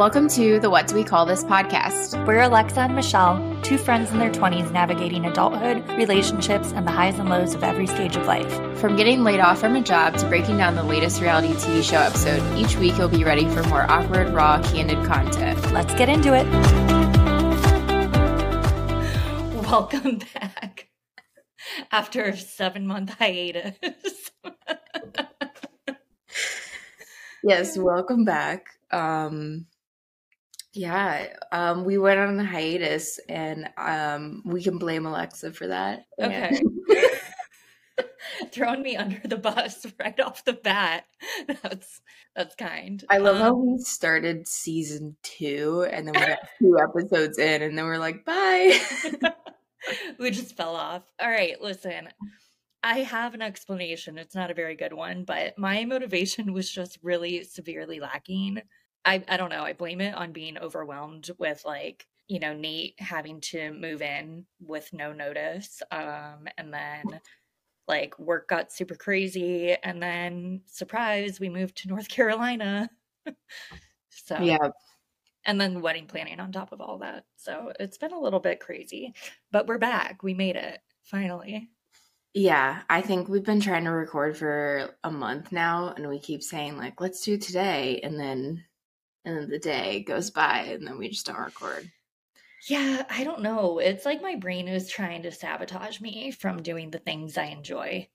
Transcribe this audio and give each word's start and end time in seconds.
Welcome 0.00 0.28
to 0.28 0.58
the 0.58 0.70
What 0.70 0.86
Do 0.86 0.94
We 0.94 1.04
Call 1.04 1.26
This 1.26 1.44
podcast. 1.44 2.26
We're 2.26 2.40
Alexa 2.40 2.80
and 2.80 2.96
Michelle, 2.96 3.60
two 3.60 3.76
friends 3.76 4.10
in 4.10 4.18
their 4.18 4.30
20s 4.30 4.72
navigating 4.72 5.26
adulthood, 5.26 5.86
relationships, 5.90 6.72
and 6.72 6.86
the 6.86 6.90
highs 6.90 7.18
and 7.18 7.28
lows 7.28 7.52
of 7.52 7.62
every 7.62 7.86
stage 7.86 8.16
of 8.16 8.24
life. 8.24 8.50
From 8.78 8.96
getting 8.96 9.24
laid 9.24 9.40
off 9.40 9.60
from 9.60 9.76
a 9.76 9.82
job 9.82 10.16
to 10.16 10.26
breaking 10.26 10.56
down 10.56 10.74
the 10.74 10.82
latest 10.82 11.20
reality 11.20 11.48
TV 11.48 11.82
show 11.82 11.98
episode, 11.98 12.40
each 12.56 12.76
week 12.76 12.96
you'll 12.96 13.10
be 13.10 13.24
ready 13.24 13.46
for 13.50 13.62
more 13.64 13.82
awkward, 13.90 14.30
raw, 14.30 14.62
candid 14.62 15.06
content. 15.06 15.60
Let's 15.70 15.92
get 15.92 16.08
into 16.08 16.32
it. 16.32 16.46
Welcome 19.70 20.20
back 20.32 20.88
after 21.92 22.24
a 22.24 22.36
seven 22.38 22.86
month 22.86 23.10
hiatus. 23.18 23.74
yes, 27.44 27.76
welcome 27.76 28.24
back. 28.24 28.64
Um, 28.90 29.66
yeah, 30.72 31.26
um, 31.50 31.84
we 31.84 31.98
went 31.98 32.20
on 32.20 32.38
a 32.38 32.44
hiatus, 32.44 33.18
and 33.28 33.68
um, 33.76 34.42
we 34.44 34.62
can 34.62 34.78
blame 34.78 35.04
Alexa 35.04 35.52
for 35.52 35.66
that. 35.66 36.06
Okay. 36.20 36.60
Throwing 38.52 38.82
me 38.82 38.96
under 38.96 39.20
the 39.24 39.36
bus 39.36 39.84
right 40.00 40.18
off 40.20 40.44
the 40.44 40.52
bat. 40.52 41.04
That's 41.62 42.00
that's 42.36 42.54
kind. 42.54 43.02
I 43.10 43.18
love 43.18 43.36
um, 43.36 43.42
how 43.42 43.54
we 43.54 43.78
started 43.78 44.46
season 44.46 45.16
two, 45.22 45.86
and 45.90 46.06
then 46.06 46.14
we 46.14 46.26
got 46.26 46.38
two 46.58 46.78
episodes 46.78 47.38
in, 47.38 47.62
and 47.62 47.76
then 47.76 47.84
we're 47.84 47.98
like, 47.98 48.24
bye. 48.24 48.78
we 50.18 50.30
just 50.30 50.56
fell 50.56 50.76
off. 50.76 51.02
All 51.20 51.30
right, 51.30 51.60
listen. 51.60 52.08
I 52.82 53.00
have 53.00 53.34
an 53.34 53.42
explanation. 53.42 54.16
It's 54.16 54.34
not 54.34 54.50
a 54.50 54.54
very 54.54 54.74
good 54.74 54.94
one, 54.94 55.24
but 55.24 55.58
my 55.58 55.84
motivation 55.84 56.54
was 56.54 56.70
just 56.70 56.98
really 57.02 57.44
severely 57.44 58.00
lacking 58.00 58.62
I 59.04 59.22
I 59.28 59.36
don't 59.36 59.50
know. 59.50 59.62
I 59.62 59.72
blame 59.72 60.00
it 60.00 60.14
on 60.14 60.32
being 60.32 60.58
overwhelmed 60.58 61.30
with 61.38 61.64
like 61.64 62.06
you 62.28 62.38
know 62.38 62.54
Nate 62.54 62.94
having 62.98 63.40
to 63.42 63.72
move 63.72 64.02
in 64.02 64.46
with 64.60 64.92
no 64.92 65.12
notice, 65.12 65.82
um, 65.90 66.48
and 66.58 66.72
then 66.72 67.20
like 67.88 68.18
work 68.18 68.48
got 68.48 68.72
super 68.72 68.94
crazy, 68.94 69.74
and 69.82 70.02
then 70.02 70.62
surprise, 70.66 71.40
we 71.40 71.48
moved 71.48 71.76
to 71.78 71.88
North 71.88 72.08
Carolina. 72.10 72.90
so 74.10 74.38
yeah, 74.40 74.70
and 75.44 75.60
then 75.60 75.80
wedding 75.80 76.06
planning 76.06 76.40
on 76.40 76.52
top 76.52 76.72
of 76.72 76.80
all 76.80 76.98
that. 76.98 77.24
So 77.36 77.72
it's 77.80 77.98
been 77.98 78.12
a 78.12 78.20
little 78.20 78.40
bit 78.40 78.60
crazy, 78.60 79.14
but 79.50 79.66
we're 79.66 79.78
back. 79.78 80.22
We 80.22 80.34
made 80.34 80.56
it 80.56 80.80
finally. 81.02 81.70
Yeah, 82.34 82.82
I 82.88 83.00
think 83.02 83.28
we've 83.28 83.44
been 83.44 83.60
trying 83.60 83.84
to 83.84 83.90
record 83.90 84.36
for 84.36 84.96
a 85.02 85.10
month 85.10 85.50
now, 85.50 85.92
and 85.96 86.08
we 86.08 86.20
keep 86.20 86.42
saying 86.42 86.76
like, 86.76 87.00
"Let's 87.00 87.22
do 87.24 87.36
today," 87.36 88.00
and 88.02 88.18
then 88.20 88.64
and 89.24 89.36
then 89.36 89.50
the 89.50 89.58
day 89.58 90.02
goes 90.02 90.30
mm-hmm. 90.30 90.40
by 90.40 90.58
and 90.72 90.86
then 90.86 90.98
we 90.98 91.08
just 91.08 91.26
don't 91.26 91.38
record. 91.38 91.90
Yeah, 92.68 93.04
I 93.08 93.24
don't 93.24 93.40
know. 93.40 93.78
It's 93.78 94.04
like 94.04 94.20
my 94.20 94.36
brain 94.36 94.68
is 94.68 94.88
trying 94.88 95.22
to 95.22 95.32
sabotage 95.32 96.00
me 96.00 96.30
from 96.30 96.62
doing 96.62 96.90
the 96.90 96.98
things 96.98 97.38
I 97.38 97.44
enjoy. 97.46 98.08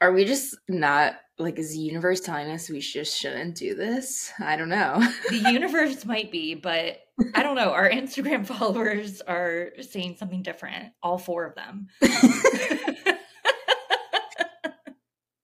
Are 0.00 0.12
we 0.12 0.24
just 0.24 0.56
not 0.68 1.16
like 1.38 1.58
is 1.58 1.72
the 1.72 1.78
universe 1.78 2.20
telling 2.20 2.50
us 2.50 2.68
we 2.68 2.80
just 2.80 3.18
shouldn't 3.18 3.56
do 3.56 3.74
this? 3.74 4.30
I 4.38 4.56
don't 4.56 4.68
know. 4.68 5.02
the 5.30 5.50
universe 5.50 6.04
might 6.04 6.30
be, 6.30 6.54
but 6.54 6.98
I 7.34 7.42
don't 7.42 7.56
know. 7.56 7.72
Our 7.72 7.88
Instagram 7.90 8.46
followers 8.58 9.20
are 9.22 9.72
saying 9.80 10.16
something 10.18 10.42
different. 10.42 10.92
All 11.02 11.18
four 11.18 11.44
of 11.46 11.54
them. 11.54 11.88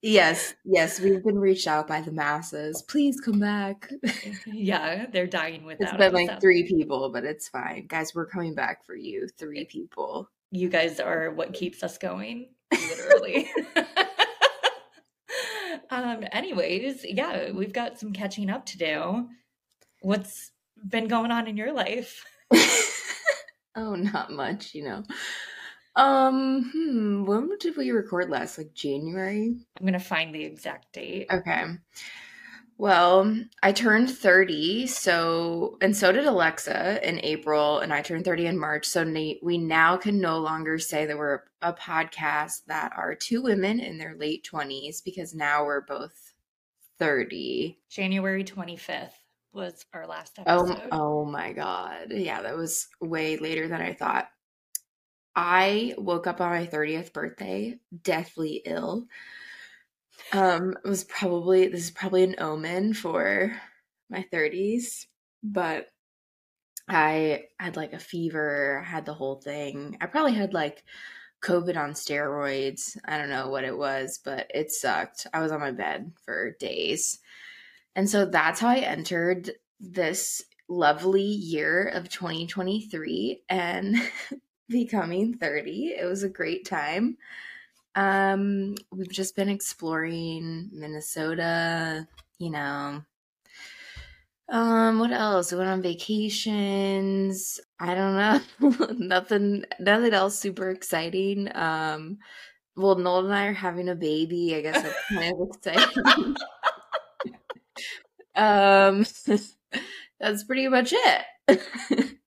Yes, 0.04 0.54
yes, 0.64 0.98
we've 0.98 1.22
been 1.22 1.38
reached 1.38 1.68
out 1.68 1.86
by 1.86 2.00
the 2.00 2.10
masses. 2.10 2.82
Please 2.82 3.20
come 3.20 3.38
back. 3.38 3.88
yeah, 4.46 5.06
they're 5.06 5.28
dying 5.28 5.64
without. 5.64 5.86
Us. 5.86 5.92
It's 5.92 5.98
been 5.98 6.26
like 6.26 6.40
three 6.40 6.64
people, 6.64 7.10
but 7.12 7.24
it's 7.24 7.48
fine, 7.48 7.86
guys. 7.86 8.12
We're 8.12 8.26
coming 8.26 8.56
back 8.56 8.84
for 8.84 8.96
you. 8.96 9.28
Three 9.38 9.64
people. 9.64 10.28
You 10.50 10.68
guys 10.68 10.98
are 10.98 11.30
what 11.30 11.54
keeps 11.54 11.84
us 11.84 11.98
going, 11.98 12.48
literally. 12.72 13.48
um. 15.90 16.24
Anyways, 16.32 17.06
yeah, 17.08 17.52
we've 17.52 17.72
got 17.72 18.00
some 18.00 18.12
catching 18.12 18.50
up 18.50 18.66
to 18.66 18.78
do. 18.78 19.28
What's 20.00 20.50
been 20.84 21.06
going 21.06 21.30
on 21.30 21.46
in 21.46 21.56
your 21.56 21.72
life? 21.72 22.24
oh, 23.76 23.94
not 23.94 24.32
much, 24.32 24.74
you 24.74 24.82
know. 24.82 25.04
Um, 25.94 26.70
hmm, 26.72 27.24
when 27.24 27.50
did 27.58 27.76
we 27.76 27.90
record 27.90 28.30
last? 28.30 28.58
Like 28.58 28.72
January? 28.74 29.54
I'm 29.78 29.86
gonna 29.86 30.00
find 30.00 30.34
the 30.34 30.44
exact 30.44 30.92
date. 30.92 31.26
Okay. 31.30 31.64
Well, 32.78 33.38
I 33.62 33.70
turned 33.72 34.10
30, 34.10 34.86
so 34.88 35.76
and 35.80 35.96
so 35.96 36.10
did 36.10 36.26
Alexa 36.26 37.06
in 37.08 37.20
April, 37.22 37.78
and 37.78 37.92
I 37.92 38.02
turned 38.02 38.24
30 38.24 38.46
in 38.46 38.58
March. 38.58 38.86
So 38.86 39.04
we 39.42 39.58
now 39.58 39.96
can 39.96 40.20
no 40.20 40.38
longer 40.38 40.78
say 40.78 41.06
that 41.06 41.16
we're 41.16 41.42
a 41.60 41.72
podcast 41.72 42.62
that 42.66 42.92
are 42.96 43.14
two 43.14 43.42
women 43.42 43.78
in 43.78 43.98
their 43.98 44.16
late 44.16 44.48
20s 44.50 45.04
because 45.04 45.34
now 45.34 45.64
we're 45.64 45.82
both 45.82 46.32
30. 46.98 47.78
January 47.88 48.42
25th 48.42 49.10
was 49.52 49.84
our 49.92 50.06
last 50.06 50.38
oh, 50.38 50.64
episode. 50.64 50.88
Oh, 50.90 51.20
oh 51.20 51.24
my 51.24 51.52
god. 51.52 52.08
Yeah, 52.10 52.42
that 52.42 52.56
was 52.56 52.88
way 53.00 53.36
later 53.36 53.68
than 53.68 53.82
I 53.82 53.92
thought. 53.92 54.28
I 55.34 55.94
woke 55.96 56.26
up 56.26 56.40
on 56.40 56.50
my 56.50 56.66
30th 56.66 57.12
birthday 57.12 57.78
deathly 58.02 58.62
ill. 58.64 59.06
Um, 60.32 60.74
it 60.84 60.88
was 60.88 61.04
probably 61.04 61.68
this 61.68 61.84
is 61.84 61.90
probably 61.90 62.24
an 62.24 62.36
omen 62.38 62.94
for 62.94 63.56
my 64.10 64.26
30s, 64.32 65.06
but 65.42 65.88
I 66.88 67.44
had 67.58 67.76
like 67.76 67.92
a 67.92 67.98
fever, 67.98 68.82
had 68.86 69.06
the 69.06 69.14
whole 69.14 69.36
thing. 69.36 69.96
I 70.00 70.06
probably 70.06 70.34
had 70.34 70.52
like 70.52 70.84
COVID 71.42 71.76
on 71.76 71.92
steroids. 71.92 72.96
I 73.04 73.18
don't 73.18 73.30
know 73.30 73.48
what 73.48 73.64
it 73.64 73.76
was, 73.76 74.20
but 74.24 74.50
it 74.54 74.70
sucked. 74.70 75.26
I 75.32 75.40
was 75.40 75.52
on 75.52 75.60
my 75.60 75.72
bed 75.72 76.12
for 76.24 76.56
days. 76.58 77.18
And 77.96 78.08
so 78.08 78.26
that's 78.26 78.60
how 78.60 78.68
I 78.68 78.78
entered 78.78 79.52
this 79.80 80.42
lovely 80.68 81.22
year 81.22 81.88
of 81.88 82.08
2023 82.08 83.42
and 83.48 83.96
becoming 84.72 85.34
30. 85.34 85.94
It 85.98 86.06
was 86.06 86.22
a 86.22 86.28
great 86.28 86.66
time. 86.66 87.16
Um, 87.94 88.74
we've 88.90 89.10
just 89.10 89.36
been 89.36 89.48
exploring 89.48 90.70
Minnesota, 90.72 92.08
you 92.38 92.50
know. 92.50 93.02
Um, 94.48 94.98
what 94.98 95.12
else? 95.12 95.50
We 95.50 95.58
went 95.58 95.70
on 95.70 95.82
vacations. 95.82 97.58
I 97.80 97.94
don't 97.94 98.16
know. 98.16 98.86
nothing 98.98 99.64
nothing 99.80 100.12
else 100.12 100.38
super 100.38 100.70
exciting. 100.70 101.50
Um 101.54 102.18
well 102.76 102.96
Nolan 102.96 103.26
and 103.26 103.34
I 103.34 103.46
are 103.46 103.52
having 103.54 103.88
a 103.88 103.94
baby. 103.94 104.54
I 104.54 104.60
guess 104.60 104.82
that's 104.82 105.04
kind 105.08 105.34
of 105.40 105.48
exciting. 105.48 106.36
um 108.36 109.06
that's 110.20 110.44
pretty 110.44 110.68
much 110.68 110.92
it. 110.94 112.18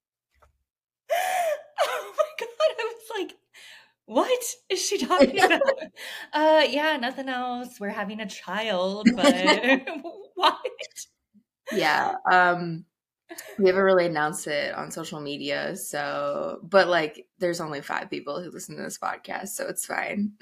What 4.05 4.43
is 4.69 4.81
she 4.81 4.97
talking 5.05 5.39
about? 5.43 5.61
uh, 6.33 6.63
yeah, 6.69 6.97
nothing 6.97 7.29
else. 7.29 7.79
We're 7.79 7.89
having 7.89 8.21
a 8.21 8.29
child, 8.29 9.07
but 9.15 9.33
what? 10.35 10.57
Yeah. 11.71 12.15
Um, 12.31 12.85
we 13.57 13.67
haven't 13.67 13.81
really 13.81 14.05
announced 14.05 14.45
it 14.47 14.75
on 14.75 14.91
social 14.91 15.19
media, 15.19 15.75
so 15.75 16.59
but 16.63 16.87
like, 16.87 17.25
there's 17.39 17.59
only 17.59 17.81
five 17.81 18.09
people 18.09 18.41
who 18.41 18.51
listen 18.51 18.75
to 18.77 18.83
this 18.83 18.99
podcast, 18.99 19.49
so 19.49 19.67
it's 19.67 19.85
fine. 19.85 20.33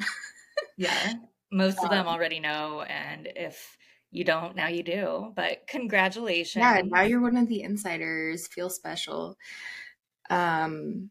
yeah, 0.78 1.13
most 1.50 1.81
of 1.81 1.90
them 1.90 2.07
um 2.07 2.13
already 2.13 2.41
know, 2.41 2.81
and 2.81 3.29
if 3.38 3.78
you 4.11 4.26
don't, 4.26 4.58
now 4.58 4.67
you 4.67 4.84
do. 4.84 5.32
But 5.34 5.66
congratulations! 5.66 6.61
Yeah, 6.61 6.82
now 6.85 7.03
you're 7.03 7.22
one 7.22 7.38
of 7.38 7.47
the 7.47 7.61
insiders. 7.61 8.47
Feel 8.47 8.70
special. 8.70 9.38
Um, 10.29 11.09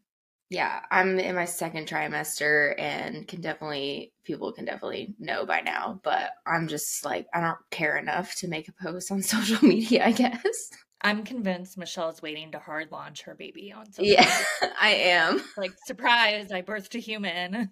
yeah, 0.49 0.81
I'm 0.91 1.19
in 1.19 1.35
my 1.35 1.45
second 1.45 1.87
trimester 1.87 2.75
and 2.79 3.27
can 3.27 3.41
definitely 3.41 4.13
people 4.23 4.51
can 4.53 4.65
definitely 4.65 5.15
know 5.19 5.45
by 5.45 5.61
now, 5.61 5.99
but 6.03 6.31
I'm 6.45 6.67
just 6.67 7.03
like 7.05 7.27
I 7.33 7.41
don't 7.41 7.57
care 7.71 7.97
enough 7.97 8.35
to 8.37 8.47
make 8.47 8.67
a 8.67 8.73
post 8.73 9.11
on 9.11 9.21
social 9.23 9.65
media, 9.67 10.05
I 10.05 10.11
guess. 10.11 10.69
I'm 11.01 11.23
convinced 11.23 11.77
Michelle 11.77 12.09
is 12.09 12.21
waiting 12.21 12.51
to 12.53 12.59
hard 12.59 12.91
launch 12.91 13.23
her 13.23 13.35
baby 13.35 13.71
on 13.73 13.91
social 13.91 14.05
Yeah, 14.11 14.23
media. 14.23 14.47
I 14.81 14.89
am. 14.91 15.43
Like 15.57 15.77
surprise, 15.77 16.51
I 16.51 16.61
birthed 16.61 16.95
a 16.95 16.99
human. 16.99 17.71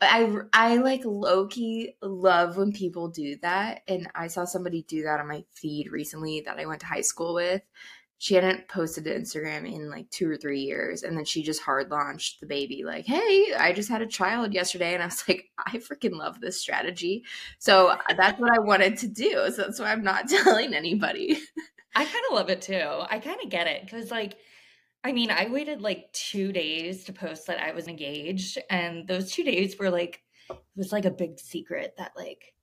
I 0.00 0.30
I 0.52 0.76
like 0.76 1.02
low 1.04 1.46
key 1.46 1.96
love 2.02 2.56
when 2.56 2.72
people 2.72 3.08
do 3.08 3.36
that, 3.42 3.82
and 3.88 4.08
I 4.14 4.26
saw 4.26 4.44
somebody 4.44 4.82
do 4.82 5.02
that 5.04 5.20
on 5.20 5.28
my 5.28 5.44
feed 5.54 5.90
recently 5.90 6.42
that 6.42 6.58
I 6.58 6.66
went 6.66 6.80
to 6.80 6.86
high 6.86 7.00
school 7.00 7.34
with, 7.34 7.62
she 8.18 8.34
hadn't 8.34 8.68
posted 8.68 9.04
to 9.04 9.14
Instagram 9.14 9.70
in 9.70 9.90
like 9.90 10.08
two 10.10 10.30
or 10.30 10.36
three 10.36 10.60
years. 10.60 11.02
And 11.02 11.16
then 11.16 11.24
she 11.24 11.42
just 11.42 11.60
hard 11.60 11.90
launched 11.90 12.40
the 12.40 12.46
baby, 12.46 12.82
like, 12.84 13.04
hey, 13.04 13.52
I 13.54 13.72
just 13.74 13.90
had 13.90 14.00
a 14.00 14.06
child 14.06 14.54
yesterday. 14.54 14.94
And 14.94 15.02
I 15.02 15.06
was 15.06 15.24
like, 15.28 15.50
I 15.58 15.76
freaking 15.78 16.16
love 16.16 16.40
this 16.40 16.60
strategy. 16.60 17.24
So 17.58 17.88
uh, 17.88 17.98
that's 18.16 18.40
what 18.40 18.52
I 18.52 18.58
wanted 18.58 18.96
to 18.98 19.08
do. 19.08 19.50
So 19.50 19.62
that's 19.62 19.80
why 19.80 19.92
I'm 19.92 20.02
not 20.02 20.28
telling 20.28 20.74
anybody. 20.74 21.38
I 21.94 22.04
kind 22.04 22.24
of 22.30 22.36
love 22.36 22.50
it 22.50 22.62
too. 22.62 23.04
I 23.10 23.18
kind 23.18 23.38
of 23.42 23.50
get 23.50 23.66
it 23.66 23.82
because, 23.84 24.10
like, 24.10 24.36
I 25.04 25.12
mean, 25.12 25.30
I 25.30 25.48
waited 25.48 25.82
like 25.82 26.12
two 26.12 26.52
days 26.52 27.04
to 27.04 27.12
post 27.12 27.46
that 27.46 27.62
I 27.62 27.72
was 27.72 27.86
engaged, 27.86 28.58
and 28.68 29.06
those 29.06 29.30
two 29.30 29.44
days 29.44 29.78
were 29.78 29.88
like, 29.88 30.20
it 30.50 30.56
was 30.74 30.92
like 30.92 31.04
a 31.04 31.10
big 31.10 31.38
secret 31.38 31.94
that 31.96 32.12
like 32.16 32.54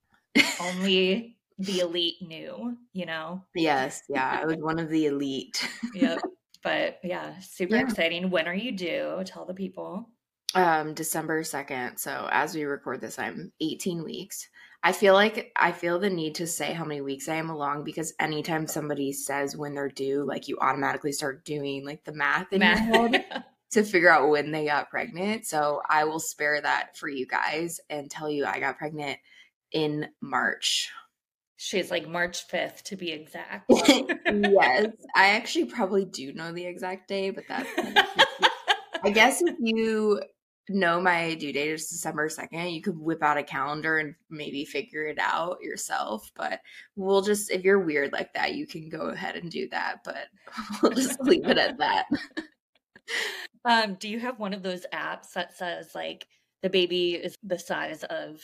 only 0.60 1.36
the 1.58 1.80
elite 1.80 2.16
knew, 2.20 2.76
you 2.92 3.06
know? 3.06 3.42
Yes, 3.54 4.02
yeah, 4.08 4.40
I 4.42 4.46
was 4.46 4.56
one 4.56 4.78
of 4.78 4.88
the 4.88 5.06
elite. 5.06 5.68
yep. 5.94 6.20
But 6.62 6.98
yeah, 7.04 7.38
super 7.40 7.76
yeah. 7.76 7.82
exciting. 7.82 8.30
When 8.30 8.48
are 8.48 8.54
you 8.54 8.72
due? 8.72 9.22
Tell 9.26 9.44
the 9.44 9.54
people. 9.54 10.08
Um, 10.54 10.94
December 10.94 11.42
2nd. 11.42 11.98
So 11.98 12.28
as 12.30 12.54
we 12.54 12.64
record 12.64 13.00
this, 13.00 13.18
I'm 13.18 13.52
18 13.60 14.02
weeks. 14.04 14.48
I 14.82 14.92
feel 14.92 15.14
like 15.14 15.50
I 15.56 15.72
feel 15.72 15.98
the 15.98 16.10
need 16.10 16.34
to 16.36 16.46
say 16.46 16.72
how 16.72 16.84
many 16.84 17.00
weeks 17.00 17.28
I 17.28 17.36
am 17.36 17.48
along 17.48 17.84
because 17.84 18.12
anytime 18.20 18.66
somebody 18.66 19.12
says 19.12 19.56
when 19.56 19.74
they're 19.74 19.88
due, 19.88 20.24
like 20.24 20.46
you 20.46 20.58
automatically 20.60 21.12
start 21.12 21.44
doing 21.44 21.86
like 21.86 22.04
the 22.04 22.12
math 22.12 22.52
in 22.52 22.60
math. 22.60 22.86
your 22.86 23.08
head 23.08 23.44
to 23.70 23.82
figure 23.82 24.10
out 24.10 24.28
when 24.28 24.52
they 24.52 24.66
got 24.66 24.90
pregnant. 24.90 25.46
So 25.46 25.80
I 25.88 26.04
will 26.04 26.20
spare 26.20 26.60
that 26.60 26.98
for 26.98 27.08
you 27.08 27.26
guys 27.26 27.80
and 27.88 28.10
tell 28.10 28.28
you 28.28 28.44
I 28.44 28.60
got 28.60 28.76
pregnant 28.76 29.18
in 29.72 30.08
March. 30.20 30.90
She's 31.56 31.90
like 31.90 32.08
March 32.08 32.48
5th 32.48 32.82
to 32.82 32.96
be 32.96 33.12
exact. 33.12 33.70
yes. 33.70 34.86
I 35.14 35.28
actually 35.30 35.66
probably 35.66 36.04
do 36.04 36.32
know 36.32 36.52
the 36.52 36.64
exact 36.64 37.08
day, 37.08 37.30
but 37.30 37.44
that's 37.48 37.68
I 39.04 39.10
guess 39.10 39.40
if 39.42 39.54
you 39.60 40.20
know 40.68 41.00
my 41.00 41.34
due 41.34 41.52
date 41.52 41.70
is 41.70 41.88
December 41.88 42.28
2nd, 42.28 42.74
you 42.74 42.82
could 42.82 42.98
whip 42.98 43.22
out 43.22 43.38
a 43.38 43.42
calendar 43.42 43.98
and 43.98 44.14
maybe 44.30 44.64
figure 44.64 45.06
it 45.06 45.18
out 45.20 45.58
yourself. 45.62 46.30
But 46.34 46.60
we'll 46.96 47.22
just, 47.22 47.50
if 47.50 47.62
you're 47.62 47.84
weird 47.84 48.12
like 48.12 48.32
that, 48.34 48.54
you 48.54 48.66
can 48.66 48.88
go 48.88 49.08
ahead 49.08 49.36
and 49.36 49.50
do 49.50 49.68
that. 49.70 49.98
But 50.04 50.26
we'll 50.82 50.92
just 50.92 51.20
leave 51.20 51.46
it 51.46 51.58
at 51.58 51.78
that. 51.78 52.06
Um, 53.64 53.94
do 53.94 54.08
you 54.08 54.20
have 54.20 54.38
one 54.38 54.54
of 54.54 54.62
those 54.62 54.86
apps 54.92 55.32
that 55.34 55.56
says 55.56 55.94
like 55.94 56.26
the 56.62 56.70
baby 56.70 57.14
is 57.14 57.36
the 57.42 57.58
size 57.58 58.02
of? 58.04 58.40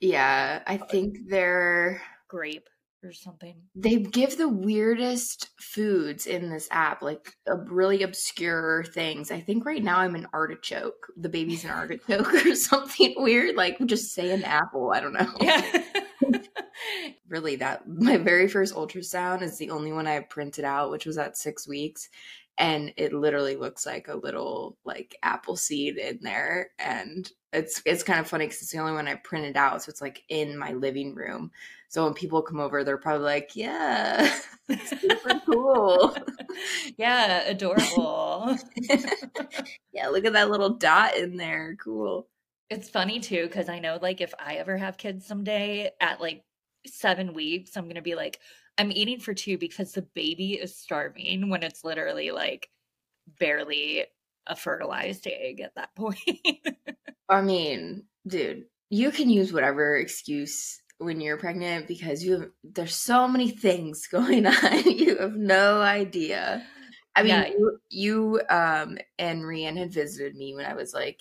Yeah, 0.00 0.62
I 0.66 0.76
think 0.76 1.16
they're 1.28 2.02
grape 2.28 2.68
or 3.04 3.12
something. 3.12 3.54
They 3.74 3.96
give 3.98 4.38
the 4.38 4.48
weirdest 4.48 5.50
foods 5.60 6.26
in 6.26 6.50
this 6.50 6.68
app, 6.70 7.02
like 7.02 7.34
uh, 7.48 7.56
really 7.56 8.02
obscure 8.02 8.84
things. 8.84 9.30
I 9.30 9.40
think 9.40 9.64
right 9.66 9.82
now 9.82 9.98
I'm 9.98 10.14
an 10.14 10.26
artichoke. 10.32 11.06
The 11.16 11.28
baby's 11.28 11.64
an 11.64 11.70
artichoke 11.70 12.32
or 12.32 12.54
something 12.54 13.14
weird. 13.16 13.56
Like 13.56 13.78
just 13.86 14.14
say 14.14 14.32
an 14.32 14.44
apple. 14.44 14.92
I 14.92 15.00
don't 15.00 15.12
know. 15.12 15.32
Yeah. 15.40 15.82
really, 17.28 17.56
that 17.56 17.86
my 17.86 18.16
very 18.16 18.48
first 18.48 18.74
ultrasound 18.74 19.42
is 19.42 19.58
the 19.58 19.70
only 19.70 19.92
one 19.92 20.06
I 20.06 20.20
printed 20.20 20.64
out, 20.64 20.90
which 20.90 21.06
was 21.06 21.18
at 21.18 21.36
six 21.36 21.68
weeks 21.68 22.08
and 22.58 22.92
it 22.96 23.12
literally 23.12 23.56
looks 23.56 23.84
like 23.86 24.08
a 24.08 24.16
little 24.16 24.76
like 24.84 25.16
apple 25.22 25.56
seed 25.56 25.96
in 25.96 26.18
there 26.22 26.70
and 26.78 27.30
it's 27.54 27.80
it's 27.86 28.02
kind 28.02 28.20
of 28.20 28.28
funny 28.28 28.46
because 28.46 28.60
it's 28.62 28.72
the 28.72 28.78
only 28.78 28.92
one 28.92 29.08
I 29.08 29.14
printed 29.14 29.56
out, 29.56 29.82
so 29.82 29.90
it's 29.90 30.00
like 30.00 30.22
in 30.28 30.58
my 30.58 30.72
living 30.72 31.14
room. 31.14 31.50
So 31.88 32.04
when 32.04 32.14
people 32.14 32.42
come 32.42 32.58
over, 32.60 32.82
they're 32.82 32.98
probably 32.98 33.24
like, 33.24 33.54
"Yeah, 33.54 34.36
it's 34.68 35.00
super 35.00 35.40
cool, 35.46 36.16
yeah, 36.98 37.44
adorable, 37.46 38.58
yeah, 39.92 40.08
look 40.08 40.24
at 40.24 40.32
that 40.32 40.50
little 40.50 40.70
dot 40.70 41.16
in 41.16 41.36
there, 41.36 41.76
cool." 41.82 42.28
It's 42.70 42.88
funny 42.88 43.20
too 43.20 43.46
because 43.46 43.68
I 43.68 43.78
know 43.78 43.98
like 44.02 44.20
if 44.20 44.34
I 44.38 44.54
ever 44.56 44.76
have 44.76 44.96
kids 44.96 45.26
someday 45.26 45.90
at 46.00 46.20
like 46.20 46.42
seven 46.86 47.34
weeks, 47.34 47.76
I'm 47.76 47.88
gonna 47.88 48.02
be 48.02 48.16
like, 48.16 48.40
I'm 48.78 48.92
eating 48.92 49.20
for 49.20 49.34
two 49.34 49.58
because 49.58 49.92
the 49.92 50.02
baby 50.02 50.54
is 50.54 50.76
starving 50.76 51.48
when 51.48 51.62
it's 51.62 51.84
literally 51.84 52.30
like 52.30 52.68
barely 53.38 54.04
a 54.46 54.56
fertilized 54.56 55.26
egg 55.26 55.60
at 55.60 55.74
that 55.76 55.94
point. 55.96 56.20
I 57.28 57.40
mean, 57.40 58.04
dude, 58.26 58.64
you 58.90 59.10
can 59.10 59.30
use 59.30 59.52
whatever 59.52 59.96
excuse 59.96 60.80
when 60.98 61.20
you're 61.20 61.36
pregnant 61.36 61.88
because 61.88 62.24
you 62.24 62.32
have, 62.32 62.50
there's 62.62 62.94
so 62.94 63.26
many 63.28 63.50
things 63.50 64.06
going 64.10 64.46
on. 64.46 64.84
you 64.84 65.18
have 65.18 65.36
no 65.36 65.80
idea. 65.80 66.64
I 67.16 67.22
mean, 67.22 67.30
yeah. 67.30 67.46
you, 67.48 67.78
you 67.90 68.40
um 68.50 68.98
and 69.18 69.42
Rian 69.42 69.76
had 69.76 69.92
visited 69.92 70.34
me 70.34 70.54
when 70.54 70.66
I 70.66 70.74
was 70.74 70.92
like 70.92 71.20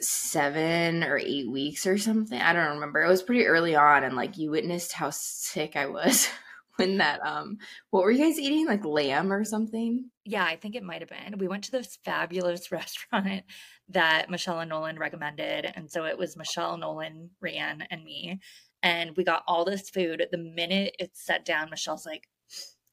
seven 0.00 1.04
or 1.04 1.16
eight 1.16 1.50
weeks 1.50 1.86
or 1.86 1.96
something. 1.96 2.40
I 2.40 2.52
don't 2.52 2.74
remember. 2.74 3.02
It 3.02 3.08
was 3.08 3.22
pretty 3.22 3.46
early 3.46 3.76
on, 3.76 4.02
and 4.02 4.16
like 4.16 4.36
you 4.36 4.50
witnessed 4.50 4.92
how 4.92 5.10
sick 5.10 5.76
I 5.76 5.86
was 5.86 6.28
when 6.76 6.98
that 6.98 7.20
um 7.24 7.58
what 7.90 8.04
were 8.04 8.10
you 8.10 8.24
guys 8.24 8.38
eating? 8.38 8.66
Like 8.66 8.84
lamb 8.84 9.32
or 9.32 9.44
something? 9.44 10.10
Yeah 10.24 10.44
i 10.44 10.56
think 10.56 10.74
it 10.74 10.82
might 10.82 11.00
have 11.00 11.10
been. 11.10 11.38
We 11.38 11.48
went 11.48 11.64
to 11.64 11.72
this 11.72 11.98
fabulous 12.04 12.70
restaurant 12.72 13.44
that 13.88 14.30
michelle 14.30 14.60
and 14.60 14.70
nolan 14.70 14.98
recommended 14.98 15.70
and 15.74 15.90
so 15.90 16.04
it 16.04 16.18
was 16.18 16.36
michelle 16.36 16.76
nolan 16.76 17.30
rian 17.44 17.84
and 17.90 18.04
me 18.04 18.40
and 18.82 19.16
we 19.16 19.24
got 19.24 19.42
all 19.46 19.64
this 19.64 19.90
food. 19.90 20.26
The 20.30 20.38
minute 20.38 20.94
it's 20.98 21.24
set 21.24 21.44
down 21.44 21.70
michelle's 21.70 22.06
like 22.06 22.28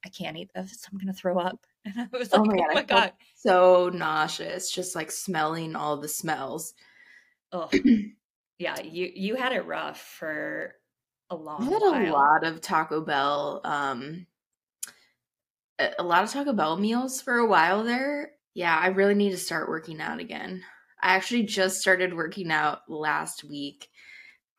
i 0.06 0.10
can't 0.10 0.38
eat 0.38 0.52
this. 0.54 0.86
I'm 0.92 0.98
gonna 0.98 1.14
throw 1.14 1.40
up. 1.40 1.60
And 1.86 1.96
i 2.00 2.18
was 2.18 2.30
oh 2.32 2.42
like 2.44 2.50
oh 2.50 2.54
my 2.54 2.56
god, 2.56 2.68
oh 2.70 2.74
my 2.76 2.84
god. 2.84 3.14
so 3.36 3.90
nauseous 3.94 4.72
just 4.72 4.96
like 4.96 5.12
smelling 5.12 5.76
all 5.76 5.98
the 5.98 6.08
smells. 6.08 6.74
Oh 7.52 7.70
yeah 8.60 8.80
you 8.82 9.12
you 9.14 9.36
had 9.36 9.52
it 9.52 9.66
rough 9.66 10.00
for 10.00 10.76
a 11.30 11.36
long 11.36 11.62
I 11.62 11.66
had 11.66 11.82
while. 11.82 12.02
a 12.06 12.10
lot 12.12 12.44
of 12.44 12.62
Taco 12.62 13.02
Bell 13.02 13.62
um 13.64 14.28
a 15.98 16.04
lot 16.04 16.24
of 16.24 16.30
Taco 16.32 16.54
Bell 16.54 16.78
meals 16.78 17.22
for 17.22 17.38
a 17.38 17.48
while 17.48 17.84
there. 17.84 18.32
Yeah, 18.54 18.78
I 18.78 18.88
really 18.88 19.16
need 19.16 19.32
to 19.32 19.38
start 19.38 19.68
working 19.70 20.00
out 20.02 20.20
again. 20.20 20.64
I 21.02 21.16
actually 21.16 21.44
just 21.44 21.82
started 21.82 22.14
working 22.14 22.52
out 22.52 22.82
last 22.88 23.44
week. 23.44 23.90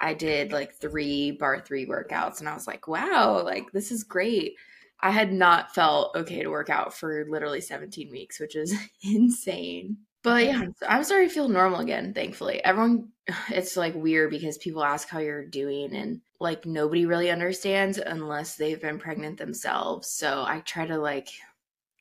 I 0.00 0.12
did 0.14 0.52
like 0.52 0.74
three 0.74 1.30
bar 1.32 1.60
three 1.60 1.86
workouts 1.86 2.40
and 2.40 2.48
I 2.48 2.54
was 2.54 2.66
like, 2.66 2.88
wow, 2.88 3.42
like 3.42 3.70
this 3.72 3.90
is 3.92 4.04
great. 4.04 4.54
I 5.00 5.10
had 5.10 5.32
not 5.32 5.74
felt 5.74 6.16
okay 6.16 6.42
to 6.42 6.50
work 6.50 6.70
out 6.70 6.94
for 6.94 7.26
literally 7.28 7.60
17 7.60 8.10
weeks, 8.10 8.40
which 8.40 8.56
is 8.56 8.74
insane. 9.02 9.98
But 10.24 10.46
yeah, 10.46 10.64
I'm 10.88 11.04
starting 11.04 11.28
to 11.28 11.34
feel 11.34 11.48
normal 11.48 11.80
again, 11.80 12.14
thankfully. 12.14 12.64
Everyone, 12.64 13.10
it's 13.50 13.76
like 13.76 13.94
weird 13.94 14.30
because 14.30 14.58
people 14.58 14.82
ask 14.82 15.08
how 15.08 15.20
you're 15.20 15.44
doing, 15.46 15.94
and 15.94 16.20
like 16.40 16.66
nobody 16.66 17.06
really 17.06 17.30
understands 17.30 17.98
unless 17.98 18.56
they've 18.56 18.80
been 18.80 18.98
pregnant 18.98 19.38
themselves. 19.38 20.08
So 20.08 20.42
I 20.44 20.60
try 20.60 20.86
to 20.86 20.98
like 20.98 21.28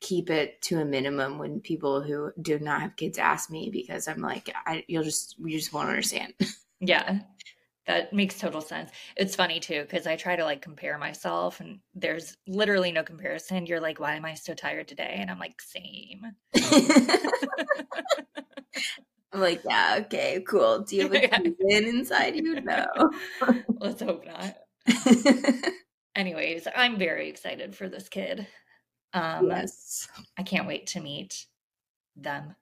keep 0.01 0.29
it 0.29 0.61
to 0.63 0.79
a 0.79 0.85
minimum 0.85 1.37
when 1.39 1.61
people 1.61 2.01
who 2.01 2.31
do 2.41 2.59
not 2.59 2.81
have 2.81 2.95
kids 2.95 3.17
ask 3.19 3.51
me 3.51 3.69
because 3.71 4.07
I'm 4.07 4.21
like, 4.21 4.53
I, 4.65 4.83
you'll 4.87 5.03
just, 5.03 5.35
you 5.39 5.57
just 5.59 5.73
won't 5.73 5.89
understand. 5.89 6.33
Yeah. 6.85 7.19
That 7.85 8.13
makes 8.13 8.39
total 8.39 8.61
sense. 8.61 8.91
It's 9.17 9.35
funny 9.35 9.59
too 9.59 9.81
because 9.81 10.07
I 10.07 10.15
try 10.15 10.37
to 10.37 10.45
like 10.45 10.61
compare 10.61 10.97
myself, 10.97 11.59
and 11.59 11.79
there's 11.93 12.37
literally 12.47 12.93
no 12.93 13.03
comparison. 13.03 13.65
You're 13.65 13.81
like, 13.81 13.99
"Why 13.99 14.15
am 14.15 14.23
I 14.23 14.35
so 14.35 14.53
tired 14.53 14.87
today?" 14.87 15.17
And 15.17 15.29
I'm 15.29 15.39
like, 15.39 15.61
"Same." 15.61 16.21
I'm 19.33 19.41
like, 19.41 19.63
"Yeah, 19.65 19.97
okay, 20.01 20.43
cool. 20.47 20.79
Do 20.79 20.95
you 20.95 21.03
have 21.03 21.13
a 21.13 21.21
yeah. 21.21 21.77
inside 21.77 22.35
you? 22.37 22.61
No. 22.61 22.85
Let's 23.79 24.01
hope 24.01 24.25
not." 24.25 24.55
Anyways, 26.15 26.67
I'm 26.73 26.97
very 26.97 27.27
excited 27.27 27.75
for 27.75 27.89
this 27.89 28.07
kid. 28.07 28.47
Um, 29.13 29.49
yes, 29.49 30.07
I 30.37 30.43
can't 30.43 30.67
wait 30.67 30.87
to 30.87 31.01
meet 31.01 31.47
them. 32.15 32.55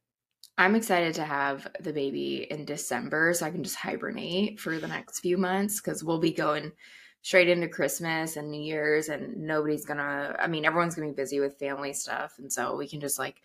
I'm 0.61 0.75
excited 0.75 1.15
to 1.15 1.25
have 1.25 1.67
the 1.79 1.91
baby 1.91 2.45
in 2.47 2.65
December 2.65 3.33
so 3.33 3.47
I 3.47 3.49
can 3.49 3.63
just 3.63 3.77
hibernate 3.77 4.59
for 4.59 4.77
the 4.77 4.87
next 4.87 5.21
few 5.21 5.35
months 5.35 5.81
because 5.81 6.03
we'll 6.03 6.19
be 6.19 6.33
going 6.33 6.71
straight 7.23 7.49
into 7.49 7.67
Christmas 7.67 8.37
and 8.37 8.51
New 8.51 8.61
Year's, 8.61 9.09
and 9.09 9.37
nobody's 9.37 9.85
gonna, 9.85 10.35
I 10.37 10.45
mean, 10.45 10.63
everyone's 10.63 10.93
gonna 10.93 11.07
be 11.07 11.15
busy 11.15 11.39
with 11.39 11.57
family 11.57 11.93
stuff. 11.93 12.35
And 12.37 12.53
so 12.53 12.75
we 12.75 12.87
can 12.87 13.01
just 13.01 13.17
like 13.17 13.41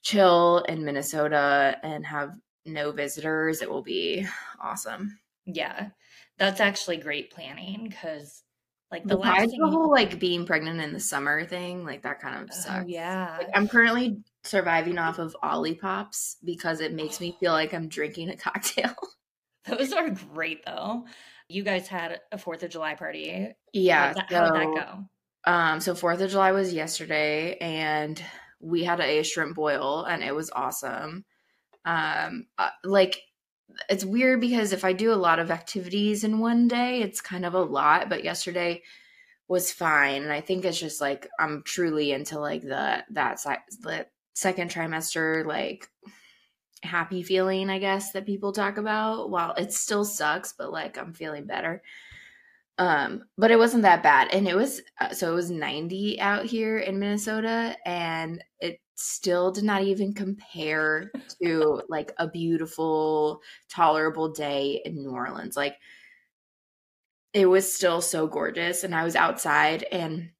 chill 0.00 0.64
in 0.66 0.86
Minnesota 0.86 1.76
and 1.82 2.06
have 2.06 2.30
no 2.64 2.92
visitors. 2.92 3.60
It 3.60 3.68
will 3.68 3.82
be 3.82 4.26
awesome. 4.58 5.18
Yeah, 5.44 5.90
that's 6.38 6.62
actually 6.62 6.96
great 6.96 7.30
planning 7.30 7.88
because 7.90 8.42
like 8.90 9.04
the 9.04 9.18
last 9.18 9.50
thing- 9.50 9.60
the 9.60 9.68
whole 9.68 9.90
like 9.90 10.18
being 10.18 10.46
pregnant 10.46 10.80
in 10.80 10.94
the 10.94 11.00
summer 11.00 11.44
thing, 11.44 11.84
like 11.84 12.04
that 12.04 12.20
kind 12.20 12.42
of 12.42 12.48
oh, 12.50 12.54
sucks. 12.54 12.84
Oh, 12.84 12.88
yeah. 12.88 13.36
Like, 13.36 13.50
I'm 13.54 13.68
currently 13.68 14.22
surviving 14.48 14.98
off 14.98 15.18
of 15.18 15.36
Olipops 15.42 16.36
because 16.44 16.80
it 16.80 16.92
makes 16.92 17.20
me 17.20 17.36
feel 17.38 17.52
like 17.52 17.74
I'm 17.74 17.88
drinking 17.88 18.30
a 18.30 18.36
cocktail. 18.36 18.94
Those 19.66 19.92
are 19.92 20.10
great 20.10 20.64
though. 20.64 21.04
You 21.48 21.62
guys 21.62 21.88
had 21.88 22.20
a 22.32 22.38
Fourth 22.38 22.62
of 22.62 22.70
July 22.70 22.94
party. 22.94 23.48
Yeah. 23.72 24.12
That, 24.12 24.30
so, 24.30 24.36
how'd 24.36 24.54
that 24.54 24.74
go? 25.44 25.50
Um, 25.50 25.80
so 25.80 25.94
Fourth 25.94 26.20
of 26.20 26.30
July 26.30 26.52
was 26.52 26.74
yesterday, 26.74 27.56
and 27.58 28.22
we 28.60 28.84
had 28.84 29.00
a 29.00 29.22
shrimp 29.22 29.56
boil, 29.56 30.04
and 30.04 30.22
it 30.22 30.34
was 30.34 30.50
awesome. 30.50 31.24
Um, 31.84 32.46
uh, 32.58 32.70
like 32.84 33.22
it's 33.88 34.04
weird 34.04 34.40
because 34.40 34.72
if 34.72 34.84
I 34.84 34.92
do 34.92 35.12
a 35.12 35.14
lot 35.14 35.38
of 35.38 35.50
activities 35.50 36.24
in 36.24 36.38
one 36.38 36.68
day, 36.68 37.00
it's 37.00 37.20
kind 37.20 37.46
of 37.46 37.54
a 37.54 37.62
lot. 37.62 38.08
But 38.08 38.24
yesterday 38.24 38.82
was 39.48 39.72
fine. 39.72 40.22
And 40.22 40.32
I 40.32 40.40
think 40.40 40.64
it's 40.64 40.78
just 40.78 41.00
like 41.00 41.28
I'm 41.38 41.62
truly 41.64 42.12
into 42.12 42.38
like 42.38 42.62
the 42.62 43.04
that 43.10 43.40
side 43.40 43.58
the 43.80 44.06
second 44.38 44.70
trimester 44.70 45.44
like 45.44 45.88
happy 46.82 47.22
feeling, 47.22 47.70
I 47.70 47.78
guess, 47.78 48.12
that 48.12 48.26
people 48.26 48.52
talk 48.52 48.76
about. 48.78 49.30
While 49.30 49.54
it 49.54 49.72
still 49.72 50.04
sucks, 50.04 50.52
but 50.52 50.72
like 50.72 50.96
I'm 50.96 51.12
feeling 51.12 51.44
better. 51.44 51.82
Um, 52.78 53.24
but 53.36 53.50
it 53.50 53.58
wasn't 53.58 53.82
that 53.82 54.04
bad. 54.04 54.28
And 54.32 54.46
it 54.46 54.56
was 54.56 54.80
uh, 55.00 55.12
so 55.12 55.32
it 55.32 55.34
was 55.34 55.50
90 55.50 56.20
out 56.20 56.46
here 56.46 56.78
in 56.78 56.98
Minnesota 56.98 57.76
and 57.84 58.42
it 58.60 58.80
still 58.94 59.50
did 59.50 59.64
not 59.64 59.82
even 59.82 60.12
compare 60.12 61.10
to 61.42 61.82
like 61.88 62.12
a 62.18 62.28
beautiful, 62.28 63.40
tolerable 63.68 64.28
day 64.28 64.80
in 64.84 64.94
New 64.94 65.10
Orleans. 65.10 65.56
Like 65.56 65.76
it 67.32 67.46
was 67.46 67.72
still 67.72 68.00
so 68.00 68.28
gorgeous 68.28 68.84
and 68.84 68.94
I 68.94 69.02
was 69.02 69.16
outside 69.16 69.82
and 69.90 70.30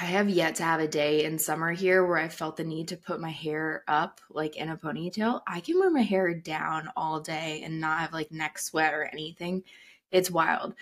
I 0.00 0.04
have 0.04 0.28
yet 0.28 0.56
to 0.56 0.62
have 0.62 0.80
a 0.80 0.86
day 0.88 1.24
in 1.24 1.38
summer 1.38 1.72
here 1.72 2.06
where 2.06 2.18
I 2.18 2.28
felt 2.28 2.56
the 2.56 2.64
need 2.64 2.88
to 2.88 2.96
put 2.96 3.20
my 3.20 3.30
hair 3.30 3.82
up 3.88 4.20
like 4.30 4.56
in 4.56 4.68
a 4.68 4.76
ponytail. 4.76 5.40
I 5.46 5.60
can 5.60 5.78
wear 5.78 5.90
my 5.90 6.02
hair 6.02 6.32
down 6.34 6.90
all 6.96 7.20
day 7.20 7.62
and 7.64 7.80
not 7.80 8.00
have 8.00 8.12
like 8.12 8.30
neck 8.30 8.58
sweat 8.58 8.94
or 8.94 9.04
anything. 9.04 9.64
It's 10.12 10.30
wild. 10.30 10.74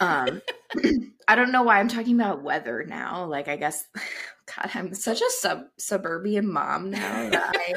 Um 0.00 0.42
I 1.28 1.34
don't 1.34 1.52
know 1.52 1.62
why 1.62 1.80
I'm 1.80 1.88
talking 1.88 2.14
about 2.14 2.42
weather 2.42 2.84
now. 2.86 3.24
Like 3.24 3.48
I 3.48 3.56
guess 3.56 3.86
god, 4.46 4.70
I'm 4.74 4.94
such 4.94 5.22
a 5.22 5.30
sub 5.30 5.64
suburban 5.78 6.52
mom 6.52 6.90
now 6.90 7.30
I 7.32 7.74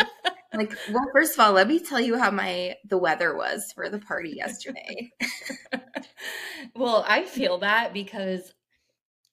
like 0.55 0.77
well 0.91 1.09
first 1.13 1.33
of 1.33 1.39
all 1.39 1.51
let 1.53 1.67
me 1.67 1.79
tell 1.79 1.99
you 1.99 2.17
how 2.17 2.31
my 2.31 2.75
the 2.87 2.97
weather 2.97 3.35
was 3.35 3.71
for 3.73 3.89
the 3.89 3.99
party 3.99 4.33
yesterday 4.35 5.11
well 6.75 7.03
i 7.07 7.23
feel 7.23 7.59
that 7.59 7.93
because 7.93 8.53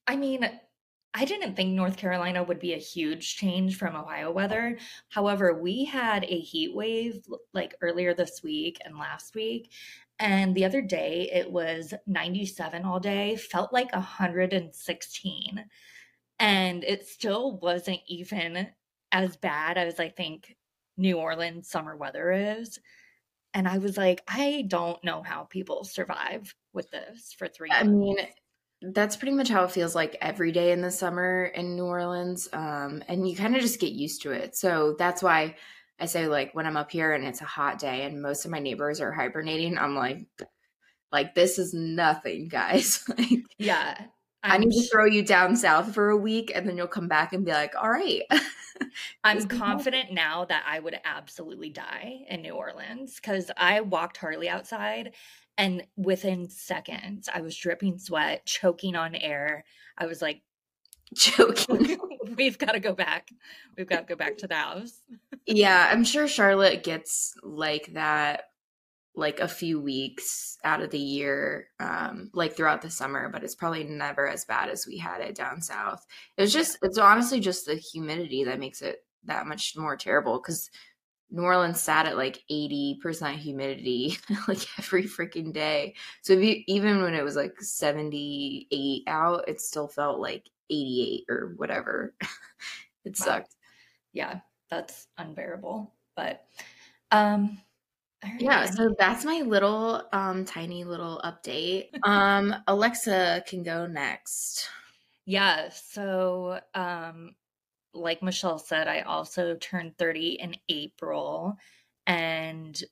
i 0.07 0.17
mean 0.17 0.49
i 1.15 1.25
didn't 1.25 1.55
think 1.55 1.71
north 1.71 1.97
carolina 1.97 2.43
would 2.43 2.59
be 2.59 2.75
a 2.75 2.79
huge 2.79 3.37
change 3.37 3.77
from 3.77 3.97
ohio 3.97 4.31
weather. 4.31 4.79
However 5.09 5.55
we 5.55 5.85
had 5.85 6.25
a 6.25 6.41
heat 6.41 6.75
wave 6.75 7.25
like 7.53 7.77
earlier 7.81 8.15
this 8.15 8.43
week 8.43 8.79
and 8.85 8.99
last 8.99 9.35
week 9.35 9.71
and 10.19 10.55
the 10.55 10.65
other 10.65 10.83
day 10.83 11.31
it 11.33 11.51
was 11.51 11.95
97 12.07 12.85
all 12.85 13.01
day 13.01 13.37
felt 13.37 13.73
like 13.73 13.93
116 13.93 15.65
and 16.39 16.85
it 16.85 17.07
still 17.07 17.59
wasn't 17.59 18.01
even 18.07 18.69
as 19.13 19.37
bad 19.37 19.79
as 19.79 20.01
i 20.01 20.09
think 20.09 20.57
New 20.97 21.19
Orleans 21.19 21.69
summer 21.69 21.97
weather 21.97 22.33
is. 22.33 22.79
And 23.55 23.69
I 23.69 23.79
was 23.79 23.97
like, 23.97 24.23
I 24.27 24.65
don't 24.67 25.03
know 25.05 25.23
how 25.23 25.45
people 25.45 25.85
survive 25.85 26.55
with 26.73 26.91
this 26.91 27.35
for 27.37 27.49
three 27.49 27.71
I 27.71 27.83
mean, 27.83 28.17
that's 28.83 29.17
pretty 29.17 29.35
much 29.35 29.49
how 29.49 29.65
it 29.65 29.71
feels 29.71 29.95
like 29.95 30.17
every 30.21 30.53
day 30.53 30.73
in 30.73 30.81
the 30.81 30.91
summer 30.91 31.45
in 31.45 31.77
New 31.77 31.85
Orleans. 31.85 32.49
Um, 32.53 33.03
and 33.09 33.29
you 33.29 33.37
kind 33.37 33.55
of 33.55 33.63
just 33.63 33.81
get 33.81 33.93
used 33.93 34.23
to 34.23 34.33
it. 34.33 34.57
So 34.57 34.97
that's 34.99 35.23
why 35.23 35.57
I 36.01 36.07
say, 36.07 36.27
like, 36.27 36.55
when 36.55 36.67
I'm 36.67 36.77
up 36.77 36.91
here 36.91 37.13
and 37.13 37.25
it's 37.25 37.41
a 37.41 37.47
hot 37.47 37.79
day 37.79 38.05
and 38.05 38.21
most 38.21 38.45
of 38.45 38.51
my 38.51 38.59
neighbors 38.59 39.01
are 39.01 39.13
hibernating, 39.13 39.79
I'm 39.79 39.95
like, 39.95 40.27
like 41.13 41.35
this 41.35 41.59
is 41.59 41.73
nothing, 41.73 42.49
guys. 42.51 43.05
like, 43.17 43.45
yeah. 43.59 43.97
I'm 44.45 44.53
i 44.53 44.59
need 44.59 44.73
to 44.73 44.89
throw 44.89 45.05
you 45.05 45.23
down 45.25 45.55
south 45.55 45.95
for 45.95 46.11
a 46.11 46.17
week 46.17 46.51
and 46.53 46.69
then 46.69 46.77
you'll 46.77 46.89
come 46.89 47.07
back 47.07 47.33
and 47.33 47.45
be 47.45 47.53
like, 47.53 47.75
all 47.81 47.91
right. 47.91 48.23
I'm 49.25 49.47
confident 49.47 50.13
now 50.13 50.45
that 50.47 50.65
I 50.67 50.81
would 50.81 50.99
absolutely 51.05 51.71
die 51.71 52.25
in 52.29 52.43
New 52.43 52.55
Orleans 52.55 53.17
because 53.17 53.51
I 53.57 53.81
walked 53.83 54.17
Harley 54.17 54.49
outside 54.49 55.13
and 55.59 55.85
within 55.97 56.49
seconds 56.49 57.29
I 57.33 57.41
was 57.41 57.57
dripping 57.57 57.99
sweat, 57.99 58.47
choking 58.47 58.97
on 58.97 59.15
air. 59.15 59.65
I 59.99 60.07
was 60.07 60.23
like, 60.23 60.43
choking. 61.17 61.99
We've 62.37 62.59
got 62.59 62.73
to 62.73 62.81
go 62.81 62.95
back. 62.95 63.31
We've 63.77 63.89
got 63.89 64.01
to 64.01 64.07
go 64.07 64.17
back 64.17 64.39
to 64.39 64.47
the 64.47 64.55
house. 64.55 65.01
yeah, 65.47 65.89
I'm 65.91 66.05
sure 66.05 66.27
Charlotte 66.27 66.83
gets 66.83 67.35
like 67.43 67.93
that 67.95 68.45
like 69.15 69.41
a 69.41 69.49
few 69.49 69.81
weeks 69.81 70.57
out 70.65 70.81
of 70.81 70.91
the 70.91 70.99
year 70.99 71.69
um 71.81 72.31
like 72.33 72.57
throughout 72.57 72.81
the 72.81 72.89
summer 72.89 73.29
but 73.29 73.45
it's 73.45 73.55
probably 73.55 73.85
never 73.85 74.27
as 74.27 74.47
bad 74.47 74.71
as 74.71 74.87
we 74.87 74.97
had 74.97 75.21
it 75.21 75.35
down 75.35 75.61
south 75.61 76.07
it 76.39 76.41
was 76.41 76.53
just 76.53 76.79
it's 76.81 76.97
honestly 76.97 77.39
just 77.39 77.67
the 77.67 77.75
humidity 77.75 78.45
that 78.45 78.59
makes 78.59 78.81
it 78.81 79.05
that 79.25 79.47
much 79.47 79.77
more 79.77 79.97
terrible 79.97 80.39
because 80.39 80.71
new 81.33 81.43
orleans 81.43 81.81
sat 81.81 82.07
at 82.07 82.17
like 82.17 82.45
80% 82.51 83.35
humidity 83.37 84.17
like 84.49 84.61
every 84.79 85.05
freaking 85.05 85.53
day 85.53 85.95
so 86.21 86.35
you, 86.35 86.63
even 86.69 87.03
when 87.03 87.15
it 87.15 87.25
was 87.25 87.35
like 87.35 87.61
78 87.61 89.03
out 89.09 89.49
it 89.49 89.61
still 89.61 89.89
felt 89.89 90.21
like 90.21 90.49
88 90.71 91.25
or 91.29 91.55
whatever 91.57 92.15
it 93.05 93.17
sucked 93.17 93.57
yeah 94.13 94.41
that's 94.71 95.09
unbearable 95.19 95.93
but 96.15 96.45
um. 97.11 97.59
Yeah, 98.39 98.67
so 98.67 98.95
that's 98.99 99.25
my 99.25 99.41
little 99.41 100.03
um 100.13 100.45
tiny 100.45 100.85
little 100.85 101.21
update. 101.25 101.89
Um 102.05 102.55
Alexa 102.69 103.43
can 103.49 103.65
go 103.65 103.87
next. 103.87 104.69
Yeah, 105.25 105.71
so 105.71 106.61
um 106.75 107.35
like 107.95 108.23
Michelle 108.23 108.59
said, 108.59 108.89
I 108.89 109.01
also 109.01 109.57
turned 109.57 109.99
30 109.99 110.39
in 110.41 110.57
April 110.69 111.57
and 112.07 112.83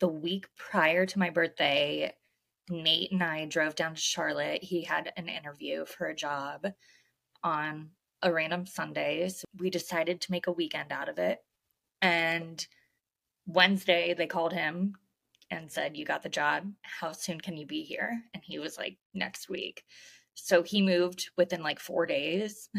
the 0.00 0.08
week 0.08 0.46
prior 0.56 1.06
to 1.06 1.18
my 1.18 1.30
birthday, 1.30 2.12
Nate 2.70 3.12
and 3.12 3.22
I 3.22 3.46
drove 3.46 3.74
down 3.74 3.94
to 3.94 4.00
Charlotte. 4.00 4.62
He 4.62 4.82
had 4.82 5.12
an 5.16 5.28
interview 5.28 5.84
for 5.84 6.06
a 6.06 6.14
job 6.14 6.66
on 7.42 7.90
a 8.22 8.32
random 8.32 8.66
Sunday. 8.66 9.28
So 9.28 9.44
we 9.58 9.70
decided 9.70 10.20
to 10.20 10.30
make 10.30 10.46
a 10.46 10.52
weekend 10.52 10.92
out 10.92 11.08
of 11.08 11.18
it. 11.18 11.38
And 12.02 12.64
Wednesday, 13.46 14.14
they 14.14 14.26
called 14.26 14.52
him 14.52 14.94
and 15.50 15.70
said, 15.70 15.96
You 15.96 16.04
got 16.04 16.22
the 16.22 16.28
job. 16.28 16.70
How 16.82 17.12
soon 17.12 17.40
can 17.40 17.56
you 17.56 17.66
be 17.66 17.82
here? 17.82 18.20
And 18.34 18.42
he 18.44 18.58
was 18.58 18.76
like, 18.76 18.98
Next 19.14 19.48
week. 19.48 19.82
So 20.34 20.62
he 20.62 20.82
moved 20.82 21.30
within 21.36 21.62
like 21.62 21.80
four 21.80 22.06
days. 22.06 22.68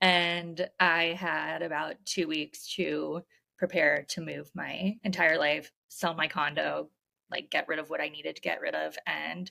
and 0.00 0.68
I 0.78 1.16
had 1.18 1.62
about 1.62 1.96
two 2.04 2.28
weeks 2.28 2.74
to 2.74 3.22
prepare 3.58 4.06
to 4.08 4.20
move 4.20 4.50
my 4.54 4.96
entire 5.04 5.38
life, 5.38 5.70
sell 5.88 6.14
my 6.14 6.28
condo, 6.28 6.88
like 7.30 7.50
get 7.50 7.68
rid 7.68 7.78
of 7.78 7.90
what 7.90 8.00
I 8.00 8.08
needed 8.08 8.36
to 8.36 8.42
get 8.42 8.60
rid 8.60 8.74
of, 8.74 8.96
and 9.06 9.50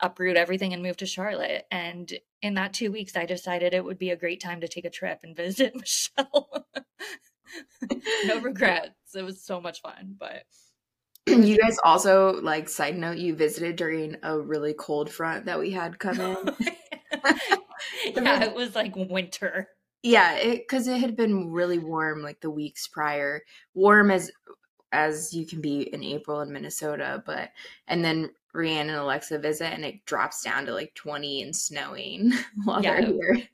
uproot 0.00 0.36
everything 0.36 0.72
and 0.72 0.82
move 0.82 0.96
to 0.98 1.06
Charlotte. 1.06 1.66
And 1.70 2.12
in 2.42 2.54
that 2.54 2.72
two 2.72 2.92
weeks, 2.92 3.16
I 3.16 3.26
decided 3.26 3.74
it 3.74 3.84
would 3.84 3.98
be 3.98 4.10
a 4.10 4.16
great 4.16 4.40
time 4.40 4.60
to 4.60 4.68
take 4.68 4.84
a 4.84 4.90
trip 4.90 5.20
and 5.22 5.36
visit 5.36 5.74
Michelle. 5.74 6.66
no 8.26 8.40
regrets. 8.40 9.14
It 9.14 9.22
was 9.22 9.42
so 9.42 9.60
much 9.60 9.80
fun, 9.80 10.16
but 10.18 10.44
you 11.26 11.58
guys 11.58 11.76
also 11.84 12.40
like 12.42 12.68
side 12.68 12.96
note 12.96 13.16
you 13.16 13.34
visited 13.34 13.76
during 13.76 14.16
a 14.22 14.38
really 14.38 14.74
cold 14.74 15.10
front 15.10 15.46
that 15.46 15.58
we 15.58 15.70
had 15.70 15.98
come 15.98 16.20
in. 16.20 16.36
yeah, 18.14 18.44
it 18.44 18.54
was 18.54 18.74
like 18.74 18.94
winter. 18.96 19.68
Yeah, 20.02 20.52
because 20.52 20.86
it, 20.86 20.96
it 20.96 21.00
had 21.00 21.16
been 21.16 21.50
really 21.50 21.78
warm 21.78 22.22
like 22.22 22.40
the 22.40 22.50
weeks 22.50 22.86
prior. 22.88 23.42
Warm 23.74 24.10
as 24.10 24.30
as 24.92 25.34
you 25.34 25.44
can 25.44 25.60
be 25.60 25.82
in 25.92 26.02
April 26.02 26.40
in 26.40 26.52
Minnesota, 26.52 27.22
but 27.26 27.50
and 27.88 28.04
then 28.04 28.30
Rhiannon 28.54 28.90
and 28.90 28.98
Alexa 28.98 29.38
visit 29.38 29.72
and 29.72 29.84
it 29.84 30.06
drops 30.06 30.42
down 30.42 30.66
to 30.66 30.72
like 30.72 30.94
20 30.94 31.42
and 31.42 31.56
snowing 31.56 32.32
while 32.64 32.82
yeah, 32.82 33.00
they're 33.00 33.34
here. 33.34 33.48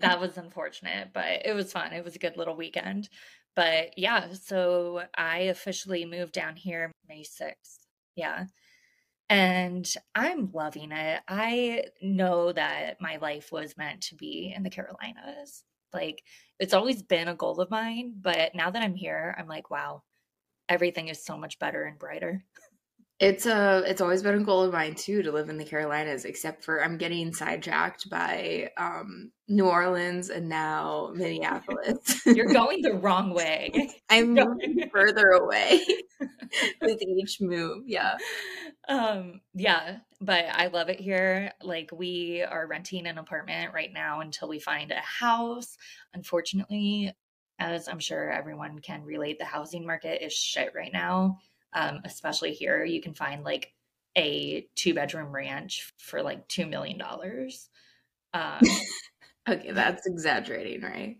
that 0.00 0.18
was 0.18 0.38
unfortunate, 0.38 1.08
but 1.12 1.44
it 1.44 1.54
was 1.54 1.70
fun. 1.70 1.92
It 1.92 2.04
was 2.04 2.16
a 2.16 2.18
good 2.18 2.38
little 2.38 2.56
weekend. 2.56 3.10
But 3.58 3.98
yeah, 3.98 4.34
so 4.40 5.02
I 5.16 5.38
officially 5.38 6.04
moved 6.04 6.30
down 6.30 6.54
here 6.54 6.92
May 7.08 7.24
6th. 7.24 7.78
Yeah. 8.14 8.44
And 9.28 9.92
I'm 10.14 10.52
loving 10.52 10.92
it. 10.92 11.22
I 11.26 11.86
know 12.00 12.52
that 12.52 13.00
my 13.00 13.16
life 13.16 13.50
was 13.50 13.76
meant 13.76 14.02
to 14.02 14.14
be 14.14 14.54
in 14.56 14.62
the 14.62 14.70
Carolinas. 14.70 15.64
Like 15.92 16.22
it's 16.60 16.72
always 16.72 17.02
been 17.02 17.26
a 17.26 17.34
goal 17.34 17.60
of 17.60 17.68
mine, 17.68 18.14
but 18.20 18.54
now 18.54 18.70
that 18.70 18.80
I'm 18.80 18.94
here, 18.94 19.34
I'm 19.36 19.48
like, 19.48 19.72
wow, 19.72 20.04
everything 20.68 21.08
is 21.08 21.24
so 21.24 21.36
much 21.36 21.58
better 21.58 21.82
and 21.82 21.98
brighter. 21.98 22.44
It's 23.20 23.46
a 23.46 23.82
it's 23.84 24.00
always 24.00 24.22
been 24.22 24.40
a 24.40 24.44
goal 24.44 24.62
of 24.62 24.72
mine 24.72 24.94
too 24.94 25.22
to 25.22 25.32
live 25.32 25.48
in 25.48 25.58
the 25.58 25.64
Carolinas, 25.64 26.24
except 26.24 26.62
for 26.62 26.84
I'm 26.84 26.98
getting 26.98 27.34
sidetracked 27.34 28.08
by 28.08 28.70
um, 28.76 29.32
New 29.48 29.66
Orleans 29.66 30.30
and 30.30 30.48
now 30.48 31.10
Minneapolis. 31.14 32.22
You're 32.26 32.52
going 32.52 32.80
the 32.82 32.94
wrong 32.94 33.34
way. 33.34 33.90
I'm 34.08 34.34
moving 34.34 34.88
further 34.92 35.30
away 35.30 35.80
with 36.80 37.02
each 37.02 37.40
move. 37.40 37.82
Yeah. 37.86 38.18
Um, 38.88 39.40
yeah, 39.52 39.98
but 40.20 40.44
I 40.52 40.68
love 40.68 40.88
it 40.88 41.00
here. 41.00 41.50
Like 41.60 41.90
we 41.92 42.44
are 42.44 42.68
renting 42.68 43.08
an 43.08 43.18
apartment 43.18 43.74
right 43.74 43.92
now 43.92 44.20
until 44.20 44.48
we 44.48 44.60
find 44.60 44.92
a 44.92 45.00
house. 45.00 45.76
Unfortunately, 46.14 47.12
as 47.58 47.88
I'm 47.88 47.98
sure 47.98 48.30
everyone 48.30 48.78
can 48.78 49.02
relate, 49.02 49.40
the 49.40 49.44
housing 49.44 49.84
market 49.84 50.24
is 50.24 50.32
shit 50.32 50.72
right 50.76 50.92
now 50.92 51.40
um, 51.72 52.00
especially 52.04 52.52
here, 52.52 52.84
you 52.84 53.00
can 53.00 53.14
find 53.14 53.44
like 53.44 53.72
a 54.16 54.66
two 54.74 54.94
bedroom 54.94 55.32
ranch 55.32 55.92
for 55.98 56.22
like 56.22 56.48
$2 56.48 56.68
million. 56.68 57.00
Um, 58.34 58.60
okay, 59.48 59.72
that's 59.72 60.06
exaggerating, 60.06 60.82
right? 60.82 61.16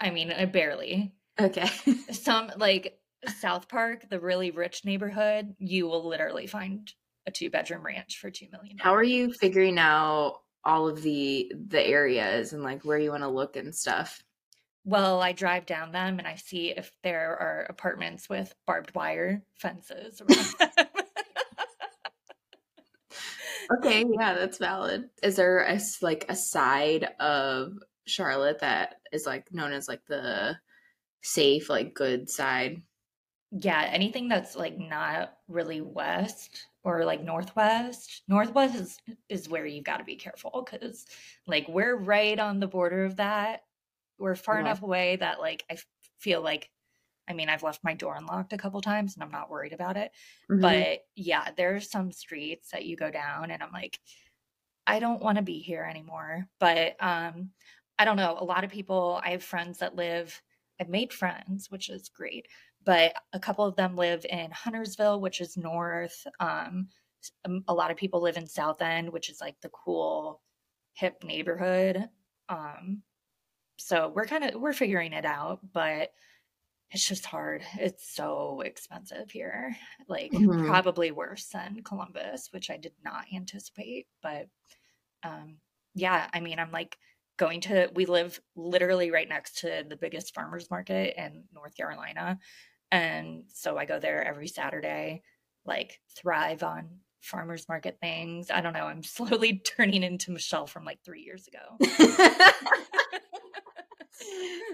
I 0.00 0.10
mean, 0.10 0.32
uh, 0.32 0.46
barely. 0.46 1.14
Okay. 1.40 1.70
Some 2.10 2.50
like 2.56 2.98
South 3.40 3.68
Park, 3.68 4.08
the 4.10 4.20
really 4.20 4.50
rich 4.50 4.84
neighborhood, 4.84 5.54
you 5.58 5.86
will 5.86 6.08
literally 6.08 6.46
find 6.46 6.92
a 7.26 7.30
two 7.30 7.50
bedroom 7.50 7.84
ranch 7.84 8.18
for 8.18 8.30
two 8.30 8.46
million. 8.52 8.78
How 8.78 8.94
are 8.94 9.02
you 9.02 9.32
figuring 9.32 9.78
out 9.78 10.40
all 10.64 10.88
of 10.88 11.02
the 11.02 11.52
the 11.68 11.82
areas 11.82 12.52
and 12.52 12.62
like 12.62 12.84
where 12.84 12.98
you 12.98 13.10
want 13.10 13.22
to 13.22 13.28
look 13.28 13.56
and 13.56 13.74
stuff? 13.74 14.22
Well, 14.84 15.22
I 15.22 15.32
drive 15.32 15.66
down 15.66 15.92
them 15.92 16.18
and 16.18 16.28
I 16.28 16.36
see 16.36 16.70
if 16.70 16.92
there 17.02 17.36
are 17.38 17.66
apartments 17.70 18.28
with 18.28 18.54
barbed 18.66 18.94
wire 18.94 19.42
fences. 19.54 20.20
okay, 23.78 24.04
yeah, 24.18 24.34
that's 24.34 24.58
valid. 24.58 25.08
Is 25.22 25.36
there 25.36 25.60
a 25.60 25.80
like 26.02 26.26
a 26.28 26.36
side 26.36 27.08
of 27.20 27.78
Charlotte 28.06 28.60
that 28.60 28.96
is 29.12 29.26
like 29.26 29.52
known 29.52 29.72
as 29.72 29.88
like 29.88 30.04
the 30.06 30.56
safe, 31.22 31.70
like 31.70 31.94
good 31.94 32.30
side? 32.30 32.82
Yeah, 33.52 33.82
anything 33.90 34.28
that's 34.28 34.56
like 34.56 34.78
not 34.78 35.34
really 35.48 35.80
west 35.80 36.66
or 36.82 37.04
like 37.04 37.22
northwest. 37.24 38.22
Northwest 38.28 38.74
is 38.74 38.98
is 39.28 39.48
where 39.48 39.66
you've 39.66 39.84
got 39.84 39.98
to 39.98 40.04
be 40.04 40.16
careful 40.16 40.64
cuz 40.64 41.06
like 41.46 41.68
we're 41.68 41.96
right 41.96 42.38
on 42.38 42.60
the 42.60 42.66
border 42.68 43.04
of 43.04 43.16
that. 43.16 43.63
We're 44.18 44.36
far 44.36 44.58
enough 44.58 44.82
away 44.82 45.16
that 45.16 45.40
like 45.40 45.64
I 45.70 45.78
feel 46.18 46.40
like 46.40 46.70
I 47.28 47.32
mean, 47.32 47.48
I've 47.48 47.62
left 47.62 47.84
my 47.84 47.94
door 47.94 48.16
unlocked 48.16 48.52
a 48.52 48.58
couple 48.58 48.80
times 48.80 49.14
and 49.14 49.22
I'm 49.22 49.30
not 49.30 49.50
worried 49.50 49.72
about 49.72 49.96
it. 49.96 50.10
Mm-hmm. 50.50 50.60
But 50.60 51.00
yeah, 51.16 51.48
there's 51.56 51.90
some 51.90 52.12
streets 52.12 52.70
that 52.70 52.84
you 52.84 52.96
go 52.96 53.10
down 53.10 53.50
and 53.50 53.62
I'm 53.62 53.72
like, 53.72 53.98
I 54.86 54.98
don't 54.98 55.22
want 55.22 55.38
to 55.38 55.42
be 55.42 55.60
here 55.60 55.86
anymore. 55.88 56.46
But 56.60 56.96
um, 57.00 57.50
I 57.98 58.04
don't 58.04 58.16
know. 58.16 58.36
A 58.38 58.44
lot 58.44 58.64
of 58.64 58.70
people, 58.70 59.20
I 59.24 59.30
have 59.30 59.42
friends 59.42 59.78
that 59.78 59.96
live, 59.96 60.40
I've 60.80 60.88
made 60.88 61.12
friends, 61.12 61.70
which 61.70 61.88
is 61.88 62.10
great. 62.10 62.46
But 62.84 63.14
a 63.32 63.40
couple 63.40 63.64
of 63.64 63.76
them 63.76 63.96
live 63.96 64.26
in 64.28 64.50
Huntersville, 64.50 65.20
which 65.20 65.40
is 65.40 65.56
north. 65.56 66.26
Um, 66.40 66.88
a 67.66 67.72
lot 67.72 67.90
of 67.90 67.96
people 67.96 68.20
live 68.20 68.36
in 68.36 68.46
South 68.46 68.82
End, 68.82 69.10
which 69.10 69.30
is 69.30 69.40
like 69.40 69.58
the 69.62 69.70
cool, 69.70 70.42
hip 70.92 71.24
neighborhood. 71.24 72.10
Um, 72.50 73.02
so 73.76 74.12
we're 74.14 74.26
kind 74.26 74.44
of 74.44 74.60
we're 74.60 74.72
figuring 74.72 75.12
it 75.12 75.24
out, 75.24 75.60
but 75.72 76.12
it's 76.90 77.06
just 77.06 77.26
hard. 77.26 77.62
It's 77.78 78.14
so 78.14 78.62
expensive 78.64 79.30
here. 79.30 79.76
Like 80.08 80.30
mm-hmm. 80.30 80.66
probably 80.66 81.10
worse 81.10 81.46
than 81.46 81.82
Columbus, 81.82 82.48
which 82.52 82.70
I 82.70 82.76
did 82.76 82.92
not 83.04 83.24
anticipate. 83.34 84.06
But 84.22 84.48
um 85.22 85.56
yeah, 85.94 86.28
I 86.32 86.40
mean, 86.40 86.58
I'm 86.58 86.72
like 86.72 86.98
going 87.36 87.60
to 87.62 87.90
we 87.94 88.06
live 88.06 88.40
literally 88.54 89.10
right 89.10 89.28
next 89.28 89.58
to 89.60 89.84
the 89.88 89.96
biggest 89.96 90.34
farmers 90.34 90.70
market 90.70 91.14
in 91.16 91.44
North 91.52 91.76
Carolina. 91.76 92.38
And 92.92 93.44
so 93.52 93.76
I 93.76 93.86
go 93.86 93.98
there 93.98 94.22
every 94.24 94.46
Saturday, 94.46 95.22
like 95.64 96.00
thrive 96.16 96.62
on 96.62 97.00
farmers 97.24 97.68
market 97.68 97.98
things. 98.00 98.50
I 98.50 98.60
don't 98.60 98.72
know. 98.72 98.86
I'm 98.86 99.02
slowly 99.02 99.58
turning 99.58 100.02
into 100.02 100.30
Michelle 100.30 100.66
from 100.66 100.84
like 100.84 101.00
three 101.04 101.22
years 101.22 101.48
ago. 101.48 101.76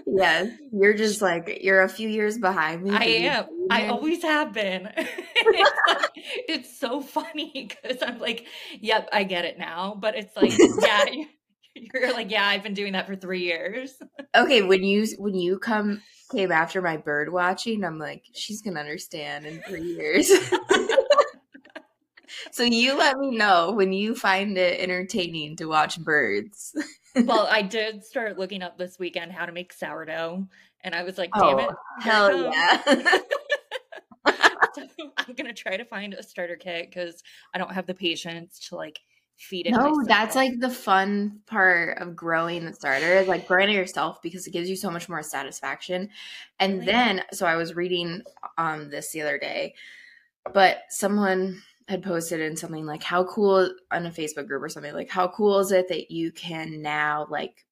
yes, 0.05 0.49
you're 0.71 0.93
just 0.93 1.21
like 1.21 1.59
you're 1.61 1.81
a 1.81 1.89
few 1.89 2.09
years 2.09 2.37
behind 2.37 2.83
me. 2.83 2.91
I 2.91 3.03
am. 3.03 3.45
I 3.69 3.87
always 3.87 4.21
have 4.23 4.53
been. 4.53 4.89
it's, 4.95 5.71
like, 5.87 6.11
it's 6.15 6.79
so 6.79 7.01
funny 7.01 7.51
because 7.83 7.97
I'm 8.01 8.19
like, 8.19 8.45
yep, 8.79 9.09
I 9.11 9.23
get 9.23 9.45
it 9.45 9.57
now. 9.57 9.97
But 9.99 10.15
it's 10.15 10.35
like, 10.35 10.53
yeah, 10.81 11.05
you're 11.75 12.13
like, 12.13 12.31
yeah, 12.31 12.45
I've 12.45 12.63
been 12.63 12.73
doing 12.73 12.93
that 12.93 13.07
for 13.07 13.15
three 13.15 13.43
years. 13.43 13.93
okay, 14.35 14.61
when 14.61 14.83
you 14.83 15.05
when 15.17 15.35
you 15.35 15.59
come 15.59 16.01
came 16.31 16.51
after 16.51 16.81
my 16.81 16.97
bird 16.97 17.31
watching, 17.31 17.83
I'm 17.83 17.99
like, 17.99 18.23
she's 18.33 18.61
gonna 18.61 18.79
understand 18.79 19.45
in 19.45 19.61
three 19.61 19.93
years. 19.93 20.31
So 22.51 22.63
you 22.63 22.97
let 22.97 23.17
me 23.17 23.31
know 23.31 23.71
when 23.71 23.93
you 23.93 24.15
find 24.15 24.57
it 24.57 24.79
entertaining 24.79 25.55
to 25.55 25.65
watch 25.65 25.99
birds 25.99 26.73
well, 27.15 27.47
I 27.49 27.61
did 27.61 28.03
start 28.03 28.37
looking 28.37 28.61
up 28.61 28.77
this 28.77 28.97
weekend 28.99 29.31
how 29.31 29.45
to 29.45 29.51
make 29.51 29.73
sourdough, 29.73 30.47
and 30.83 30.95
I 30.95 31.03
was 31.03 31.17
like, 31.17 31.31
"Damn 31.33 31.43
oh, 31.43 31.57
it, 31.57 31.75
hell 32.01 32.53
yeah!" 32.53 32.81
so 34.75 34.87
I'm 35.17 35.35
gonna 35.35 35.53
try 35.53 35.77
to 35.77 35.85
find 35.85 36.13
a 36.13 36.23
starter 36.23 36.55
kit 36.55 36.89
because 36.89 37.23
I 37.53 37.57
don't 37.57 37.73
have 37.73 37.87
the 37.87 37.93
patience 37.93 38.59
to 38.69 38.75
like 38.75 38.99
feed 39.37 39.67
it. 39.67 39.71
No, 39.71 39.89
myself. 39.89 40.07
that's 40.07 40.35
like 40.35 40.59
the 40.59 40.69
fun 40.69 41.41
part 41.47 41.97
of 41.99 42.15
growing 42.15 42.65
the 42.65 42.73
starter 42.73 43.15
is 43.15 43.27
like 43.27 43.47
growing 43.47 43.69
it 43.69 43.75
yourself 43.75 44.21
because 44.21 44.47
it 44.47 44.51
gives 44.51 44.69
you 44.69 44.75
so 44.75 44.91
much 44.91 45.09
more 45.09 45.23
satisfaction. 45.23 46.09
And 46.59 46.73
really? 46.73 46.85
then, 46.85 47.23
so 47.33 47.45
I 47.45 47.55
was 47.55 47.75
reading 47.75 48.21
um 48.57 48.89
this 48.89 49.11
the 49.11 49.21
other 49.21 49.37
day, 49.37 49.75
but 50.53 50.81
someone 50.89 51.61
had 51.87 52.03
posted 52.03 52.39
in 52.39 52.55
something 52.55 52.85
like 52.85 53.03
how 53.03 53.23
cool 53.25 53.69
on 53.91 54.05
a 54.05 54.11
Facebook 54.11 54.47
group 54.47 54.61
or 54.61 54.69
something 54.69 54.93
like 54.93 55.09
how 55.09 55.27
cool 55.27 55.59
is 55.59 55.71
it 55.71 55.87
that 55.89 56.11
you 56.11 56.31
can 56.31 56.81
now 56.81 57.27
like 57.29 57.65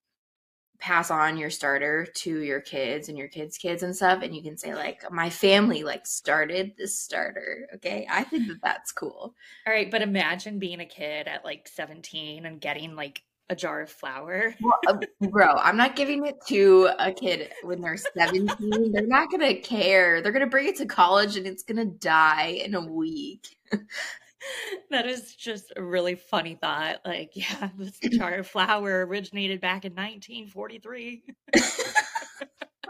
pass 0.80 1.12
on 1.12 1.38
your 1.38 1.50
starter 1.50 2.06
to 2.06 2.40
your 2.40 2.62
kids 2.62 3.10
and 3.10 3.18
your 3.18 3.28
kids 3.28 3.58
kids 3.58 3.84
and 3.84 3.96
stuff? 3.96 4.24
And 4.24 4.36
you 4.36 4.42
can 4.42 4.58
say 4.58 4.74
like 4.74 5.10
my 5.12 5.30
family 5.30 5.84
like 5.84 6.08
started 6.08 6.74
this 6.78 6.98
starter 6.98 7.68
okay? 7.76 8.08
I 8.10 8.24
think 8.24 8.48
that 8.48 8.62
that's 8.64 8.92
cool. 8.92 9.34
All 9.68 9.74
right 9.74 9.92
but 9.92 10.02
imagine 10.02 10.60
being 10.60 10.80
a 10.80 10.86
kid 10.86 11.28
at 11.28 11.46
like 11.46 11.68
17 11.68 12.46
and 12.46 12.62
getting 12.62 12.96
like 12.96 13.24
a 13.50 13.56
jar 13.56 13.82
of 13.82 13.90
flour. 13.90 14.56
well, 14.62 14.80
uh, 14.88 15.28
bro, 15.30 15.54
I'm 15.56 15.78
not 15.78 15.96
giving 15.96 16.26
it 16.26 16.38
to 16.48 16.90
a 17.00 17.12
kid 17.12 17.52
when 17.64 17.82
they're 17.82 17.98
17. 17.98 18.92
they're 18.92 19.08
not 19.08 19.30
going 19.30 19.42
to 19.42 19.60
care. 19.60 20.22
They're 20.22 20.32
going 20.32 20.46
to 20.46 20.50
bring 20.50 20.68
it 20.68 20.78
to 20.78 20.86
college 20.86 21.36
and 21.36 21.48
it's 21.48 21.64
going 21.64 21.78
to 21.78 21.98
die 21.98 22.62
in 22.64 22.76
a 22.76 22.82
week. 22.82 23.58
that 24.92 25.08
is 25.08 25.36
just 25.36 25.74
a 25.76 25.84
really 25.84 26.16
funny 26.16 26.56
thought. 26.56 26.98
Like, 27.06 27.32
yeah, 27.34 27.70
this 27.78 28.00
jar 28.18 28.36
of 28.36 28.48
flour 28.48 29.06
originated 29.06 29.62
back 29.62 29.86
in 29.86 29.94
1943. 29.94 31.24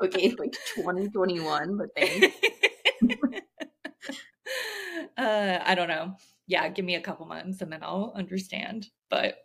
okay, 0.03 0.35
like 0.37 0.53
2021, 0.75 1.77
but 1.77 1.89
thanks. 1.95 2.35
uh, 5.17 5.59
I 5.63 5.75
don't 5.75 5.87
know. 5.87 6.15
Yeah, 6.47 6.67
give 6.69 6.83
me 6.83 6.95
a 6.95 7.01
couple 7.01 7.27
months 7.27 7.61
and 7.61 7.71
then 7.71 7.83
I'll 7.83 8.11
understand. 8.15 8.87
But 9.09 9.35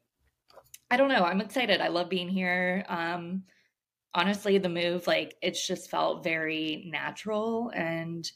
I 0.95 0.97
don't 0.97 1.09
know. 1.09 1.25
I'm 1.25 1.41
excited. 1.41 1.81
I 1.81 1.89
love 1.89 2.09
being 2.09 2.29
here. 2.29 2.85
Um, 2.89 3.43
honestly, 4.15 4.59
the 4.59 4.69
move, 4.69 5.09
like, 5.09 5.35
it's 5.43 5.67
just 5.67 5.91
felt 5.91 6.23
very 6.23 6.89
natural. 6.89 7.73
And 7.75 8.31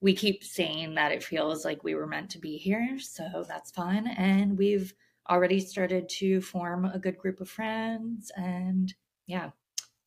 we 0.00 0.12
keep 0.12 0.42
saying 0.42 0.96
that 0.96 1.12
it 1.12 1.22
feels 1.22 1.64
like 1.64 1.84
we 1.84 1.94
were 1.94 2.08
meant 2.08 2.30
to 2.30 2.40
be 2.40 2.56
here. 2.56 2.98
So 2.98 3.44
that's 3.46 3.70
fun. 3.70 4.08
And 4.08 4.58
we've 4.58 4.92
already 5.30 5.60
started 5.60 6.08
to 6.08 6.40
form 6.40 6.84
a 6.84 6.98
good 6.98 7.16
group 7.16 7.40
of 7.40 7.48
friends 7.48 8.32
and, 8.36 8.92
yeah, 9.28 9.50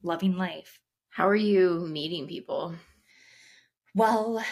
loving 0.03 0.35
life. 0.35 0.81
How 1.07 1.25
are 1.25 1.37
you 1.37 1.87
meeting 1.89 2.27
people? 2.27 2.75
Well, 3.95 4.43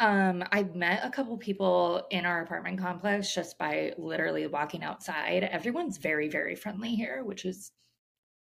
um, 0.00 0.44
I've 0.50 0.74
met 0.74 1.04
a 1.04 1.10
couple 1.10 1.36
people 1.36 2.06
in 2.10 2.26
our 2.26 2.42
apartment 2.42 2.78
complex 2.78 3.32
just 3.32 3.58
by 3.58 3.92
literally 3.96 4.46
walking 4.46 4.82
outside. 4.82 5.44
Everyone's 5.44 5.98
very, 5.98 6.28
very 6.28 6.56
friendly 6.56 6.94
here, 6.94 7.22
which 7.24 7.44
is 7.44 7.70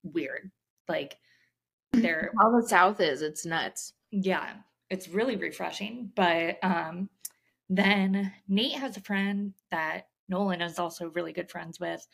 weird. 0.04 0.52
Like 0.88 1.18
they're 1.94 2.32
how 2.40 2.52
the 2.52 2.68
South 2.68 3.02
is, 3.02 3.22
it's 3.22 3.46
nuts. 3.46 3.94
Yeah, 4.12 4.54
it's 4.90 5.10
really 5.10 5.36
refreshing. 5.36 6.12
But 6.16 6.58
um, 6.64 7.10
then 7.70 8.32
Nate 8.48 8.78
has 8.78 8.96
a 8.98 9.02
friend 9.02 9.54
that 9.72 10.08
Nolan 10.30 10.62
is 10.62 10.80
also 10.80 11.10
really 11.10 11.34
good 11.34 11.50
friends 11.50 11.80
with, 11.80 12.06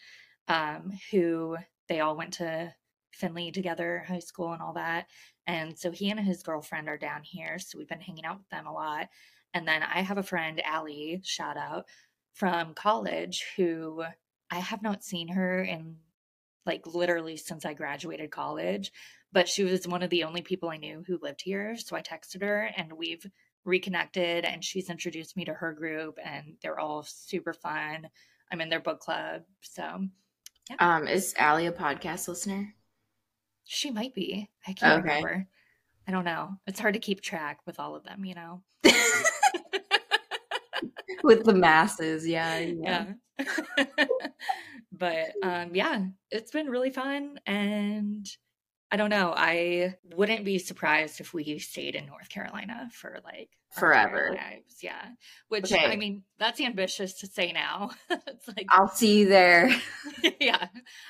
um, 0.48 0.98
who 1.12 1.58
they 1.90 2.00
all 2.00 2.16
went 2.18 2.34
to 2.34 2.74
Findlay 3.14 3.52
together, 3.52 4.04
high 4.08 4.20
school 4.20 4.54
and 4.54 4.62
all 4.62 4.74
that. 4.74 5.08
And 5.48 5.78
so 5.78 5.92
he 5.92 6.12
and 6.12 6.20
his 6.20 6.44
girlfriend 6.44 6.90
are 6.90 6.98
down 6.98 7.24
here. 7.24 7.58
So 7.58 7.78
we've 7.78 7.88
been 7.88 8.02
hanging 8.02 8.26
out 8.26 8.38
with 8.38 8.50
them 8.50 8.68
a 8.68 8.74
lot. 8.74 9.08
And 9.54 9.68
then 9.68 9.82
I 9.82 10.02
have 10.02 10.18
a 10.18 10.24
friend, 10.24 10.62
Allie, 10.64 11.22
shout 11.24 11.58
out, 11.58 11.86
from 12.34 12.74
college 12.74 13.46
who 13.56 14.04
I 14.52 14.60
have 14.60 14.84
not 14.84 15.04
seen 15.04 15.30
her 15.30 15.64
in 15.64 15.96
like 16.66 16.86
literally 16.86 17.38
since 17.38 17.66
I 17.66 17.74
graduated 17.74 18.30
college, 18.30 18.92
but 19.32 19.48
she 19.48 19.64
was 19.64 19.88
one 19.88 20.04
of 20.04 20.10
the 20.10 20.26
only 20.26 20.42
people 20.42 20.70
I 20.70 20.78
knew 20.78 21.04
who 21.08 21.18
lived 21.22 21.42
here. 21.42 21.78
So 21.78 21.96
I 21.96 22.02
texted 22.02 22.42
her 22.42 22.70
and 22.76 22.92
we've 22.94 23.26
reconnected 23.64 24.46
and 24.46 24.64
she's 24.64 24.90
introduced 24.90 25.38
me 25.38 25.46
to 25.46 25.54
her 25.54 25.74
group 25.74 26.20
and 26.24 26.56
they're 26.62 26.80
all 26.80 27.04
super 27.04 27.54
fun. 27.54 28.10
I'm 28.52 28.62
in 28.62 28.70
their 28.70 28.82
book 28.82 29.00
club. 29.00 29.44
So 29.62 30.08
yeah. 30.70 30.76
Um, 30.80 31.08
is 31.08 31.34
Allie 31.38 31.68
a 31.68 31.72
podcast 31.72 32.28
listener? 32.28 32.74
She 33.68 33.92
might 33.92 34.14
be. 34.14 34.50
I 34.66 34.74
can't 34.74 35.06
okay. 35.06 35.18
remember. 35.18 35.48
I 36.08 36.12
don't 36.12 36.26
know. 36.26 36.52
It's 36.66 36.80
hard 36.80 36.94
to 36.94 37.00
keep 37.00 37.22
track 37.22 37.60
with 37.66 37.80
all 37.80 37.96
of 37.96 38.04
them, 38.04 38.24
you 38.24 38.34
know. 38.34 38.62
with 41.24 41.44
the 41.44 41.54
masses, 41.54 42.26
yeah, 42.26 42.60
yeah. 42.60 43.08
yeah. 43.40 43.86
But 44.98 45.34
um, 45.44 45.76
yeah, 45.76 46.06
it's 46.32 46.52
been 46.52 46.70
really 46.70 46.90
fun. 46.90 47.40
And 47.46 48.28
I 48.90 48.96
don't 48.96 49.10
know. 49.10 49.34
I 49.36 49.96
wouldn't 50.16 50.46
be 50.46 50.60
surprised 50.60 51.20
if 51.20 51.34
we 51.34 51.60
stayed 51.60 51.96
in 51.96 52.06
North 52.06 52.30
Carolina 52.30 52.90
for 52.94 53.20
like 53.26 53.50
forever. 53.72 54.30
Lives. 54.32 54.82
Yeah. 54.82 55.06
Which 55.50 55.72
okay. 55.72 55.86
I 55.86 55.98
mean, 55.98 56.24
that's 56.40 56.62
ambitious 56.62 57.20
to 57.20 57.28
say 57.28 57.52
now. 57.52 57.92
it's 58.10 58.48
like 58.48 58.66
I'll 58.70 58.88
see 58.88 59.20
you 59.20 59.28
there. 59.28 59.70
yeah. 60.40 60.68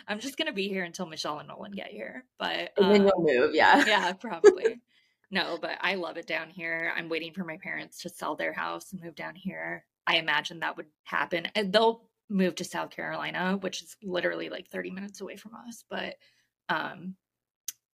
I'm 0.07 0.19
just 0.19 0.37
gonna 0.37 0.53
be 0.53 0.67
here 0.67 0.83
until 0.83 1.05
Michelle 1.05 1.37
and 1.37 1.47
Nolan 1.47 1.71
get 1.71 1.89
here. 1.89 2.25
But 2.39 2.71
and 2.77 2.91
then 2.91 3.01
um, 3.01 3.07
you'll 3.07 3.41
move, 3.41 3.55
yeah. 3.55 3.85
Yeah, 3.85 4.13
probably. 4.13 4.81
no, 5.31 5.59
but 5.61 5.77
I 5.79 5.95
love 5.95 6.17
it 6.17 6.25
down 6.25 6.49
here. 6.49 6.91
I'm 6.95 7.09
waiting 7.09 7.33
for 7.33 7.43
my 7.43 7.57
parents 7.57 8.01
to 8.01 8.09
sell 8.09 8.35
their 8.35 8.53
house 8.53 8.91
and 8.91 9.03
move 9.03 9.15
down 9.15 9.35
here. 9.35 9.85
I 10.07 10.17
imagine 10.17 10.61
that 10.61 10.77
would 10.77 10.87
happen. 11.03 11.47
And 11.53 11.71
they'll 11.71 12.01
move 12.27 12.55
to 12.55 12.63
South 12.63 12.89
Carolina, 12.89 13.57
which 13.61 13.83
is 13.83 13.95
literally 14.01 14.49
like 14.49 14.67
30 14.67 14.89
minutes 14.89 15.21
away 15.21 15.35
from 15.35 15.51
us. 15.67 15.83
But 15.87 16.15
um 16.69 17.15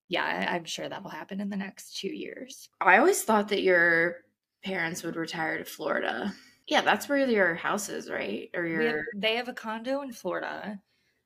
yeah, 0.09 0.47
I'm 0.51 0.65
sure 0.65 0.89
that 0.89 1.03
will 1.03 1.09
happen 1.09 1.39
in 1.39 1.49
the 1.49 1.57
next 1.57 1.97
two 1.97 2.09
years. 2.13 2.69
Oh, 2.81 2.85
I 2.85 2.97
always 2.97 3.23
thought 3.23 3.49
that 3.49 3.61
your 3.61 4.17
parents 4.63 5.03
would 5.03 5.15
retire 5.15 5.57
to 5.57 5.65
Florida. 5.65 6.33
Yeah, 6.67 6.81
that's 6.81 7.09
where 7.09 7.17
your 7.27 7.55
house 7.55 7.89
is, 7.89 8.09
right? 8.09 8.49
Or 8.53 8.65
your 8.65 8.81
have, 8.81 9.05
they 9.15 9.35
have 9.35 9.49
a 9.49 9.53
condo 9.53 10.01
in 10.01 10.11
Florida, 10.11 10.79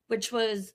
which 0.07 0.31
was. 0.31 0.73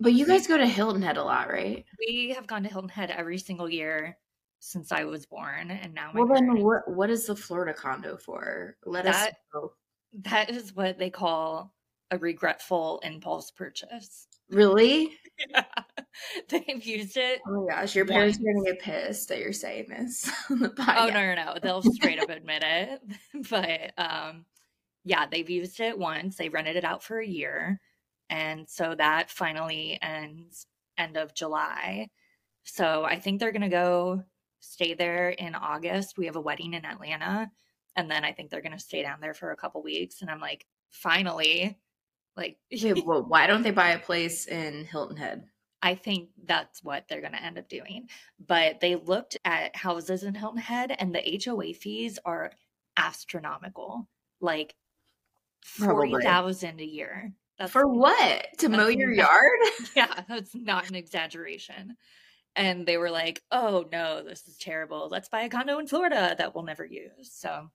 But 0.00 0.12
you 0.12 0.26
guys 0.26 0.46
go 0.46 0.56
to 0.56 0.66
Hilton 0.66 1.02
Head 1.02 1.16
a 1.16 1.24
lot, 1.24 1.50
right? 1.50 1.84
We 1.98 2.32
have 2.34 2.46
gone 2.46 2.62
to 2.62 2.68
Hilton 2.68 2.88
Head 2.88 3.10
every 3.10 3.38
single 3.38 3.68
year 3.68 4.16
since 4.60 4.92
I 4.92 5.04
was 5.04 5.26
born, 5.26 5.70
and 5.70 5.92
now. 5.94 6.12
well, 6.14 6.26
parents... 6.26 6.54
then 6.54 6.64
what? 6.64 6.88
What 6.88 7.10
is 7.10 7.26
the 7.26 7.36
Florida 7.36 7.74
condo 7.74 8.16
for? 8.16 8.76
Let 8.86 9.04
that, 9.04 9.28
us 9.28 9.34
know. 9.52 9.72
That 10.22 10.50
is 10.50 10.74
what 10.74 10.98
they 10.98 11.10
call 11.10 11.74
a 12.10 12.18
regretful 12.18 13.00
impulse 13.02 13.50
purchase. 13.50 14.26
Really? 14.50 15.12
Yeah. 15.50 15.62
They've 16.48 16.84
used 16.84 17.16
it. 17.16 17.40
Oh 17.46 17.64
my 17.66 17.74
gosh, 17.74 17.94
your 17.94 18.06
parents 18.06 18.38
once. 18.38 18.48
are 18.48 18.52
gonna 18.52 18.72
get 18.72 18.82
pissed 18.82 19.28
that 19.28 19.38
you're 19.38 19.52
saying 19.52 19.86
this. 19.88 20.30
oh 20.50 20.76
no, 20.78 21.08
no, 21.08 21.34
no. 21.34 21.54
They'll 21.62 21.82
straight 21.82 22.20
up 22.20 22.30
admit 22.30 22.62
it. 22.64 23.02
But 23.50 23.92
um 23.96 24.44
yeah, 25.04 25.26
they've 25.30 25.48
used 25.48 25.80
it 25.80 25.98
once. 25.98 26.36
They 26.36 26.48
rented 26.48 26.76
it 26.76 26.84
out 26.84 27.02
for 27.02 27.18
a 27.18 27.26
year. 27.26 27.80
And 28.30 28.68
so 28.68 28.94
that 28.94 29.30
finally 29.30 29.98
ends 30.02 30.66
end 30.98 31.16
of 31.16 31.34
July. 31.34 32.10
So 32.64 33.04
I 33.04 33.18
think 33.18 33.40
they're 33.40 33.52
gonna 33.52 33.68
go 33.68 34.24
stay 34.60 34.94
there 34.94 35.30
in 35.30 35.54
August. 35.54 36.18
We 36.18 36.26
have 36.26 36.36
a 36.36 36.40
wedding 36.40 36.74
in 36.74 36.84
Atlanta. 36.84 37.50
And 37.96 38.10
then 38.10 38.24
I 38.24 38.32
think 38.32 38.50
they're 38.50 38.62
gonna 38.62 38.78
stay 38.78 39.02
down 39.02 39.20
there 39.20 39.34
for 39.34 39.50
a 39.50 39.56
couple 39.56 39.82
weeks. 39.82 40.20
And 40.20 40.30
I'm 40.30 40.40
like, 40.40 40.66
finally, 40.90 41.78
like, 42.36 42.56
well, 43.04 43.24
why 43.24 43.46
don't 43.46 43.62
they 43.62 43.72
buy 43.72 43.90
a 43.90 43.98
place 43.98 44.46
in 44.46 44.84
Hilton 44.84 45.16
Head? 45.16 45.44
I 45.82 45.94
think 45.94 46.30
that's 46.44 46.82
what 46.82 47.04
they're 47.08 47.20
going 47.20 47.32
to 47.32 47.42
end 47.42 47.58
up 47.58 47.68
doing. 47.68 48.08
But 48.44 48.80
they 48.80 48.96
looked 48.96 49.36
at 49.44 49.76
houses 49.76 50.24
in 50.24 50.34
Hilton 50.34 50.60
Head, 50.60 50.94
and 50.98 51.14
the 51.14 51.40
HOA 51.44 51.74
fees 51.74 52.18
are 52.24 52.52
astronomical, 52.96 54.08
like 54.40 54.74
forty 55.62 56.14
thousand 56.22 56.80
a 56.80 56.84
year. 56.84 57.32
That's, 57.58 57.72
For 57.72 57.86
what? 57.86 58.46
To 58.58 58.68
mow 58.68 58.88
your 58.88 59.10
not, 59.10 59.28
yard? 59.28 59.58
Yeah, 59.96 60.22
that's 60.28 60.54
not 60.54 60.88
an 60.88 60.94
exaggeration. 60.94 61.96
And 62.56 62.86
they 62.86 62.96
were 62.96 63.10
like, 63.10 63.42
"Oh 63.52 63.86
no, 63.92 64.22
this 64.22 64.46
is 64.48 64.58
terrible. 64.58 65.08
Let's 65.10 65.28
buy 65.28 65.42
a 65.42 65.48
condo 65.48 65.78
in 65.78 65.86
Florida 65.86 66.34
that 66.38 66.54
we'll 66.54 66.64
never 66.64 66.84
use." 66.84 67.30
So 67.32 67.70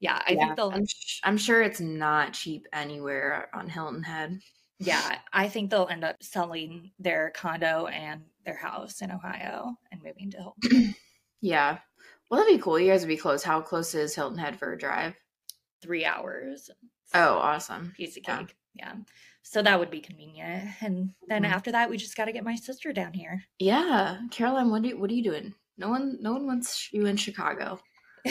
yeah, 0.00 0.20
I 0.26 0.32
yeah, 0.32 0.38
think 0.38 0.56
they'll. 0.56 0.70
I'm, 0.70 0.86
I'm 1.22 1.36
sure 1.38 1.62
it's 1.62 1.80
not 1.80 2.32
cheap 2.32 2.66
anywhere 2.72 3.48
on 3.54 3.68
Hilton 3.68 4.02
Head. 4.02 4.40
Yeah, 4.80 5.18
I 5.32 5.48
think 5.48 5.70
they'll 5.70 5.88
end 5.88 6.04
up 6.04 6.22
selling 6.22 6.90
their 6.98 7.32
condo 7.34 7.86
and 7.86 8.22
their 8.44 8.56
house 8.56 9.02
in 9.02 9.10
Ohio 9.10 9.74
and 9.92 10.02
moving 10.02 10.30
to 10.30 10.38
Hilton. 10.38 10.94
yeah. 11.42 11.78
Well, 12.30 12.40
that'd 12.40 12.56
be 12.56 12.62
cool. 12.62 12.78
You 12.78 12.90
guys 12.90 13.02
would 13.02 13.08
be 13.08 13.16
close. 13.16 13.42
How 13.42 13.60
close 13.60 13.94
is 13.94 14.14
Hilton 14.14 14.38
Head 14.38 14.58
for 14.58 14.72
a 14.72 14.78
drive? 14.78 15.14
Three 15.82 16.04
hours. 16.04 16.70
Oh, 17.12 17.34
awesome. 17.34 17.92
Piece 17.96 18.16
of 18.16 18.22
cake. 18.22 18.56
Yeah. 18.74 18.94
yeah. 18.94 18.94
So 19.42 19.62
that 19.62 19.78
would 19.78 19.90
be 19.90 20.00
convenient. 20.00 20.70
And 20.80 21.10
then 21.28 21.42
mm-hmm. 21.42 21.52
after 21.52 21.72
that, 21.72 21.90
we 21.90 21.96
just 21.96 22.16
got 22.16 22.26
to 22.26 22.32
get 22.32 22.44
my 22.44 22.54
sister 22.54 22.92
down 22.92 23.12
here. 23.12 23.42
Yeah. 23.58 24.20
Caroline, 24.30 24.70
what, 24.70 24.82
do 24.82 24.88
you, 24.88 24.98
what 24.98 25.10
are 25.10 25.14
you 25.14 25.24
doing? 25.24 25.54
No 25.76 25.88
one, 25.88 26.18
no 26.20 26.32
one 26.32 26.46
wants 26.46 26.92
you 26.92 27.06
in 27.06 27.16
Chicago. 27.16 27.80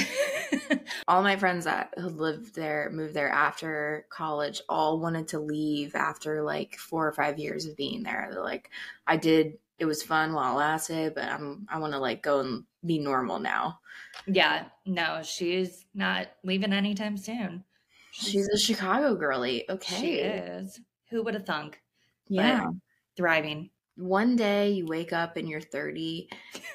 all 1.07 1.23
my 1.23 1.35
friends 1.35 1.65
that 1.65 1.93
lived 1.97 2.55
there, 2.55 2.89
moved 2.91 3.13
there 3.13 3.29
after 3.29 4.05
college, 4.09 4.61
all 4.69 4.99
wanted 4.99 5.27
to 5.29 5.39
leave 5.39 5.95
after 5.95 6.41
like 6.41 6.75
four 6.77 7.07
or 7.07 7.11
five 7.11 7.39
years 7.39 7.65
of 7.65 7.75
being 7.75 8.03
there. 8.03 8.29
They're 8.31 8.43
like, 8.43 8.69
I 9.07 9.17
did, 9.17 9.57
it 9.77 9.85
was 9.85 10.03
fun 10.03 10.33
while 10.33 10.53
it 10.53 10.57
lasted, 10.57 11.15
but 11.15 11.25
I'm, 11.25 11.67
I 11.69 11.79
want 11.79 11.93
to 11.93 11.99
like 11.99 12.21
go 12.21 12.39
and 12.39 12.63
be 12.85 12.99
normal 12.99 13.39
now. 13.39 13.79
Yeah, 14.27 14.65
no, 14.85 15.21
she's 15.23 15.85
not 15.93 16.27
leaving 16.43 16.73
anytime 16.73 17.17
soon. 17.17 17.63
She's, 18.11 18.31
she's 18.31 18.49
a 18.49 18.57
Chicago 18.57 19.15
girly. 19.15 19.69
Okay. 19.69 19.95
She 19.95 20.15
is. 20.15 20.79
Who 21.09 21.23
would 21.23 21.33
have 21.33 21.45
thunk? 21.45 21.81
Yeah. 22.27 22.65
But 22.65 22.73
thriving 23.17 23.69
one 23.99 24.37
day 24.37 24.71
you 24.71 24.85
wake 24.85 25.11
up 25.11 25.35
and 25.35 25.49
you're 25.49 25.59
30 25.59 26.29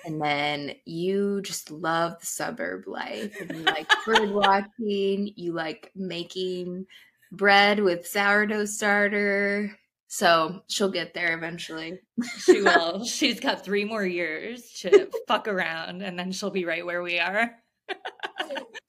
and 0.05 0.21
then 0.21 0.75
you 0.85 1.41
just 1.43 1.71
love 1.71 2.21
the 2.21 2.27
suburb 2.27 2.87
life 2.87 3.41
and 3.41 3.51
you 3.51 3.63
like 3.63 3.89
bird 4.07 4.31
watching 4.31 5.33
you 5.35 5.53
like 5.53 5.91
making 5.97 6.85
bread 7.33 7.81
with 7.81 8.07
sourdough 8.07 8.67
starter. 8.67 9.77
So 10.09 10.61
she'll 10.69 10.91
get 10.91 11.15
there 11.15 11.37
eventually. 11.37 11.99
She 12.39 12.61
will. 12.63 13.05
She's 13.05 13.41
got 13.41 13.65
three 13.65 13.87
more 13.87 14.05
years 14.05 14.71
to 14.81 15.09
fuck 15.27 15.49
around 15.49 16.03
and 16.03 16.19
then 16.19 16.31
she'll 16.31 16.51
be 16.51 16.67
right 16.67 16.85
where 16.85 17.03
we 17.03 17.19
are. 17.19 17.51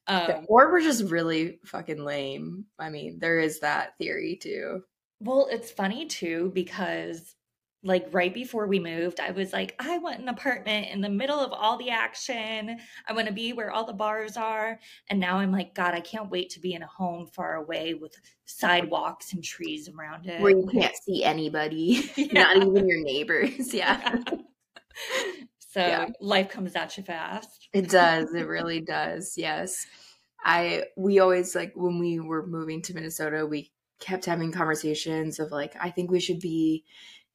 Um, 0.07 0.45
or 0.49 0.71
we're 0.71 0.81
just 0.81 1.05
really 1.05 1.57
fucking 1.65 2.05
lame. 2.05 2.65
I 2.77 2.91
mean 2.91 3.17
there 3.17 3.39
is 3.39 3.61
that 3.61 3.97
theory 3.97 4.37
too. 4.39 4.83
Well 5.19 5.47
it's 5.49 5.71
funny 5.71 6.05
too 6.05 6.51
because 6.53 7.34
like 7.85 8.07
right 8.11 8.33
before 8.33 8.65
we 8.65 8.79
moved, 8.79 9.19
I 9.19 9.29
was 9.29 9.53
like, 9.53 9.75
I 9.79 9.99
want 9.99 10.19
an 10.19 10.27
apartment 10.27 10.87
in 10.91 11.01
the 11.01 11.09
middle 11.09 11.39
of 11.39 11.53
all 11.53 11.77
the 11.77 11.91
action. 11.91 12.79
I 13.07 13.13
want 13.13 13.27
to 13.27 13.33
be 13.33 13.53
where 13.53 13.71
all 13.71 13.85
the 13.85 13.93
bars 13.93 14.37
are. 14.37 14.79
And 15.07 15.19
now 15.19 15.37
I'm 15.37 15.51
like, 15.51 15.75
God, 15.75 15.93
I 15.93 15.99
can't 15.99 16.31
wait 16.31 16.49
to 16.51 16.59
be 16.59 16.73
in 16.73 16.81
a 16.81 16.87
home 16.87 17.27
far 17.27 17.55
away 17.55 17.93
with 17.93 18.15
sidewalks 18.45 19.33
and 19.33 19.43
trees 19.43 19.87
around 19.87 20.25
it. 20.25 20.41
Where 20.41 20.49
you 20.51 20.67
can't 20.71 20.95
see 21.03 21.23
anybody, 21.23 22.09
yeah. 22.15 22.33
not 22.33 22.57
even 22.57 22.89
your 22.89 23.03
neighbors. 23.03 23.71
Yeah. 23.71 24.15
so 25.59 25.79
yeah. 25.79 26.07
life 26.19 26.49
comes 26.49 26.75
at 26.75 26.97
you 26.97 27.03
fast. 27.03 27.69
It 27.71 27.87
does. 27.87 28.33
It 28.33 28.47
really 28.47 28.81
does. 28.81 29.35
Yes. 29.37 29.85
I, 30.43 30.85
we 30.97 31.19
always 31.19 31.53
like 31.53 31.73
when 31.75 31.99
we 31.99 32.19
were 32.19 32.47
moving 32.47 32.81
to 32.83 32.95
Minnesota, 32.95 33.45
we 33.45 33.71
kept 33.99 34.25
having 34.25 34.51
conversations 34.51 35.39
of 35.39 35.51
like, 35.51 35.75
I 35.79 35.91
think 35.91 36.09
we 36.09 36.19
should 36.19 36.39
be 36.39 36.83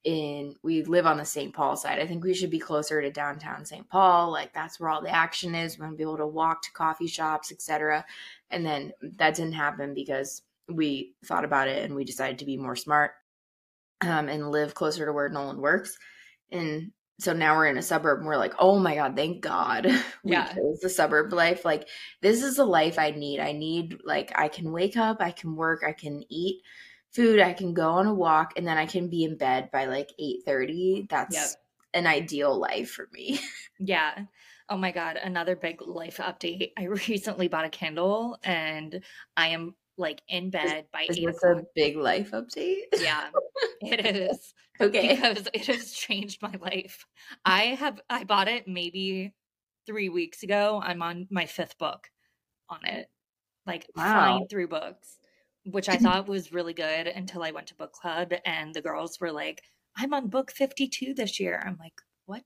in 0.05 0.55
we 0.63 0.83
live 0.85 1.07
on 1.07 1.19
the 1.19 1.25
St. 1.25 1.53
Paul 1.55 1.77
side. 1.77 1.99
I 1.99 2.07
think 2.07 2.25
we 2.25 2.35
should 2.35 2.51
be 2.51 2.59
closer 2.59 3.03
to 3.03 3.11
downtown 3.11 3.65
St. 3.65 3.89
Paul. 3.89 4.31
Like 4.31 4.53
that's 4.55 4.81
where 4.81 4.89
all 4.89 5.03
the 5.03 5.11
action 5.11 5.55
is. 5.55 5.79
We 5.79 5.83
want 5.83 5.95
to 5.95 5.97
be 5.97 6.03
able 6.03 6.17
to 6.19 6.27
walk 6.27 6.63
to 6.63 6.73
coffee 6.73 7.07
shops, 7.07 7.53
etc. 7.53 8.05
And 8.51 8.65
then 8.65 8.93
that 9.03 9.35
didn't 9.35 9.53
happen 9.53 9.95
because 9.95 10.43
we 10.69 11.15
thought 11.25 11.45
about 11.45 11.69
it 11.69 11.85
and 11.85 11.95
we 11.95 12.05
decided 12.05 12.39
to 12.39 12.45
be 12.45 12.57
more 12.57 12.77
smart 12.77 13.13
um, 14.01 14.29
and 14.29 14.51
live 14.51 14.75
closer 14.75 15.05
to 15.05 15.13
where 15.13 15.29
Nolan 15.29 15.61
works. 15.61 15.99
And 16.51 16.93
so 17.19 17.35
now 17.35 17.55
we're 17.55 17.67
in 17.67 17.77
a 17.77 17.83
suburb 17.83 18.19
and 18.19 18.27
we're 18.27 18.39
like, 18.39 18.55
oh 18.59 18.79
my 18.79 18.95
God, 18.95 19.15
thank 19.15 19.43
God 19.43 19.85
we 20.25 20.33
yeah. 20.33 20.53
chose 20.53 20.81
the 20.81 20.89
suburb 20.89 21.33
life. 21.33 21.65
Like, 21.65 21.87
this 22.23 22.43
is 22.43 22.57
the 22.57 22.65
life 22.65 22.99
I 22.99 23.11
need. 23.11 23.41
I 23.41 23.53
need, 23.53 23.99
like, 24.05 24.33
I 24.37 24.49
can 24.49 24.73
wake 24.73 24.97
up, 24.97 25.19
I 25.21 25.31
can 25.31 25.55
work, 25.55 25.83
I 25.87 25.93
can 25.93 26.25
eat 26.31 26.63
food 27.15 27.41
i 27.41 27.53
can 27.53 27.75
go 27.75 27.91
on 27.91 28.07
a 28.07 28.15
walk 28.15 28.53
and 28.57 28.67
then 28.67 28.79
i 28.79 28.87
can 28.87 29.09
be 29.09 29.25
in 29.25 29.37
bed 29.37 29.71
by 29.73 29.87
like 29.87 30.11
8.30 30.21 31.09
that's 31.09 31.35
yep. 31.35 31.49
an 31.95 32.07
ideal 32.07 32.59
life 32.59 32.91
for 32.91 33.09
me. 33.13 33.41
Yeah. 33.83 34.27
Oh 34.69 34.77
my 34.77 34.93
god 34.93 35.17
another 35.17 35.57
big 35.57 35.81
life 35.81 36.19
update. 36.19 36.73
I 36.79 36.85
recently 37.09 37.49
bought 37.49 37.65
a 37.65 37.71
kindle 37.71 38.39
and 38.45 39.03
i 39.37 39.49
am 39.49 39.75
like 39.97 40.21
in 40.29 40.51
bed 40.51 40.87
by 40.93 41.07
is, 41.09 41.17
8 41.17 41.29
is 41.29 41.43
a 41.45 41.63
big 41.75 41.97
life 41.97 42.33
update? 42.33 42.83
Yeah 43.01 43.31
it 43.81 44.05
is. 44.05 44.55
Okay. 44.81 45.15
Because 45.15 45.49
it 45.53 45.67
has 45.67 45.93
changed 45.93 46.43
my 46.43 46.55
life. 46.61 47.07
I 47.45 47.63
have 47.63 48.01
i 48.09 48.25
bought 48.25 48.49
it 48.49 48.69
maybe 48.69 49.35
three 49.87 50.09
weeks 50.09 50.43
ago. 50.43 50.81
I'm 50.83 51.03
on 51.03 51.27
my 51.31 51.47
fifth 51.47 51.79
book 51.79 52.09
on 52.69 52.85
it. 52.85 53.09
Like 53.67 53.87
wow. 53.97 54.05
flying 54.05 54.47
through 54.49 54.69
books 54.69 55.20
which 55.73 55.89
I 55.89 55.99
thought 55.99 56.29
was 56.29 56.53
really 56.53 56.75
good 56.75 57.07
until 57.07 57.43
I 57.43 57.51
went 57.53 57.69
to 57.69 57.75
book 57.77 57.93
club 57.93 58.33
and 58.45 58.75
the 58.75 58.83
girls 58.83 59.21
were 59.21 59.33
like, 59.33 59.63
I'm 59.97 60.15
on 60.15 60.29
book 60.29 60.51
52 60.53 61.15
this 61.15 61.41
year. 61.41 61.63
I'm 61.65 61.77
like, 61.79 62.01
what? 62.27 62.45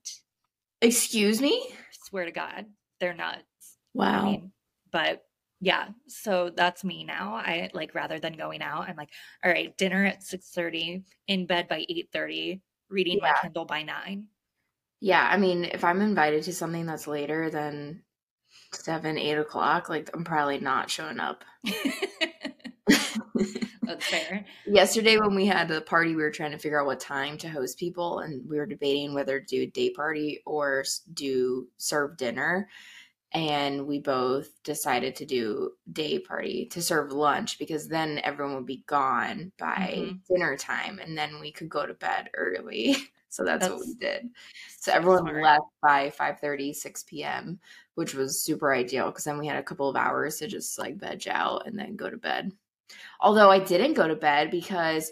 Excuse 0.81 1.41
me? 1.41 1.67
I 1.71 1.75
swear 2.07 2.25
to 2.25 2.31
God, 2.31 2.65
they're 2.99 3.13
nuts. 3.13 3.77
Wow. 3.93 4.19
I 4.21 4.23
mean, 4.23 4.51
but 4.91 5.23
Yeah, 5.61 5.89
so 6.07 6.49
that's 6.49 6.83
me 6.83 7.03
now. 7.05 7.35
I 7.35 7.69
like 7.73 7.95
rather 7.95 8.19
than 8.19 8.33
going 8.33 8.61
out, 8.61 8.87
I'm 8.89 8.95
like, 8.97 9.11
all 9.43 9.51
right, 9.51 9.75
dinner 9.77 10.05
at 10.05 10.23
6:30, 10.23 11.03
in 11.27 11.45
bed 11.47 11.67
by 11.67 11.85
8:30, 11.89 12.61
reading 12.89 13.19
my 13.21 13.33
Kindle 13.33 13.65
by 13.65 13.83
9. 13.83 14.27
Yeah, 14.99 15.27
I 15.29 15.37
mean, 15.37 15.65
if 15.65 15.83
I'm 15.83 16.01
invited 16.01 16.43
to 16.43 16.53
something 16.53 16.85
that's 16.85 17.07
later 17.07 17.49
than 17.49 18.03
seven, 18.75 19.17
eight 19.17 19.37
o'clock, 19.37 19.89
like 19.89 20.09
I'm 20.13 20.23
probably 20.23 20.59
not 20.59 20.89
showing 20.89 21.19
up. 21.19 21.43
That's 23.85 24.05
fair. 24.07 24.45
Yesterday, 24.65 25.17
when 25.17 25.35
we 25.35 25.45
had 25.45 25.67
the 25.67 25.81
party, 25.81 26.15
we 26.15 26.21
were 26.21 26.31
trying 26.31 26.51
to 26.51 26.57
figure 26.57 26.79
out 26.79 26.87
what 26.87 26.99
time 26.99 27.37
to 27.39 27.49
host 27.49 27.77
people, 27.77 28.19
and 28.19 28.47
we 28.49 28.57
were 28.57 28.65
debating 28.65 29.13
whether 29.13 29.39
to 29.39 29.45
do 29.45 29.61
a 29.63 29.67
day 29.67 29.89
party 29.91 30.41
or 30.45 30.83
do 31.13 31.67
serve 31.77 32.17
dinner. 32.17 32.69
And 33.31 33.85
we 33.85 33.99
both 33.99 34.63
decided 34.63 35.15
to 35.17 35.25
do 35.25 35.71
day 35.91 36.19
party 36.19 36.67
to 36.67 36.81
serve 36.81 37.11
lunch 37.11 37.59
because 37.59 37.87
then 37.87 38.21
everyone 38.23 38.55
would 38.55 38.65
be 38.65 38.83
gone 38.87 39.51
by 39.59 39.91
Mhm. 39.91 40.19
dinner 40.29 40.55
time, 40.57 40.99
and 40.99 41.17
then 41.17 41.39
we 41.41 41.51
could 41.51 41.67
go 41.69 41.85
to 41.85 41.93
bed 41.93 42.29
early. 42.33 42.95
So 43.27 43.43
that's, 43.43 43.67
what 43.67 43.79
we 43.81 43.95
did. 43.95 44.29
So 44.77 44.93
everyone 44.93 45.23
smart. 45.23 45.43
left 45.43 45.65
by 45.81 46.09
5 46.09 46.39
6 46.73 47.03
p.m., 47.03 47.59
which 47.95 48.13
was 48.13 48.41
super 48.41 48.73
ideal 48.73 49.07
because 49.07 49.23
then 49.23 49.37
we 49.37 49.47
had 49.47 49.57
a 49.57 49.63
couple 49.63 49.89
of 49.89 49.95
hours 49.95 50.37
to 50.37 50.47
just 50.47 50.77
like 50.77 50.97
veg 50.97 51.27
out 51.27 51.65
and 51.65 51.77
then 51.77 51.95
go 51.95 52.09
to 52.09 52.17
bed. 52.17 52.51
Although 53.19 53.49
I 53.49 53.59
didn't 53.59 53.93
go 53.93 54.07
to 54.07 54.15
bed 54.15 54.51
because 54.51 55.11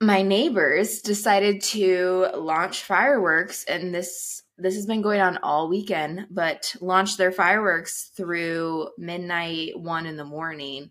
my 0.00 0.22
neighbors 0.22 1.00
decided 1.00 1.60
to 1.60 2.28
launch 2.36 2.82
fireworks 2.82 3.64
and 3.64 3.92
this 3.92 4.42
this 4.56 4.74
has 4.74 4.86
been 4.86 5.02
going 5.02 5.20
on 5.20 5.38
all 5.38 5.68
weekend 5.68 6.26
but 6.30 6.74
launched 6.80 7.18
their 7.18 7.32
fireworks 7.32 8.12
through 8.16 8.88
midnight 8.96 9.78
one 9.78 10.06
in 10.06 10.16
the 10.16 10.24
morning 10.24 10.90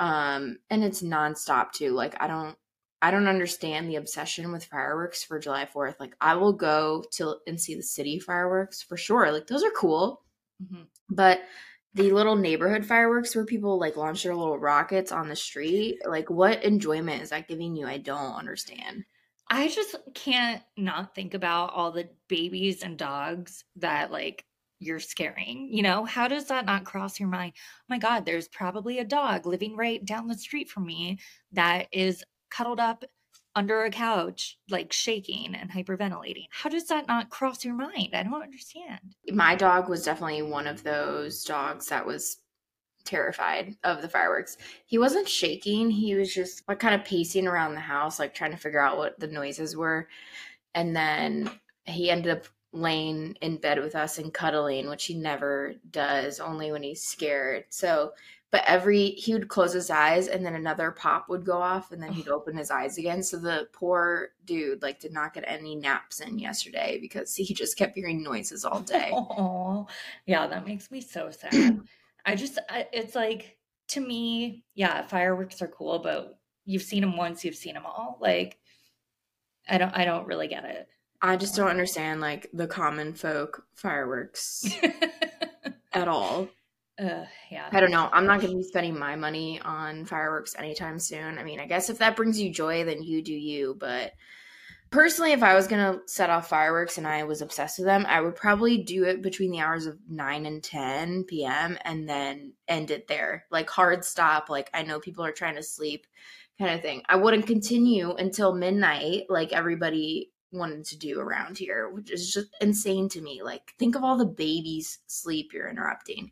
um 0.00 0.58
and 0.70 0.82
it's 0.82 1.02
nonstop 1.02 1.70
too 1.70 1.92
like 1.92 2.20
i 2.20 2.26
don't 2.26 2.56
i 3.02 3.10
don't 3.10 3.28
understand 3.28 3.88
the 3.88 3.96
obsession 3.96 4.52
with 4.52 4.64
fireworks 4.64 5.22
for 5.24 5.38
july 5.38 5.66
4th 5.66 6.00
like 6.00 6.14
i 6.20 6.34
will 6.34 6.52
go 6.52 7.04
to 7.12 7.36
and 7.46 7.60
see 7.60 7.74
the 7.74 7.82
city 7.82 8.18
fireworks 8.18 8.82
for 8.82 8.96
sure 8.96 9.30
like 9.32 9.46
those 9.46 9.62
are 9.64 9.70
cool 9.72 10.22
Mhm. 10.62 10.86
but 11.10 11.42
the 11.94 12.10
little 12.12 12.36
neighborhood 12.36 12.86
fireworks 12.86 13.34
where 13.34 13.44
people 13.44 13.78
like 13.78 13.96
launch 13.96 14.22
their 14.22 14.34
little 14.34 14.58
rockets 14.58 15.12
on 15.12 15.28
the 15.28 15.36
street, 15.36 15.98
like 16.06 16.30
what 16.30 16.62
enjoyment 16.64 17.22
is 17.22 17.30
that 17.30 17.48
giving 17.48 17.76
you? 17.76 17.86
I 17.86 17.98
don't 17.98 18.34
understand. 18.34 19.04
I 19.50 19.68
just 19.68 19.96
can't 20.14 20.62
not 20.76 21.14
think 21.14 21.34
about 21.34 21.72
all 21.74 21.92
the 21.92 22.08
babies 22.28 22.82
and 22.82 22.96
dogs 22.96 23.64
that 23.76 24.10
like 24.10 24.46
you're 24.78 25.00
scaring. 25.00 25.68
You 25.70 25.82
know, 25.82 26.04
how 26.04 26.28
does 26.28 26.46
that 26.46 26.64
not 26.64 26.84
cross 26.84 27.20
your 27.20 27.28
mind? 27.28 27.52
Oh 27.56 27.84
my 27.90 27.98
God, 27.98 28.24
there's 28.24 28.48
probably 28.48 28.98
a 28.98 29.04
dog 29.04 29.46
living 29.46 29.76
right 29.76 30.04
down 30.04 30.28
the 30.28 30.34
street 30.38 30.70
from 30.70 30.86
me 30.86 31.18
that 31.52 31.88
is 31.92 32.24
cuddled 32.52 32.80
up 32.80 33.04
under 33.54 33.84
a 33.84 33.90
couch, 33.90 34.58
like 34.70 34.92
shaking 34.92 35.54
and 35.54 35.70
hyperventilating. 35.70 36.46
How 36.50 36.70
does 36.70 36.86
that 36.88 37.08
not 37.08 37.30
cross 37.30 37.64
your 37.64 37.74
mind? 37.74 38.10
I 38.14 38.22
don't 38.22 38.42
understand. 38.42 39.00
My 39.30 39.54
dog 39.54 39.88
was 39.88 40.04
definitely 40.04 40.42
one 40.42 40.66
of 40.66 40.82
those 40.82 41.44
dogs 41.44 41.88
that 41.88 42.06
was 42.06 42.38
terrified 43.04 43.76
of 43.84 44.00
the 44.00 44.08
fireworks. 44.08 44.56
He 44.86 44.98
wasn't 44.98 45.28
shaking, 45.28 45.90
he 45.90 46.14
was 46.14 46.32
just 46.32 46.62
like 46.68 46.78
kind 46.78 46.94
of 46.94 47.04
pacing 47.04 47.46
around 47.46 47.74
the 47.74 47.80
house, 47.80 48.18
like 48.18 48.34
trying 48.34 48.52
to 48.52 48.56
figure 48.56 48.80
out 48.80 48.96
what 48.96 49.18
the 49.18 49.26
noises 49.26 49.76
were. 49.76 50.08
And 50.74 50.94
then 50.94 51.50
he 51.84 52.10
ended 52.10 52.32
up 52.32 52.46
laying 52.72 53.36
in 53.42 53.58
bed 53.58 53.80
with 53.80 53.94
us 53.94 54.18
and 54.18 54.32
cuddling, 54.32 54.88
which 54.88 55.04
he 55.04 55.14
never 55.14 55.74
does, 55.90 56.40
only 56.40 56.72
when 56.72 56.82
he's 56.82 57.02
scared. 57.02 57.64
So, 57.68 58.12
but 58.52 58.62
every 58.66 59.12
he 59.12 59.32
would 59.32 59.48
close 59.48 59.72
his 59.72 59.88
eyes 59.88 60.28
and 60.28 60.44
then 60.44 60.54
another 60.54 60.90
pop 60.90 61.30
would 61.30 61.42
go 61.44 61.56
off 61.56 61.90
and 61.90 62.02
then 62.02 62.12
he'd 62.12 62.28
open 62.28 62.54
his 62.54 62.70
eyes 62.70 62.98
again. 62.98 63.22
So 63.22 63.38
the 63.38 63.66
poor 63.72 64.28
dude 64.44 64.82
like 64.82 65.00
did 65.00 65.10
not 65.10 65.32
get 65.32 65.44
any 65.46 65.74
naps 65.74 66.20
in 66.20 66.38
yesterday 66.38 66.98
because 67.00 67.34
he 67.34 67.54
just 67.54 67.78
kept 67.78 67.96
hearing 67.96 68.22
noises 68.22 68.64
all 68.64 68.80
day. 68.80 69.10
Oh, 69.34 69.86
yeah, 70.26 70.46
that 70.46 70.66
makes 70.66 70.90
me 70.90 71.00
so 71.00 71.30
sad. 71.30 71.80
I 72.26 72.34
just, 72.34 72.58
I, 72.68 72.86
it's 72.92 73.14
like, 73.14 73.56
to 73.88 74.00
me, 74.00 74.64
yeah, 74.74 75.02
fireworks 75.06 75.62
are 75.62 75.68
cool, 75.68 76.00
but 76.00 76.38
you've 76.66 76.82
seen 76.82 77.00
them 77.00 77.16
once, 77.16 77.44
you've 77.44 77.54
seen 77.54 77.74
them 77.74 77.86
all. 77.86 78.18
Like, 78.20 78.58
I 79.68 79.78
don't, 79.78 79.96
I 79.96 80.04
don't 80.04 80.26
really 80.26 80.48
get 80.48 80.64
it. 80.64 80.88
I 81.22 81.36
just 81.36 81.56
don't 81.56 81.70
understand 81.70 82.20
like 82.20 82.50
the 82.52 82.66
common 82.66 83.14
folk 83.14 83.64
fireworks 83.74 84.66
at 85.92 86.08
all. 86.08 86.48
Uh, 86.98 87.24
yeah. 87.50 87.68
I 87.70 87.80
don't 87.80 87.90
know. 87.90 88.08
I'm 88.12 88.26
not 88.26 88.40
going 88.40 88.52
to 88.52 88.58
be 88.58 88.62
spending 88.62 88.98
my 88.98 89.16
money 89.16 89.60
on 89.60 90.04
fireworks 90.04 90.54
anytime 90.58 90.98
soon. 90.98 91.38
I 91.38 91.42
mean, 91.42 91.58
I 91.58 91.66
guess 91.66 91.90
if 91.90 91.98
that 91.98 92.16
brings 92.16 92.40
you 92.40 92.50
joy, 92.50 92.84
then 92.84 93.02
you 93.02 93.22
do 93.22 93.32
you. 93.32 93.76
But 93.78 94.12
personally, 94.90 95.32
if 95.32 95.42
I 95.42 95.54
was 95.54 95.66
going 95.66 95.80
to 95.80 96.06
set 96.06 96.28
off 96.28 96.48
fireworks 96.48 96.98
and 96.98 97.06
I 97.06 97.24
was 97.24 97.40
obsessed 97.40 97.78
with 97.78 97.86
them, 97.86 98.04
I 98.06 98.20
would 98.20 98.36
probably 98.36 98.78
do 98.78 99.04
it 99.04 99.22
between 99.22 99.50
the 99.50 99.60
hours 99.60 99.86
of 99.86 99.98
9 100.08 100.46
and 100.46 100.62
10 100.62 101.24
p.m. 101.24 101.78
and 101.84 102.08
then 102.08 102.52
end 102.68 102.90
it 102.90 103.08
there. 103.08 103.46
Like 103.50 103.70
hard 103.70 104.04
stop. 104.04 104.50
Like 104.50 104.68
I 104.74 104.82
know 104.82 105.00
people 105.00 105.24
are 105.24 105.32
trying 105.32 105.56
to 105.56 105.62
sleep 105.62 106.06
kind 106.58 106.74
of 106.74 106.82
thing. 106.82 107.02
I 107.08 107.16
wouldn't 107.16 107.46
continue 107.46 108.12
until 108.12 108.54
midnight 108.54 109.24
like 109.30 109.52
everybody 109.52 110.30
wanted 110.52 110.84
to 110.84 110.98
do 110.98 111.18
around 111.18 111.56
here, 111.56 111.88
which 111.88 112.10
is 112.10 112.32
just 112.32 112.48
insane 112.60 113.08
to 113.08 113.22
me. 113.22 113.42
Like 113.42 113.72
think 113.78 113.96
of 113.96 114.04
all 114.04 114.18
the 114.18 114.26
babies' 114.26 114.98
sleep 115.06 115.52
you're 115.54 115.70
interrupting. 115.70 116.30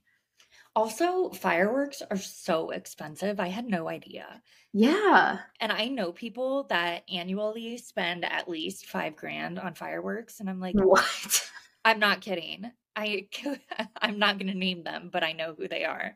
Also, 0.80 1.28
fireworks 1.28 2.00
are 2.10 2.16
so 2.16 2.70
expensive. 2.70 3.38
I 3.38 3.48
had 3.48 3.66
no 3.66 3.86
idea. 3.86 4.40
Yeah. 4.72 5.40
And 5.60 5.70
I 5.70 5.88
know 5.88 6.10
people 6.10 6.64
that 6.70 7.02
annually 7.12 7.76
spend 7.76 8.24
at 8.24 8.48
least 8.48 8.86
five 8.86 9.14
grand 9.14 9.58
on 9.58 9.74
fireworks. 9.74 10.40
And 10.40 10.48
I'm 10.48 10.58
like, 10.58 10.74
What? 10.74 11.50
I'm 11.84 11.98
not 11.98 12.22
kidding. 12.22 12.70
I 12.96 13.28
I'm 14.00 14.18
not 14.18 14.38
going 14.38 14.50
to 14.50 14.58
name 14.58 14.82
them, 14.82 15.10
but 15.12 15.22
I 15.22 15.32
know 15.32 15.54
who 15.54 15.68
they 15.68 15.84
are. 15.84 16.14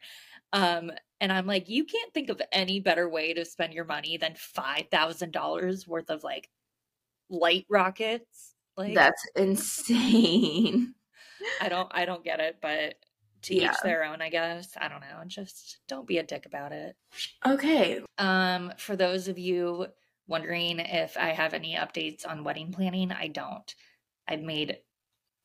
Um, 0.55 0.91
and 1.21 1.31
I'm 1.31 1.47
like, 1.47 1.69
you 1.69 1.85
can't 1.85 2.15
think 2.15 2.31
of 2.31 2.41
any 2.51 2.81
better 2.81 3.07
way 3.07 3.35
to 3.35 3.45
spend 3.45 3.75
your 3.75 3.85
money 3.85 4.17
than 4.17 4.35
five 4.35 4.85
thousand 4.91 5.33
dollars 5.33 5.87
worth 5.87 6.09
of 6.09 6.25
like 6.25 6.49
light 7.29 7.67
rockets. 7.69 8.55
Like 8.79 8.95
That's 8.95 9.29
insane. 9.37 10.95
I 11.61 11.69
don't 11.69 11.89
I 11.93 12.07
don't 12.07 12.25
get 12.25 12.41
it, 12.41 12.57
but 12.63 12.95
to 13.45 13.55
Yeah. 13.55 13.71
each 13.73 13.81
their 13.83 14.05
own, 14.05 14.21
I 14.23 14.29
guess. 14.31 14.77
I 14.77 14.89
don't 14.89 15.01
know. 15.01 15.23
Just 15.27 15.79
don't 15.89 16.07
be 16.07 16.19
a 16.19 16.23
dick 16.23 16.47
about 16.47 16.73
it. 16.73 16.97
Okay. 17.47 18.01
Um, 18.19 18.73
for 18.79 18.97
those 18.97 19.29
of 19.29 19.39
you 19.39 19.87
wondering 20.27 20.79
if 20.81 21.17
I 21.17 21.29
have 21.31 21.55
any 21.55 21.75
updates 21.77 22.27
on 22.29 22.45
wedding 22.45 22.73
planning, 22.73 23.13
I 23.13 23.29
don't. 23.29 23.75
I've 24.27 24.43
made 24.43 24.79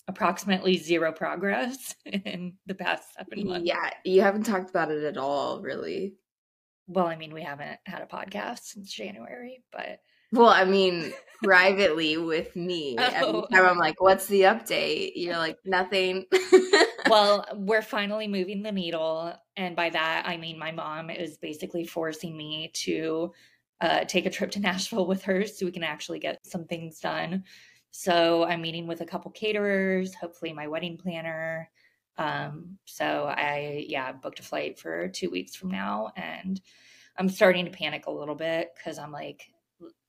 approximately 0.07 0.77
zero 0.77 1.11
progress 1.11 1.95
in 2.05 2.57
the 2.65 2.75
past 2.75 3.13
seven 3.15 3.47
months. 3.47 3.67
Yeah, 3.67 3.89
you 4.03 4.21
haven't 4.21 4.43
talked 4.43 4.69
about 4.69 4.91
it 4.91 5.03
at 5.03 5.17
all, 5.17 5.61
really. 5.61 6.15
Well, 6.87 7.05
I 7.05 7.15
mean, 7.15 7.33
we 7.33 7.43
haven't 7.43 7.79
had 7.85 8.01
a 8.01 8.07
podcast 8.07 8.61
since 8.63 8.91
January, 8.91 9.63
but 9.71 9.99
Well, 10.31 10.49
I 10.49 10.65
mean, 10.65 11.13
privately 11.43 12.17
with 12.17 12.55
me. 12.55 12.97
Every 12.97 13.27
Oh. 13.27 13.47
time 13.51 13.65
I'm 13.65 13.77
like, 13.77 14.01
what's 14.01 14.27
the 14.27 14.41
update? 14.41 15.13
You're 15.15 15.37
like, 15.37 15.57
nothing. 15.65 16.25
well, 17.09 17.45
we're 17.55 17.81
finally 17.81 18.27
moving 18.27 18.61
the 18.61 18.71
needle. 18.71 19.33
And 19.55 19.75
by 19.75 19.89
that, 19.89 20.23
I 20.27 20.37
mean 20.37 20.59
my 20.59 20.71
mom 20.71 21.09
is 21.09 21.37
basically 21.37 21.85
forcing 21.85 22.35
me 22.37 22.71
to 22.75 23.33
uh, 23.81 24.03
take 24.05 24.25
a 24.25 24.29
trip 24.29 24.51
to 24.51 24.59
Nashville 24.59 25.07
with 25.07 25.23
her 25.23 25.45
so 25.45 25.65
we 25.65 25.71
can 25.71 25.83
actually 25.83 26.19
get 26.19 26.45
some 26.45 26.65
things 26.65 26.99
done. 26.99 27.43
So 27.91 28.43
I'm 28.43 28.61
meeting 28.61 28.85
with 28.85 29.01
a 29.01 29.05
couple 29.05 29.31
caterers, 29.31 30.13
hopefully 30.13 30.53
my 30.53 30.67
wedding 30.67 30.97
planner. 30.97 31.71
Um, 32.17 32.77
so 32.85 33.25
I, 33.25 33.85
yeah, 33.87 34.11
booked 34.11 34.41
a 34.41 34.43
flight 34.43 34.77
for 34.77 35.07
two 35.07 35.29
weeks 35.29 35.55
from 35.55 35.71
now. 35.71 36.11
And 36.15 36.61
I'm 37.17 37.29
starting 37.29 37.65
to 37.65 37.71
panic 37.71 38.05
a 38.05 38.11
little 38.11 38.35
bit 38.35 38.71
because 38.75 38.99
I'm 38.99 39.11
like, 39.11 39.49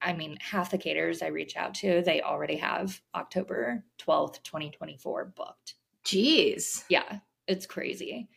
I 0.01 0.13
mean, 0.13 0.37
half 0.41 0.71
the 0.71 0.79
caterers 0.79 1.23
I 1.23 1.29
reach 1.29 1.57
out 1.57 1.75
to, 1.77 2.03
they 2.03 2.23
already 2.23 2.57
have 2.57 3.01
October 3.15 3.85
12th, 4.01 4.43
2024 4.43 5.33
booked 5.37 5.75
Jeez. 6.05 6.85
yeah, 6.89 7.19
it's 7.47 7.67
crazy. 7.67 8.29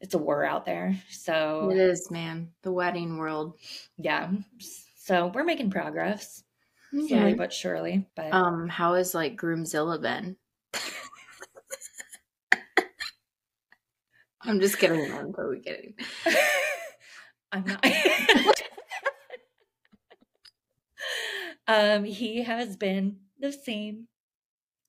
It's 0.00 0.14
a 0.14 0.18
war 0.18 0.44
out 0.44 0.64
there. 0.64 0.96
So, 1.10 1.70
it 1.70 1.78
is, 1.78 2.10
man. 2.10 2.50
The 2.62 2.72
wedding 2.72 3.16
world. 3.18 3.58
yeah. 3.96 4.30
So, 4.58 5.28
we're 5.34 5.44
making 5.44 5.70
progress 5.70 6.42
slowly 6.90 7.34
but 7.34 7.52
surely. 7.52 8.06
But 8.14 8.32
Um, 8.32 8.68
how 8.68 8.94
has 8.94 9.14
like 9.14 9.36
Groomzilla 9.36 10.00
been? 10.00 10.36
I'm 14.42 14.60
just 14.60 14.78
kidding. 14.78 15.12
I'm 15.12 15.32
totally 15.32 15.60
kidding. 15.60 15.94
I'm 17.52 17.64
not. 17.64 17.84
um, 21.68 22.04
he 22.04 22.42
has 22.42 22.76
been 22.76 23.18
the 23.38 23.52
same. 23.52 24.08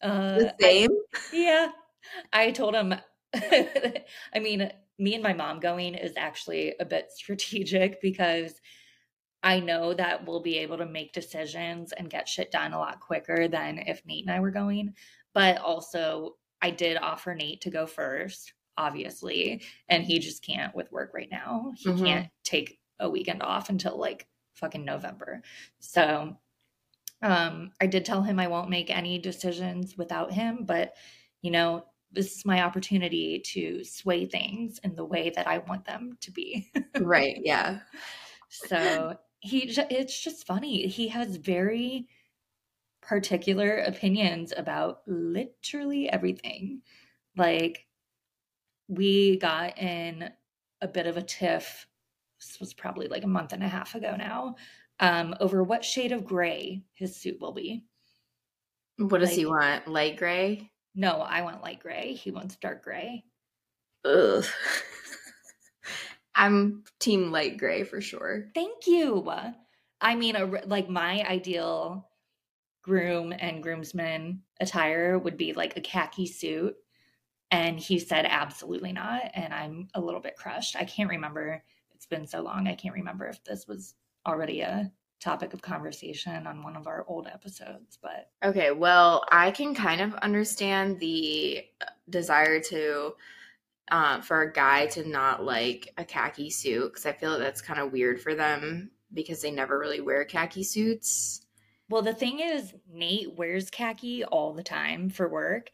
Uh, 0.01 0.39
The 0.39 0.53
I- 0.53 0.57
same? 0.59 0.91
yeah. 1.33 1.69
I 2.33 2.51
told 2.51 2.73
him, 2.73 2.95
I 3.35 4.39
mean, 4.39 4.71
me 4.97 5.13
and 5.13 5.23
my 5.23 5.33
mom 5.33 5.59
going 5.59 5.95
is 5.95 6.13
actually 6.17 6.75
a 6.79 6.85
bit 6.85 7.11
strategic 7.11 8.01
because 8.01 8.59
I 9.41 9.59
know 9.59 9.93
that 9.93 10.27
we'll 10.27 10.41
be 10.41 10.57
able 10.57 10.77
to 10.77 10.85
make 10.85 11.13
decisions 11.13 11.93
and 11.93 12.09
get 12.09 12.27
shit 12.27 12.51
done 12.51 12.73
a 12.73 12.79
lot 12.79 12.99
quicker 12.99 13.47
than 13.47 13.79
if 13.79 14.05
Nate 14.05 14.25
and 14.25 14.35
I 14.35 14.39
were 14.39 14.51
going. 14.51 14.93
But 15.33 15.59
also, 15.59 16.35
I 16.61 16.71
did 16.71 16.97
offer 16.97 17.33
Nate 17.33 17.61
to 17.61 17.69
go 17.69 17.85
first, 17.85 18.53
obviously, 18.77 19.61
and 19.87 20.03
he 20.03 20.19
just 20.19 20.43
can't 20.43 20.75
with 20.75 20.91
work 20.91 21.11
right 21.13 21.29
now. 21.31 21.71
He 21.77 21.89
mm-hmm. 21.89 22.05
can't 22.05 22.27
take 22.43 22.79
a 22.99 23.09
weekend 23.09 23.41
off 23.41 23.69
until 23.69 23.97
like 23.97 24.27
fucking 24.55 24.83
November. 24.83 25.41
So, 25.79 26.37
um, 27.21 27.71
I 27.81 27.87
did 27.87 28.05
tell 28.05 28.21
him 28.21 28.39
I 28.39 28.47
won't 28.47 28.69
make 28.69 28.89
any 28.89 29.19
decisions 29.19 29.97
without 29.97 30.31
him, 30.31 30.65
but 30.65 30.95
you 31.41 31.51
know, 31.51 31.85
this 32.11 32.37
is 32.37 32.45
my 32.45 32.63
opportunity 32.63 33.39
to 33.39 33.83
sway 33.83 34.25
things 34.25 34.79
in 34.83 34.95
the 34.95 35.05
way 35.05 35.31
that 35.35 35.47
I 35.47 35.59
want 35.59 35.85
them 35.85 36.17
to 36.21 36.31
be. 36.31 36.71
right. 36.99 37.37
Yeah. 37.43 37.79
So 38.51 39.15
he, 39.41 39.71
it's 39.91 40.19
just 40.19 40.47
funny. 40.47 40.87
He 40.87 41.07
has 41.09 41.35
very 41.35 42.07
particular 42.99 43.77
opinions 43.77 44.53
about 44.57 45.01
literally 45.05 46.09
everything. 46.09 46.81
Like, 47.37 47.85
we 48.87 49.37
got 49.37 49.77
in 49.77 50.31
a 50.81 50.87
bit 50.87 51.05
of 51.05 51.15
a 51.15 51.21
tiff. 51.21 51.87
This 52.39 52.59
was 52.59 52.73
probably 52.73 53.07
like 53.07 53.23
a 53.23 53.27
month 53.27 53.53
and 53.53 53.63
a 53.63 53.67
half 53.67 53.93
ago 53.93 54.15
now, 54.17 54.55
um, 54.99 55.35
over 55.39 55.63
what 55.63 55.85
shade 55.85 56.11
of 56.11 56.25
gray 56.25 56.83
his 56.93 57.15
suit 57.15 57.39
will 57.39 57.53
be. 57.53 57.83
What 58.97 59.19
does 59.19 59.29
like, 59.29 59.37
he 59.37 59.45
want? 59.45 59.87
Light 59.87 60.17
gray? 60.17 60.71
No, 60.95 61.21
I 61.21 61.41
want 61.41 61.63
light 61.63 61.79
gray. 61.79 62.13
He 62.13 62.31
wants 62.31 62.57
dark 62.57 62.83
gray. 62.83 63.23
Ugh. 64.03 64.45
I'm 66.35 66.83
team 66.99 67.31
light 67.31 67.57
gray 67.57 67.83
for 67.83 68.01
sure. 68.01 68.45
Thank 68.53 68.87
you. 68.87 69.29
I 70.01 70.15
mean, 70.15 70.35
a, 70.35 70.45
like 70.45 70.89
my 70.89 71.25
ideal 71.27 72.07
groom 72.81 73.33
and 73.37 73.61
groomsman 73.61 74.41
attire 74.59 75.17
would 75.17 75.37
be 75.37 75.53
like 75.53 75.77
a 75.77 75.81
khaki 75.81 76.25
suit. 76.25 76.75
And 77.51 77.79
he 77.79 77.99
said, 77.99 78.25
absolutely 78.27 78.93
not. 78.93 79.31
And 79.33 79.53
I'm 79.53 79.87
a 79.95 80.01
little 80.01 80.21
bit 80.21 80.37
crushed. 80.37 80.75
I 80.75 80.85
can't 80.85 81.09
remember. 81.09 81.63
It's 81.93 82.05
been 82.05 82.27
so 82.27 82.41
long. 82.41 82.67
I 82.67 82.75
can't 82.75 82.93
remember 82.93 83.25
if 83.27 83.43
this 83.43 83.67
was 83.67 83.95
already 84.25 84.61
a 84.61 84.91
topic 85.19 85.53
of 85.53 85.61
conversation 85.61 86.47
on 86.47 86.63
one 86.63 86.77
of 86.77 86.87
our 86.87 87.05
old 87.07 87.27
episodes 87.27 87.97
but 88.01 88.29
okay 88.43 88.71
well 88.71 89.23
i 89.31 89.51
can 89.51 89.75
kind 89.75 89.99
of 89.99 90.13
understand 90.15 90.97
the 90.99 91.61
uh, 91.81 91.85
desire 92.09 92.59
to 92.59 93.11
uh, 93.91 94.21
for 94.21 94.43
a 94.43 94.53
guy 94.53 94.85
to 94.85 95.07
not 95.07 95.43
like 95.43 95.91
a 95.97 96.05
khaki 96.05 96.49
suit 96.49 96.85
because 96.85 97.05
i 97.05 97.11
feel 97.11 97.31
like 97.31 97.39
that's 97.39 97.61
kind 97.61 97.79
of 97.79 97.91
weird 97.91 98.21
for 98.21 98.33
them 98.33 98.89
because 99.13 99.41
they 99.41 99.51
never 99.51 99.79
really 99.79 100.01
wear 100.01 100.23
khaki 100.25 100.63
suits. 100.63 101.41
Well 101.89 102.03
the 102.03 102.13
thing 102.13 102.39
is 102.39 102.73
nate 102.91 103.35
wears 103.35 103.69
khaki 103.69 104.23
all 104.23 104.53
the 104.53 104.63
time 104.63 105.09
for 105.09 105.27
work 105.27 105.71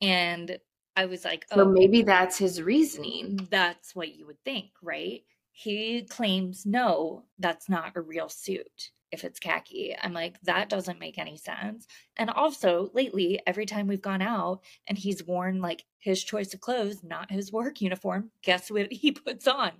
and 0.00 0.58
i 0.96 1.06
was 1.06 1.24
like 1.24 1.44
oh. 1.52 1.56
so 1.56 1.64
maybe 1.66 2.02
that's 2.02 2.38
his 2.38 2.62
reasoning. 2.62 3.46
That's 3.50 3.94
what 3.94 4.14
you 4.16 4.26
would 4.26 4.42
think 4.44 4.70
right 4.82 5.22
he 5.52 6.02
claims, 6.02 6.64
no, 6.64 7.24
that's 7.38 7.68
not 7.68 7.96
a 7.96 8.00
real 8.00 8.28
suit 8.28 8.90
if 9.12 9.24
it's 9.24 9.40
khaki. 9.40 9.94
I'm 10.00 10.12
like, 10.12 10.40
that 10.42 10.68
doesn't 10.68 11.00
make 11.00 11.18
any 11.18 11.36
sense. 11.36 11.86
And 12.16 12.30
also, 12.30 12.90
lately, 12.94 13.40
every 13.46 13.66
time 13.66 13.86
we've 13.86 14.00
gone 14.00 14.22
out 14.22 14.60
and 14.86 14.96
he's 14.96 15.24
worn 15.24 15.60
like 15.60 15.84
his 15.98 16.22
choice 16.22 16.54
of 16.54 16.60
clothes, 16.60 17.02
not 17.02 17.30
his 17.30 17.52
work 17.52 17.80
uniform, 17.80 18.30
guess 18.42 18.70
what 18.70 18.92
he 18.92 19.12
puts 19.12 19.46
on? 19.46 19.72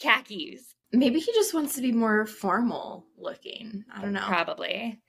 Khakis. 0.00 0.74
Maybe 0.92 1.18
he 1.18 1.32
just 1.32 1.54
wants 1.54 1.74
to 1.74 1.82
be 1.82 1.92
more 1.92 2.26
formal 2.26 3.06
looking. 3.16 3.84
I 3.92 4.02
don't 4.02 4.12
know. 4.12 4.24
Probably. 4.26 5.00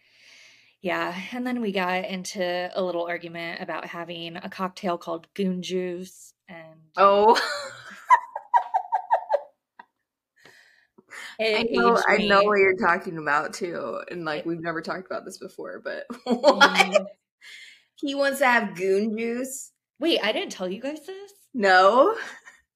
Yeah. 0.82 1.16
And 1.32 1.46
then 1.46 1.62
we 1.62 1.72
got 1.72 2.06
into 2.06 2.72
a 2.74 2.82
little 2.82 3.06
argument 3.06 3.62
about 3.62 3.86
having 3.86 4.38
a 4.38 4.50
cocktail 4.50 4.98
called 4.98 5.28
goon 5.34 5.62
juice. 5.62 6.34
And 6.48 6.80
oh, 6.96 7.40
I 11.40 11.68
know, 11.70 12.02
I 12.08 12.18
know 12.18 12.44
what 12.44 12.60
you're 12.60 12.76
talking 12.76 13.18
about 13.18 13.54
too, 13.54 14.02
and 14.10 14.26
like 14.26 14.46
we've 14.46 14.62
never 14.62 14.82
talked 14.82 15.06
about 15.06 15.26
this 15.26 15.38
before, 15.38 15.82
but 15.84 16.06
what? 16.24 16.62
Mm. 16.62 17.06
He 17.96 18.16
wants 18.16 18.40
to 18.40 18.46
have 18.46 18.76
goon 18.76 19.18
juice. 19.18 19.72
Wait, 20.00 20.20
I 20.24 20.32
didn't 20.32 20.52
tell 20.52 20.70
you 20.70 20.82
guys 20.82 21.06
this. 21.06 21.32
No. 21.54 22.16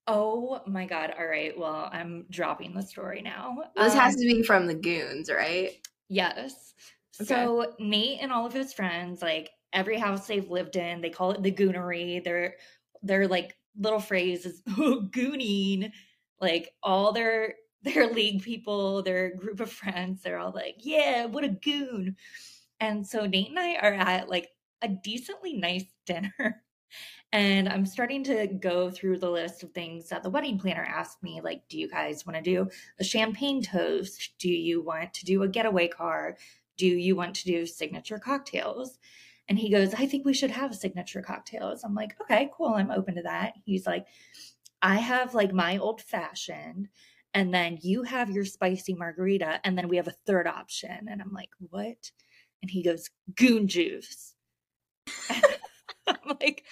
Oh 0.07 0.61
my 0.65 0.85
god! 0.85 1.13
All 1.17 1.27
right, 1.27 1.57
well, 1.57 1.89
I'm 1.91 2.25
dropping 2.29 2.73
the 2.73 2.81
story 2.81 3.21
now. 3.21 3.57
This 3.75 3.93
um, 3.93 3.99
has 3.99 4.15
to 4.15 4.21
be 4.21 4.41
from 4.41 4.65
the 4.65 4.73
goons, 4.73 5.29
right? 5.31 5.71
Yes. 6.09 6.73
Okay. 7.21 7.27
So 7.27 7.73
Nate 7.79 8.19
and 8.21 8.31
all 8.31 8.45
of 8.45 8.53
his 8.53 8.73
friends, 8.73 9.21
like 9.21 9.49
every 9.73 9.97
house 9.97 10.27
they've 10.27 10.49
lived 10.49 10.75
in, 10.75 11.01
they 11.01 11.09
call 11.09 11.31
it 11.31 11.43
the 11.43 11.51
goonery. 11.51 12.23
Their 12.23 12.55
their 13.03 13.27
like 13.27 13.55
little 13.79 13.99
phrase 13.99 14.45
is 14.45 14.61
oh, 14.77 15.07
gooning. 15.11 15.91
Like 16.39 16.71
all 16.81 17.11
their 17.13 17.55
their 17.83 18.07
league 18.07 18.43
people, 18.43 19.01
their 19.01 19.35
group 19.35 19.59
of 19.59 19.71
friends, 19.71 20.21
they're 20.21 20.39
all 20.39 20.51
like, 20.51 20.75
yeah, 20.79 21.25
what 21.25 21.43
a 21.43 21.49
goon. 21.49 22.15
And 22.79 23.05
so 23.05 23.25
Nate 23.25 23.49
and 23.49 23.59
I 23.59 23.75
are 23.75 23.93
at 23.93 24.29
like 24.29 24.49
a 24.81 24.87
decently 24.87 25.53
nice 25.53 25.85
dinner. 26.05 26.63
And 27.33 27.69
I'm 27.69 27.85
starting 27.85 28.23
to 28.25 28.47
go 28.47 28.91
through 28.91 29.19
the 29.19 29.29
list 29.29 29.63
of 29.63 29.71
things 29.71 30.09
that 30.09 30.21
the 30.21 30.29
wedding 30.29 30.59
planner 30.59 30.83
asked 30.83 31.23
me. 31.23 31.39
Like, 31.41 31.61
do 31.69 31.79
you 31.79 31.87
guys 31.87 32.25
want 32.25 32.35
to 32.35 32.41
do 32.41 32.69
a 32.99 33.05
champagne 33.05 33.63
toast? 33.63 34.33
Do 34.37 34.49
you 34.49 34.81
want 34.81 35.13
to 35.13 35.25
do 35.25 35.43
a 35.43 35.47
getaway 35.47 35.87
car? 35.87 36.35
Do 36.75 36.87
you 36.87 37.15
want 37.15 37.35
to 37.35 37.45
do 37.45 37.65
signature 37.65 38.19
cocktails? 38.19 38.99
And 39.47 39.57
he 39.57 39.69
goes, 39.69 39.93
I 39.93 40.05
think 40.05 40.25
we 40.25 40.33
should 40.33 40.51
have 40.51 40.75
signature 40.75 41.21
cocktails. 41.21 41.85
I'm 41.85 41.95
like, 41.95 42.17
okay, 42.21 42.49
cool. 42.53 42.73
I'm 42.73 42.91
open 42.91 43.15
to 43.15 43.21
that. 43.23 43.53
He's 43.63 43.85
like, 43.85 44.07
I 44.81 44.95
have 44.95 45.33
like 45.33 45.53
my 45.53 45.77
old 45.77 46.01
fashioned 46.01 46.89
and 47.33 47.53
then 47.53 47.77
you 47.81 48.03
have 48.03 48.29
your 48.29 48.45
spicy 48.45 48.93
margarita 48.93 49.59
and 49.63 49.77
then 49.77 49.87
we 49.87 49.97
have 49.97 50.07
a 50.07 50.15
third 50.25 50.47
option. 50.47 51.07
And 51.09 51.21
i'm 51.21 51.33
like 51.33 51.49
what? 51.59 52.11
And 52.61 52.69
he 52.69 52.83
goes 52.83 53.09
goon 53.35 53.67
juice. 53.67 54.33
I'm 55.29 56.37
like 56.39 56.63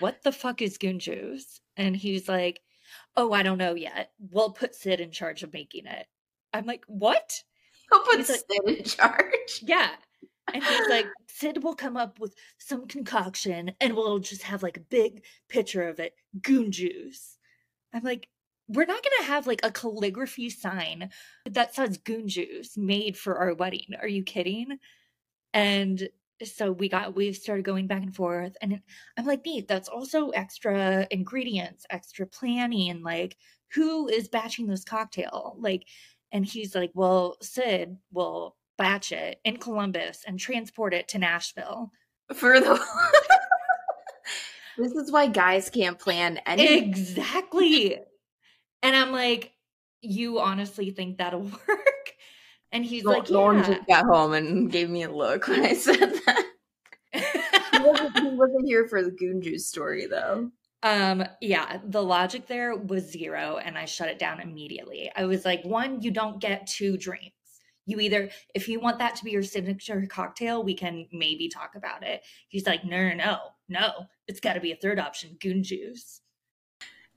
what 0.00 0.22
the 0.22 0.32
fuck 0.32 0.62
is 0.62 0.78
goon 0.78 0.98
juice? 0.98 1.60
And 1.76 1.96
he's 1.96 2.28
like 2.28 2.60
oh 3.16 3.32
i 3.32 3.42
don't 3.42 3.58
know 3.58 3.74
yet. 3.74 4.12
We'll 4.18 4.52
put 4.52 4.74
sid 4.74 5.00
in 5.00 5.10
charge 5.10 5.42
of 5.42 5.52
making 5.52 5.86
it. 5.86 6.06
I'm 6.52 6.66
like 6.66 6.84
what? 6.86 7.42
He'll 7.90 8.02
put 8.02 8.26
sid 8.26 8.42
like, 8.64 8.78
in 8.78 8.84
charge. 8.84 9.62
Yeah. 9.62 9.90
And 10.52 10.62
he's 10.62 10.88
like 10.90 11.06
sid 11.28 11.62
will 11.62 11.74
come 11.74 11.96
up 11.96 12.18
with 12.18 12.34
some 12.58 12.86
concoction 12.86 13.72
and 13.80 13.94
we'll 13.94 14.18
just 14.18 14.42
have 14.42 14.62
like 14.62 14.76
a 14.76 14.80
big 14.80 15.22
picture 15.48 15.88
of 15.88 16.00
it. 16.00 16.14
Goon 16.42 16.70
juice. 16.70 17.38
I'm 17.92 18.02
like 18.02 18.28
we're 18.68 18.86
not 18.86 19.02
going 19.02 19.16
to 19.20 19.26
have 19.26 19.46
like 19.46 19.60
a 19.62 19.70
calligraphy 19.70 20.50
sign 20.50 21.10
that 21.48 21.74
says 21.74 21.98
goon 21.98 22.28
juice 22.28 22.76
made 22.76 23.16
for 23.16 23.36
our 23.38 23.54
wedding. 23.54 23.94
Are 24.00 24.08
you 24.08 24.22
kidding? 24.22 24.78
And 25.54 26.08
so 26.44 26.70
we 26.72 26.88
got 26.88 27.16
we 27.16 27.32
started 27.32 27.64
going 27.64 27.86
back 27.86 28.02
and 28.02 28.14
forth 28.14 28.54
and 28.60 28.78
i'm 29.16 29.24
like 29.24 29.44
neat 29.46 29.66
that's 29.66 29.88
also 29.88 30.28
extra 30.30 31.06
ingredients 31.10 31.86
extra 31.88 32.26
planning 32.26 33.02
like 33.02 33.36
who 33.72 34.06
is 34.08 34.28
batching 34.28 34.66
this 34.66 34.84
cocktail 34.84 35.56
like 35.58 35.86
and 36.32 36.44
he's 36.44 36.74
like 36.74 36.90
well 36.92 37.38
sid 37.40 37.96
will 38.12 38.54
batch 38.76 39.12
it 39.12 39.40
in 39.44 39.56
columbus 39.56 40.24
and 40.26 40.38
transport 40.38 40.92
it 40.92 41.08
to 41.08 41.18
nashville 41.18 41.90
for 42.34 42.60
the 42.60 42.78
this 44.78 44.92
is 44.92 45.10
why 45.10 45.26
guys 45.26 45.70
can't 45.70 45.98
plan 45.98 46.38
anything 46.44 46.90
exactly 46.90 47.98
and 48.82 48.96
I'm 48.96 49.12
like, 49.12 49.52
you 50.00 50.38
honestly 50.38 50.90
think 50.90 51.18
that'll 51.18 51.40
work? 51.68 52.12
And 52.72 52.84
he's 52.84 53.04
like, 53.04 53.28
yeah. 53.28 53.36
Lauren 53.36 53.64
just 53.64 53.86
got 53.86 54.04
home 54.06 54.34
and 54.34 54.70
gave 54.70 54.90
me 54.90 55.02
a 55.04 55.10
look 55.10 55.48
when 55.48 55.64
I 55.64 55.74
said 55.74 55.98
that. 56.26 56.44
he, 57.12 57.78
wasn't, 57.82 58.18
he 58.18 58.28
wasn't 58.28 58.66
here 58.66 58.86
for 58.88 59.02
the 59.02 59.10
goon 59.10 59.40
juice 59.40 59.66
story 59.68 60.06
though. 60.06 60.50
Um, 60.82 61.24
yeah, 61.40 61.78
the 61.84 62.02
logic 62.02 62.46
there 62.46 62.76
was 62.76 63.10
zero, 63.10 63.56
and 63.56 63.78
I 63.78 63.86
shut 63.86 64.08
it 64.08 64.18
down 64.18 64.40
immediately. 64.40 65.10
I 65.16 65.24
was 65.24 65.44
like, 65.44 65.64
one, 65.64 66.02
you 66.02 66.10
don't 66.10 66.40
get 66.40 66.66
two 66.66 66.96
drinks. 66.96 67.32
You 67.86 67.98
either, 67.98 68.30
if 68.54 68.68
you 68.68 68.78
want 68.78 68.98
that 68.98 69.16
to 69.16 69.24
be 69.24 69.30
your 69.30 69.42
signature 69.42 70.06
cocktail, 70.08 70.62
we 70.62 70.74
can 70.74 71.06
maybe 71.12 71.48
talk 71.48 71.72
about 71.76 72.04
it. 72.04 72.22
He's 72.48 72.66
like, 72.66 72.84
no, 72.84 73.08
no, 73.08 73.14
no, 73.14 73.38
no, 73.68 73.90
it's 74.28 74.40
got 74.40 74.52
to 74.52 74.60
be 74.60 74.72
a 74.72 74.76
third 74.76 74.98
option, 74.98 75.36
goon 75.40 75.62
juice. 75.62 76.20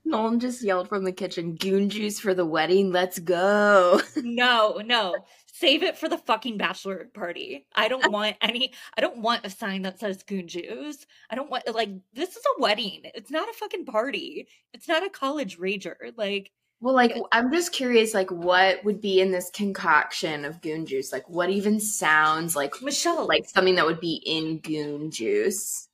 Nolan 0.04 0.40
just 0.40 0.62
yelled 0.62 0.88
from 0.88 1.04
the 1.04 1.12
kitchen, 1.12 1.54
goon 1.54 1.88
juice 1.90 2.18
for 2.18 2.34
the 2.34 2.46
wedding. 2.46 2.90
Let's 2.90 3.18
go. 3.18 4.00
no, 4.16 4.80
no. 4.84 5.14
Save 5.52 5.82
it 5.82 5.98
for 5.98 6.08
the 6.08 6.18
fucking 6.18 6.56
bachelor 6.56 7.10
party. 7.12 7.66
I 7.74 7.88
don't 7.88 8.10
want 8.12 8.36
any. 8.40 8.72
I 8.96 9.00
don't 9.00 9.18
want 9.18 9.46
a 9.46 9.50
sign 9.50 9.82
that 9.82 10.00
says 10.00 10.22
"goon 10.22 10.48
juice." 10.48 11.06
I 11.28 11.34
don't 11.34 11.50
want 11.50 11.72
like 11.74 11.90
this 12.12 12.30
is 12.30 12.42
a 12.56 12.60
wedding. 12.62 13.02
It's 13.14 13.30
not 13.30 13.48
a 13.48 13.52
fucking 13.52 13.84
party. 13.84 14.48
It's 14.72 14.88
not 14.88 15.04
a 15.04 15.10
college 15.10 15.58
rager. 15.58 15.96
Like, 16.16 16.50
well, 16.80 16.94
like 16.94 17.14
I'm 17.32 17.52
just 17.52 17.72
curious, 17.72 18.14
like 18.14 18.30
what 18.30 18.82
would 18.84 19.00
be 19.02 19.20
in 19.20 19.30
this 19.32 19.50
concoction 19.50 20.46
of 20.46 20.62
goon 20.62 20.86
juice? 20.86 21.12
Like, 21.12 21.28
what 21.28 21.50
even 21.50 21.78
sounds 21.78 22.56
like 22.56 22.80
Michelle? 22.82 23.26
like 23.26 23.46
something 23.46 23.74
that 23.74 23.86
would 23.86 24.00
be 24.00 24.22
in 24.24 24.58
goon 24.60 25.10
juice? 25.10 25.88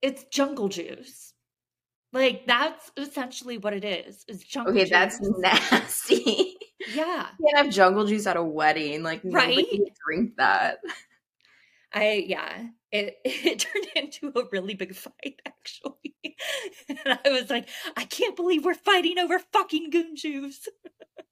It's 0.00 0.24
jungle 0.24 0.68
juice. 0.68 1.31
Like 2.12 2.46
that's 2.46 2.90
essentially 2.96 3.58
what 3.58 3.72
it 3.74 3.84
is. 3.84 4.24
Is 4.28 4.42
jungle 4.44 4.74
juice. 4.74 4.82
Okay, 4.82 4.90
juice. 4.90 4.90
that's 4.90 5.20
nasty. 5.38 6.56
yeah. 6.94 7.26
You 7.38 7.46
can't 7.54 7.66
have 7.66 7.74
jungle 7.74 8.06
juice 8.06 8.26
at 8.26 8.36
a 8.36 8.42
wedding. 8.44 9.02
Like, 9.02 9.24
nobody 9.24 9.56
Right? 9.56 9.66
would 9.72 9.92
drink 10.06 10.36
that. 10.36 10.78
I 11.92 12.24
yeah. 12.26 12.64
It 12.90 13.16
it 13.24 13.60
turned 13.60 13.86
into 13.96 14.32
a 14.38 14.44
really 14.52 14.74
big 14.74 14.94
fight 14.94 15.40
actually. 15.46 16.14
and 16.88 17.18
I 17.24 17.30
was 17.30 17.50
like, 17.50 17.68
I 17.96 18.04
can't 18.04 18.36
believe 18.36 18.64
we're 18.64 18.74
fighting 18.74 19.18
over 19.18 19.38
fucking 19.38 19.90
goon 19.90 20.16
juice. 20.16 20.68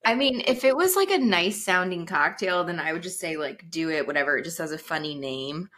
I 0.05 0.15
mean, 0.15 0.43
if 0.47 0.65
it 0.65 0.75
was 0.77 0.97
like 0.97 1.11
a 1.11 1.19
nice 1.19 1.63
sounding 1.63 2.07
cocktail, 2.07 2.65
then 2.65 2.81
I 2.81 2.93
would 2.95 3.03
just 3.03 3.21
say 3.21 3.37
like 3.37 3.71
do 3.71 3.91
it, 3.91 4.07
whatever. 4.07 4.39
It 4.39 4.45
just 4.45 4.59
has 4.59 4.73
a 4.73 4.79
funny 4.79 5.15
name, 5.15 5.69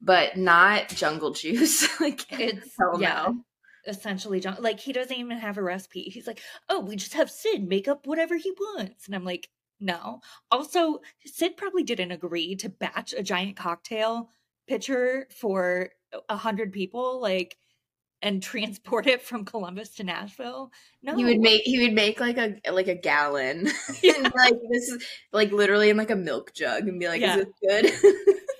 but 0.00 0.36
not 0.38 0.88
jungle 0.88 1.32
juice. 1.32 1.86
like 2.00 2.24
It's 2.32 2.74
yeah. 2.98 3.26
no. 3.28 3.44
Essentially, 3.86 4.40
John, 4.40 4.56
like 4.60 4.80
he 4.80 4.92
doesn't 4.92 5.16
even 5.16 5.38
have 5.38 5.58
a 5.58 5.62
recipe. 5.62 6.02
He's 6.02 6.26
like, 6.26 6.40
"Oh, 6.68 6.80
we 6.80 6.96
just 6.96 7.14
have 7.14 7.30
Sid 7.30 7.68
make 7.68 7.86
up 7.88 8.06
whatever 8.06 8.36
he 8.36 8.50
wants," 8.50 9.06
and 9.06 9.14
I'm 9.14 9.24
like, 9.24 9.48
"No." 9.80 10.20
Also, 10.50 11.00
Sid 11.24 11.56
probably 11.56 11.82
didn't 11.84 12.10
agree 12.12 12.56
to 12.56 12.68
batch 12.68 13.12
a 13.16 13.22
giant 13.22 13.56
cocktail 13.56 14.30
pitcher 14.66 15.28
for 15.30 15.90
a 16.28 16.36
hundred 16.36 16.72
people, 16.72 17.20
like, 17.20 17.56
and 18.22 18.42
transport 18.42 19.06
it 19.06 19.22
from 19.22 19.44
Columbus 19.44 19.90
to 19.96 20.04
Nashville. 20.04 20.72
No, 21.02 21.14
He 21.16 21.24
would 21.24 21.38
make 21.38 21.62
he 21.62 21.78
would 21.80 21.92
make 21.92 22.18
like 22.18 22.38
a 22.38 22.56
like 22.72 22.88
a 22.88 22.94
gallon, 22.94 23.68
Yeah. 24.02 24.14
and 24.16 24.24
like 24.34 24.54
this 24.70 24.88
is 24.88 25.04
like 25.32 25.52
literally 25.52 25.90
in 25.90 25.96
like 25.96 26.10
a 26.10 26.16
milk 26.16 26.52
jug, 26.54 26.88
and 26.88 26.98
be 26.98 27.08
like, 27.08 27.20
Yeah. 27.20 27.38
"Is 27.38 27.46
this 27.60 27.92
good?" 28.02 28.14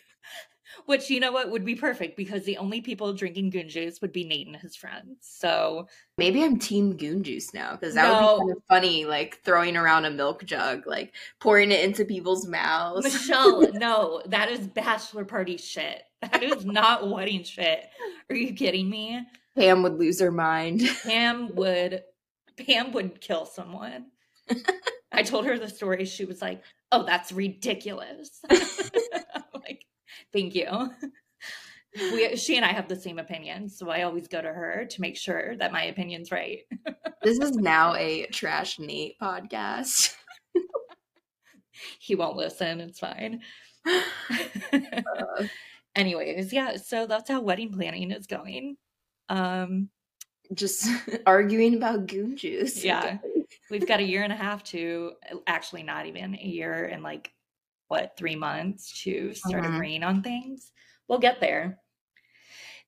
which 0.87 1.11
you 1.11 1.21
know 1.21 1.33
what 1.33 1.51
would 1.51 1.65
be 1.65 1.75
perfect 1.75 2.17
because 2.17 2.45
the 2.45 2.57
only 2.57 2.81
people 2.81 3.13
drinking 3.13 3.51
goon 3.51 3.69
juice 3.69 4.01
would 4.01 4.13
be 4.13 4.25
Nate 4.25 4.47
and 4.47 4.57
his 4.57 4.75
friends. 4.75 5.19
So 5.21 5.89
Maybe 6.19 6.43
I'm 6.43 6.59
team 6.59 6.97
goon 6.97 7.23
juice 7.23 7.53
now 7.53 7.73
because 7.77 7.95
that 7.95 8.05
No. 8.09 8.15
would 8.15 8.33
be 8.33 8.39
kind 8.39 8.51
of 8.57 8.63
funny, 8.69 9.05
like 9.05 9.41
throwing 9.45 9.77
around 9.77 10.05
a 10.07 10.11
milk 10.11 10.45
jug, 10.45 10.87
like 10.87 11.13
pouring 11.41 11.71
it 11.73 11.85
into 11.85 12.05
people's 12.05 12.47
mouths. 12.47 13.05
Michelle, 13.05 13.71
no, 13.75 14.23
that 14.27 14.51
is 14.51 14.67
bachelor 14.67 15.25
party 15.25 15.57
shit. 15.59 16.03
That 16.23 16.43
is 16.43 16.65
not 16.65 17.11
wedding 17.11 17.45
shit. 17.45 17.85
Are 18.31 18.37
you 18.37 18.55
kidding 18.55 18.89
me? 18.89 19.21
Pam 19.57 19.83
would 19.83 19.99
lose 19.99 20.21
her 20.21 20.33
mind. 20.33 20.83
Pam 21.03 21.55
would 21.55 22.03
Pam 22.67 22.93
would 22.93 23.21
kill 23.21 23.45
someone. 23.45 24.07
I 25.13 25.23
told 25.23 25.45
her 25.47 25.59
the 25.59 25.69
story. 25.69 26.05
She 26.07 26.25
was 26.25 26.41
like, 26.43 26.63
"Oh, 26.93 27.05
that's 27.05 27.33
ridiculous." 27.33 28.41
Thank 30.33 30.55
you. 30.55 30.91
We, 31.99 32.37
she 32.37 32.57
and 32.57 32.65
I 32.67 32.75
have 32.75 32.89
the 32.89 32.97
same 32.97 33.19
opinion, 33.19 33.71
so 33.71 33.89
I 33.89 34.03
always 34.03 34.29
go 34.29 34.43
to 34.43 34.53
her 34.53 34.85
to 34.85 35.01
make 35.01 35.17
sure 35.17 35.57
that 35.57 35.73
my 35.73 35.85
opinion's 35.85 36.31
right. 36.31 36.59
this 37.23 37.39
is 37.39 37.57
now 37.57 37.95
a 37.95 38.27
trash 38.27 38.79
Nate 38.79 39.19
podcast. 39.19 40.13
He 41.99 42.15
won't 42.15 42.37
listen. 42.37 42.81
It's 42.81 42.99
fine. 42.99 43.41
Uh, 43.87 45.47
Anyways, 45.97 46.53
yeah, 46.53 46.77
so 46.77 47.07
that's 47.07 47.31
how 47.31 47.41
wedding 47.41 47.73
planning 47.73 48.11
is 48.11 48.27
going. 48.27 48.77
Um, 49.29 49.89
just 50.53 50.89
arguing 51.27 51.75
about 51.75 52.07
goon 52.07 52.37
juice. 52.37 52.85
Yeah. 52.85 53.19
we've 53.71 53.89
got 53.89 54.01
a 54.01 54.05
year 54.05 54.23
and 54.23 54.33
a 54.33 54.37
half 54.37 54.63
to 54.65 55.13
actually 55.47 55.83
not 55.83 56.07
even 56.07 56.35
a 56.35 56.47
year 56.47 56.85
and 56.85 57.03
like 57.03 57.33
what 57.89 58.17
three 58.17 58.37
months 58.37 59.03
to 59.05 59.35
start 59.35 59.65
Mhm. 59.65 59.67
agreeing 59.67 60.03
on 60.03 60.23
things. 60.23 60.73
We'll 61.09 61.19
get 61.21 61.41
there. 61.41 61.81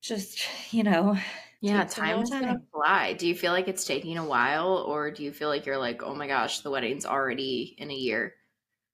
Just 0.00 0.48
you 0.72 0.82
know, 0.82 1.16
Yeah, 1.60 1.84
little 1.96 2.24
time's 2.24 2.30
gonna 2.30 2.58
fly. 2.72 3.12
Do 3.14 3.26
you 3.28 3.34
feel 3.36 3.52
like 3.52 3.68
it's 3.68 3.84
taking 3.84 4.16
a 4.18 4.24
while, 4.26 4.78
or 4.78 5.10
do 5.12 5.22
you 5.24 5.32
feel 5.32 5.48
like 5.48 5.66
you're 5.66 5.78
like, 5.78 6.02
oh 6.02 6.14
my 6.14 6.26
gosh, 6.26 6.60
the 6.60 6.70
wedding's 6.70 7.04
already 7.06 7.74
in 7.78 7.90
a 7.90 7.94
year? 7.94 8.34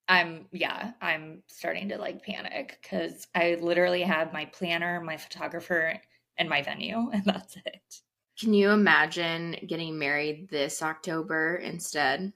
I'm 0.09 0.49
yeah, 0.53 0.93
I'm 1.01 1.43
starting 1.49 1.89
to 1.89 1.99
like 1.99 2.23
panic 2.25 2.79
because 2.83 3.27
I 3.35 3.55
literally 3.55 4.03
have 4.03 4.33
my 4.33 4.45
planner, 4.47 5.01
my 5.01 5.17
photographer, 5.17 6.01
and 6.37 6.49
my 6.49 6.63
venue, 6.63 7.11
and 7.13 7.25
that's 7.25 7.57
it. 7.65 8.03
Can 8.39 8.55
you 8.55 8.71
imagine 8.71 9.57
getting 9.67 9.99
married 9.99 10.49
this 10.49 10.83
October 10.83 11.57
instead? 11.57 12.33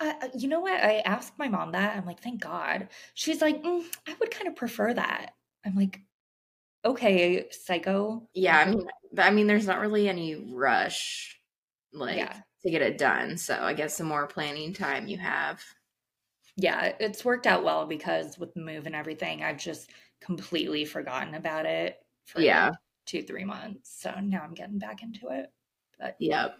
I, 0.00 0.10
I- 0.22 0.30
you 0.36 0.48
know 0.48 0.60
what? 0.60 0.82
I 0.82 0.98
asked 1.00 1.38
my 1.38 1.48
mom 1.48 1.72
that. 1.72 1.96
I'm 1.96 2.06
like, 2.06 2.20
thank 2.20 2.40
God. 2.42 2.88
She's 3.14 3.40
like, 3.40 3.62
"Mm, 3.62 3.84
I 4.06 4.14
would 4.20 4.30
kind 4.30 4.48
of 4.48 4.56
prefer 4.56 4.92
that. 4.94 5.32
I'm 5.64 5.74
like, 5.74 6.00
okay, 6.84 7.48
psycho. 7.50 8.28
Yeah, 8.34 8.58
I 8.58 8.70
mean, 8.70 8.86
I 9.18 9.30
mean, 9.30 9.46
there's 9.46 9.66
not 9.66 9.80
really 9.80 10.08
any 10.08 10.34
rush, 10.54 11.38
like 11.92 12.18
Yeah. 12.18 12.40
to 12.62 12.70
get 12.70 12.82
it 12.82 12.98
done. 12.98 13.36
So 13.38 13.54
I 13.60 13.74
guess 13.74 13.98
the 13.98 14.04
more 14.04 14.26
planning 14.26 14.72
time 14.72 15.08
you 15.08 15.18
have, 15.18 15.62
Yeah, 16.56 16.92
it's 17.00 17.24
worked 17.24 17.46
out 17.46 17.64
well 17.64 17.86
because 17.86 18.38
with 18.38 18.54
the 18.54 18.60
move 18.60 18.86
and 18.86 18.94
everything, 18.94 19.42
I've 19.42 19.58
just 19.58 19.90
completely 20.20 20.84
forgotten 20.84 21.34
about 21.34 21.66
it 21.66 21.98
for 22.26 22.40
Yeah. 22.40 22.70
like 22.70 22.78
two, 23.06 23.22
three 23.22 23.44
months. 23.44 24.00
So 24.00 24.12
now 24.20 24.42
I'm 24.42 24.54
getting 24.54 24.78
back 24.78 25.02
into 25.02 25.28
it. 25.28 25.50
But 25.98 26.16
yeah. 26.18 26.50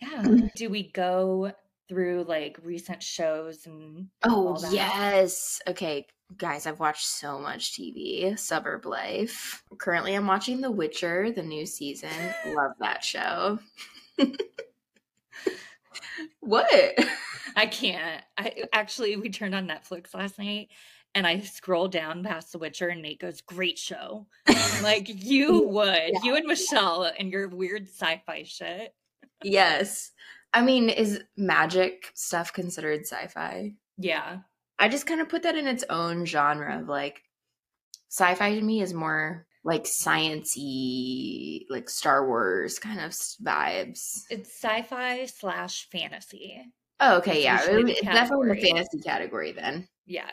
yeah, 0.00 0.22
do 0.56 0.70
we 0.70 0.90
go 0.92 1.52
through 1.90 2.24
like 2.28 2.56
recent 2.62 3.02
shows 3.02 3.66
and 3.66 4.06
Oh 4.22 4.56
yes. 4.70 5.60
Okay, 5.66 6.06
guys, 6.36 6.66
I've 6.66 6.78
watched 6.78 7.04
so 7.04 7.38
much 7.40 7.72
TV. 7.72 8.38
Suburb 8.38 8.86
Life. 8.86 9.64
Currently, 9.76 10.14
I'm 10.14 10.28
watching 10.28 10.60
The 10.60 10.70
Witcher, 10.70 11.32
the 11.32 11.42
new 11.42 11.66
season. 11.66 12.08
Love 12.46 12.72
that 12.78 13.02
show. 13.02 13.58
what? 16.40 16.94
I 17.56 17.66
can't. 17.66 18.22
I 18.38 18.62
actually 18.72 19.16
we 19.16 19.28
turned 19.28 19.56
on 19.56 19.66
Netflix 19.66 20.14
last 20.14 20.38
night 20.38 20.68
and 21.16 21.26
I 21.26 21.40
scrolled 21.40 21.90
down 21.90 22.22
past 22.22 22.52
The 22.52 22.58
Witcher 22.58 22.86
and 22.86 23.02
Nate 23.02 23.18
goes, 23.18 23.40
Great 23.40 23.78
show. 23.78 24.28
Like, 24.80 25.08
you 25.08 25.62
would. 25.66 26.12
You 26.22 26.36
and 26.36 26.46
Michelle 26.46 27.10
and 27.18 27.32
your 27.32 27.48
weird 27.48 27.88
sci-fi 27.88 28.44
shit. 28.44 28.94
Yes. 29.42 30.12
I 30.52 30.62
mean, 30.62 30.88
is 30.88 31.22
magic 31.36 32.10
stuff 32.14 32.52
considered 32.52 33.02
sci-fi? 33.06 33.74
Yeah. 33.98 34.38
I 34.78 34.88
just 34.88 35.06
kind 35.06 35.20
of 35.20 35.28
put 35.28 35.42
that 35.44 35.56
in 35.56 35.66
its 35.66 35.84
own 35.90 36.24
genre 36.26 36.80
of 36.80 36.88
like 36.88 37.22
sci-fi 38.10 38.54
to 38.54 38.60
me 38.62 38.80
is 38.82 38.92
more 38.94 39.46
like 39.62 39.84
sciency, 39.84 41.66
like 41.70 41.88
Star 41.90 42.26
Wars 42.26 42.78
kind 42.78 43.00
of 43.00 43.12
vibes. 43.12 44.24
It's 44.30 44.50
sci-fi 44.50 45.26
slash 45.26 45.88
fantasy. 45.90 46.62
Oh, 46.98 47.18
okay, 47.18 47.42
That's 47.42 47.44
yeah, 47.44 47.60
usually 47.74 47.80
it- 47.80 47.86
the 47.86 47.92
it's 47.92 48.02
definitely 48.02 48.50
in 48.50 48.56
the 48.56 48.62
fantasy 48.62 48.98
category 49.00 49.52
then. 49.52 49.86
Yeah. 50.06 50.30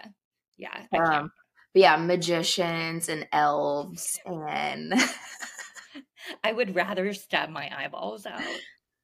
Yeah. 0.57 0.85
Um, 0.97 1.31
but 1.73 1.81
yeah, 1.81 1.97
magicians 1.97 3.09
and 3.09 3.27
elves, 3.31 4.19
and 4.25 4.93
I 6.43 6.51
would 6.51 6.75
rather 6.75 7.13
stab 7.13 7.49
my 7.49 7.69
eyeballs 7.77 8.25
out. 8.25 8.41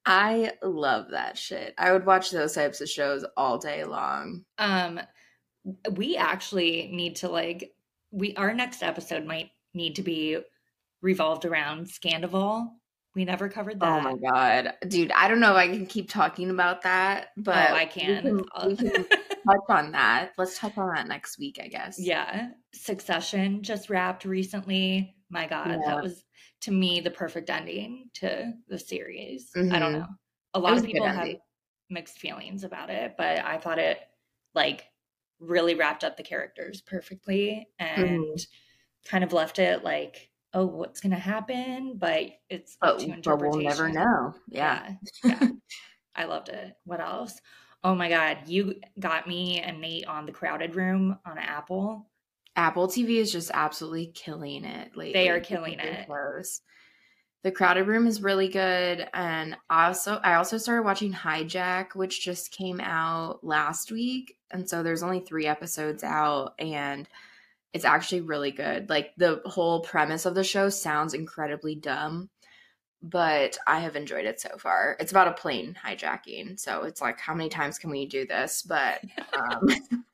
I 0.06 0.51
love 0.62 1.12
that 1.12 1.38
shit. 1.38 1.74
I 1.78 1.91
would 1.93 2.06
watch 2.06 2.30
those 2.32 2.54
types 2.54 2.82
of 2.82 2.89
shows 2.89 3.26
all 3.38 3.58
day 3.58 3.84
long. 3.86 4.43
Um 4.58 4.99
we 5.91 6.18
actually 6.18 6.89
need 6.91 7.16
to 7.18 7.30
like 7.30 7.72
we 8.12 8.36
our 8.36 8.54
next 8.54 8.84
episode 8.84 9.26
might 9.26 9.49
need 9.74 9.95
to 9.95 10.01
be 10.01 10.38
revolved 11.01 11.45
around 11.45 11.88
Scandoval. 11.88 12.68
We 13.16 13.26
never 13.26 13.47
covered 13.47 13.80
that. 13.80 13.99
Oh 13.99 14.01
my 14.01 14.16
god, 14.16 14.74
dude! 14.88 15.12
I 15.12 15.28
don't 15.28 15.39
know 15.39 15.51
if 15.51 15.58
I 15.58 15.68
can 15.68 15.86
keep 15.86 16.10
talking 16.10 16.49
about 16.49 16.82
that, 16.82 17.28
but 17.38 17.70
oh, 17.70 17.76
I 17.76 17.84
we 17.84 18.01
can. 18.01 18.41
we 18.66 18.76
can 18.76 19.06
touch 19.08 19.60
on 19.70 19.91
that. 19.91 20.32
Let's 20.38 20.58
touch 20.58 20.78
on 20.80 20.93
that 20.95 21.08
next 21.08 21.38
week, 21.38 21.60
I 21.64 21.68
guess. 21.68 21.97
yeah. 21.99 22.49
Succession 22.74 23.62
just 23.62 23.89
wrapped 23.91 24.26
recently. 24.26 25.16
My 25.30 25.45
God, 25.47 25.68
Yeah. 25.70 25.80
that 25.86 26.04
was 26.04 26.24
to 26.64 26.72
me 26.72 27.01
the 27.01 27.11
perfect 27.11 27.49
ending 27.49 28.09
to 28.16 28.53
the 28.68 28.80
series. 28.80 29.51
I 29.55 29.61
Mhm. 29.61 29.80
don't 29.80 29.93
know. 29.93 30.07
A 30.53 30.59
lot 30.59 30.78
of 30.78 30.86
people 30.86 31.05
have 31.07 31.30
mixed 31.89 32.20
feelings 32.20 32.64
about 32.64 32.89
it, 32.89 33.16
but 33.18 33.39
I 33.43 33.57
thought 33.57 33.80
it 33.80 33.99
like 34.55 34.89
really 35.39 35.76
wrapped 35.76 36.03
up 36.03 36.16
the 36.16 36.24
characters 36.24 36.82
perfectly 36.82 37.68
and 37.80 38.20
Mhm. 38.20 38.47
kind 39.05 39.24
of 39.24 39.34
left 39.34 39.59
it 39.59 39.84
like, 39.84 40.32
oh, 40.53 40.66
what's 40.66 41.01
gonna 41.01 41.20
happen? 41.20 41.97
But 41.97 42.32
it's 42.49 42.78
up 42.82 42.97
but, 42.97 43.05
to 43.05 43.22
but 43.24 43.41
we'll 43.41 43.57
never 43.57 43.89
know. 43.89 44.34
Yeah. 44.47 44.95
Yeah. 45.24 45.39
yeah. 45.41 45.47
I 46.16 46.26
loved 46.26 46.49
it. 46.49 46.76
What 46.86 47.01
else? 47.01 47.41
Oh 47.84 47.95
my 47.95 48.07
god, 48.07 48.47
you 48.47 48.76
got 48.99 49.28
me 49.28 49.59
and 49.59 49.82
Nate 49.82 50.05
on 50.05 50.26
the 50.26 50.32
crowded 50.32 50.76
room 50.76 51.20
on 51.26 51.38
Apple. 51.38 52.09
Apple 52.56 52.88
TV 52.88 53.18
is 53.18 53.32
just 53.32 53.51
absolutely 53.54 54.08
killing 54.08 54.64
it 54.66 54.95
lately. 54.95 55.14
They 55.14 55.30
are 55.30 55.39
killing 55.39 55.80
it. 55.80 56.08
Shows. 56.08 56.62
The 57.43 57.51
Crowded 57.51 57.88
Room 57.88 58.08
is 58.08 58.22
really 58.22 58.47
good, 58.47 59.08
and 59.14 59.58
also 59.70 60.20
I 60.24 60.36
also 60.36 60.58
started 60.58 60.84
watching 60.84 61.12
Hijack, 61.12 61.93
which 61.93 62.24
just 62.24 62.51
came 62.51 62.80
out 62.80 63.43
last 63.43 63.91
week, 63.91 64.38
and 64.51 64.70
so 64.70 64.82
there's 64.82 65.04
only 65.04 65.20
three 65.20 65.45
episodes 65.45 66.04
out, 66.04 66.54
and 66.58 67.08
it's 67.74 67.84
actually 67.84 68.22
really 68.22 68.51
good. 68.51 68.89
Like 68.89 69.12
the 69.18 69.41
whole 69.45 69.82
premise 69.82 70.26
of 70.26 70.36
the 70.36 70.43
show 70.43 70.70
sounds 70.70 71.14
incredibly 71.14 71.76
dumb, 71.76 72.30
but 73.01 73.58
I 73.68 73.80
have 73.80 73.97
enjoyed 73.97 74.26
it 74.26 74.39
so 74.39 74.58
far. 74.58 74.95
It's 74.99 75.12
about 75.12 75.28
a 75.28 75.34
plane 75.34 75.76
hijacking, 75.86 76.58
so 76.58 76.84
it's 76.84 77.01
like 77.01 77.20
how 77.20 77.34
many 77.34 77.49
times 77.49 77.78
can 77.78 77.89
we 77.89 78.06
do 78.06 78.26
this? 78.26 78.62
But 78.62 79.01
um, 79.38 79.68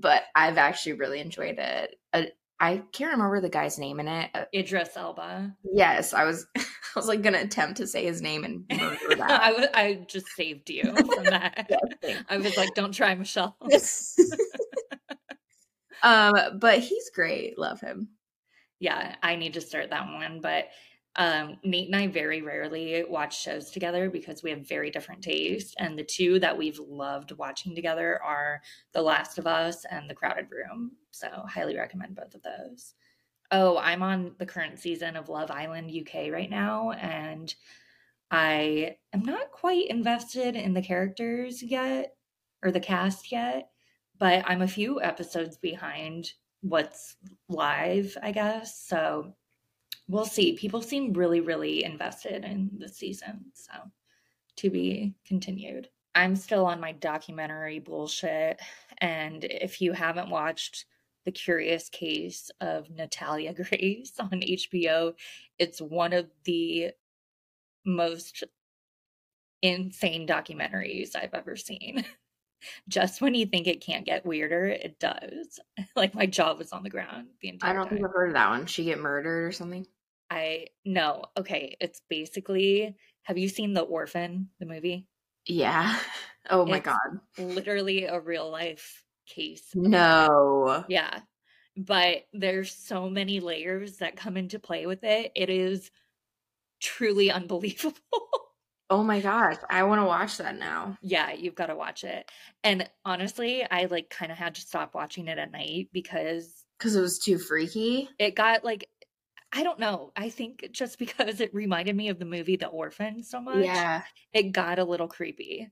but 0.00 0.22
I've 0.34 0.58
actually 0.58 0.94
really 0.94 1.20
enjoyed 1.20 1.58
it. 1.58 1.96
Uh, 2.12 2.22
I 2.58 2.82
can't 2.92 3.12
remember 3.12 3.40
the 3.40 3.50
guy's 3.50 3.78
name 3.78 4.00
in 4.00 4.08
it. 4.08 4.30
Uh, 4.34 4.44
Idris 4.54 4.96
Elba. 4.96 5.54
Yes, 5.72 6.14
I 6.14 6.24
was. 6.24 6.46
I 6.56 6.98
was 6.98 7.08
like 7.08 7.20
gonna 7.20 7.40
attempt 7.40 7.76
to 7.76 7.86
say 7.86 8.06
his 8.06 8.22
name 8.22 8.44
and 8.44 8.64
murder 8.80 9.16
that. 9.16 9.42
I, 9.42 9.48
w- 9.50 9.68
I 9.74 10.04
just 10.08 10.26
saved 10.28 10.70
you 10.70 10.84
from 10.94 11.24
that. 11.24 11.66
Yes, 12.02 12.22
I 12.30 12.38
was 12.38 12.56
like, 12.56 12.74
don't 12.74 12.92
try 12.92 13.14
Michelle. 13.14 13.56
um, 16.02 16.32
but 16.58 16.78
he's 16.78 17.10
great. 17.14 17.58
Love 17.58 17.80
him. 17.80 18.08
Yeah, 18.80 19.14
I 19.22 19.36
need 19.36 19.54
to 19.54 19.60
start 19.60 19.90
that 19.90 20.06
one. 20.06 20.40
But 20.40 20.68
um, 21.16 21.56
Nate 21.64 21.86
and 21.86 21.96
I 21.96 22.06
very 22.08 22.42
rarely 22.42 23.04
watch 23.08 23.40
shows 23.40 23.70
together 23.70 24.10
because 24.10 24.42
we 24.42 24.50
have 24.50 24.68
very 24.68 24.90
different 24.90 25.22
tastes. 25.22 25.74
And 25.78 25.98
the 25.98 26.04
two 26.04 26.38
that 26.40 26.56
we've 26.56 26.78
loved 26.78 27.32
watching 27.32 27.74
together 27.74 28.22
are 28.22 28.60
The 28.92 29.02
Last 29.02 29.38
of 29.38 29.46
Us 29.46 29.84
and 29.90 30.08
The 30.10 30.14
Crowded 30.14 30.48
Room. 30.50 30.92
So, 31.12 31.28
highly 31.48 31.76
recommend 31.76 32.16
both 32.16 32.34
of 32.34 32.42
those. 32.42 32.94
Oh, 33.50 33.78
I'm 33.78 34.02
on 34.02 34.34
the 34.38 34.46
current 34.46 34.78
season 34.78 35.16
of 35.16 35.30
Love 35.30 35.50
Island 35.50 35.90
UK 35.90 36.30
right 36.30 36.50
now. 36.50 36.90
And 36.90 37.54
I 38.30 38.96
am 39.14 39.22
not 39.22 39.52
quite 39.52 39.88
invested 39.88 40.54
in 40.54 40.74
the 40.74 40.82
characters 40.82 41.62
yet 41.62 42.14
or 42.62 42.70
the 42.70 42.80
cast 42.80 43.32
yet, 43.32 43.70
but 44.18 44.44
I'm 44.46 44.62
a 44.62 44.68
few 44.68 45.00
episodes 45.00 45.56
behind 45.56 46.32
what's 46.60 47.16
live, 47.48 48.18
I 48.22 48.32
guess. 48.32 48.84
So, 48.86 49.34
we'll 50.08 50.24
see. 50.24 50.54
People 50.54 50.82
seem 50.82 51.12
really, 51.12 51.40
really 51.40 51.84
invested 51.84 52.44
in 52.44 52.70
the 52.78 52.88
season. 52.88 53.46
So 53.54 53.72
to 54.56 54.70
be 54.70 55.14
continued. 55.26 55.88
I'm 56.14 56.34
still 56.34 56.64
on 56.64 56.80
my 56.80 56.92
documentary 56.92 57.78
bullshit. 57.78 58.58
And 58.98 59.44
if 59.44 59.80
you 59.82 59.92
haven't 59.92 60.30
watched 60.30 60.86
The 61.26 61.32
Curious 61.32 61.88
Case 61.90 62.50
of 62.60 62.90
Natalia 62.90 63.52
Grace 63.70 64.12
on 64.18 64.30
HBO, 64.30 65.14
it's 65.58 65.80
one 65.80 66.12
of 66.12 66.30
the 66.44 66.90
most 67.84 68.44
insane 69.62 70.26
documentaries 70.26 71.14
I've 71.14 71.34
ever 71.34 71.56
seen. 71.56 72.04
Just 72.88 73.20
when 73.20 73.34
you 73.34 73.44
think 73.44 73.66
it 73.66 73.82
can't 73.84 74.06
get 74.06 74.24
weirder, 74.24 74.68
it 74.68 74.98
does. 74.98 75.60
like 75.96 76.14
my 76.14 76.24
jaw 76.24 76.54
was 76.54 76.72
on 76.72 76.82
the 76.82 76.90
ground 76.90 77.28
the 77.42 77.50
entire 77.50 77.72
time. 77.72 77.76
I 77.76 77.78
don't 77.78 77.88
time. 77.88 77.98
think 77.98 78.08
I've 78.08 78.14
heard 78.14 78.28
of 78.28 78.34
that 78.34 78.48
one. 78.48 78.66
She 78.66 78.84
get 78.84 78.98
murdered 78.98 79.46
or 79.46 79.52
something. 79.52 79.86
I 80.30 80.68
no. 80.84 81.24
Okay, 81.38 81.76
it's 81.80 82.00
basically 82.08 82.96
have 83.24 83.38
you 83.38 83.48
seen 83.48 83.72
The 83.74 83.80
Orphan, 83.82 84.50
the 84.60 84.66
movie? 84.66 85.06
Yeah. 85.46 85.98
Oh 86.48 86.64
my 86.64 86.76
It's 86.76 86.86
god. 86.86 87.20
Literally 87.38 88.04
a 88.04 88.20
real 88.20 88.48
life 88.48 89.02
case. 89.26 89.74
No. 89.74 90.84
Yeah. 90.88 91.22
But 91.76 92.26
there's 92.32 92.72
so 92.72 93.10
many 93.10 93.40
layers 93.40 93.96
that 93.96 94.14
come 94.14 94.36
into 94.36 94.60
play 94.60 94.86
with 94.86 95.02
it. 95.02 95.32
It 95.34 95.50
is 95.50 95.90
truly 96.80 97.30
unbelievable. 97.30 97.98
Oh 98.88 99.02
my 99.02 99.20
gosh. 99.20 99.56
I 99.68 99.82
want 99.82 100.00
to 100.00 100.04
watch 100.04 100.36
that 100.38 100.56
now. 100.56 100.96
yeah, 101.02 101.32
you've 101.32 101.56
got 101.56 101.66
to 101.66 101.74
watch 101.74 102.04
it. 102.04 102.30
And 102.62 102.88
honestly, 103.04 103.68
I 103.68 103.86
like 103.86 104.10
kind 104.10 104.30
of 104.30 104.38
had 104.38 104.54
to 104.54 104.60
stop 104.60 104.94
watching 104.94 105.26
it 105.26 105.38
at 105.38 105.50
night 105.50 105.88
because 105.92 106.64
Because 106.78 106.94
it 106.94 107.00
was 107.00 107.18
too 107.18 107.36
freaky. 107.36 108.08
it 108.20 108.36
got 108.36 108.62
like 108.64 108.88
I 109.56 109.62
don't 109.62 109.78
know. 109.80 110.12
I 110.16 110.28
think 110.28 110.68
just 110.72 110.98
because 110.98 111.40
it 111.40 111.54
reminded 111.54 111.96
me 111.96 112.08
of 112.10 112.18
the 112.18 112.24
movie 112.24 112.56
The 112.56 112.66
Orphan 112.68 113.22
so 113.22 113.40
much. 113.40 113.64
Yeah. 113.64 114.02
it 114.32 114.52
got 114.52 114.78
a 114.78 114.84
little 114.84 115.08
creepy. 115.08 115.70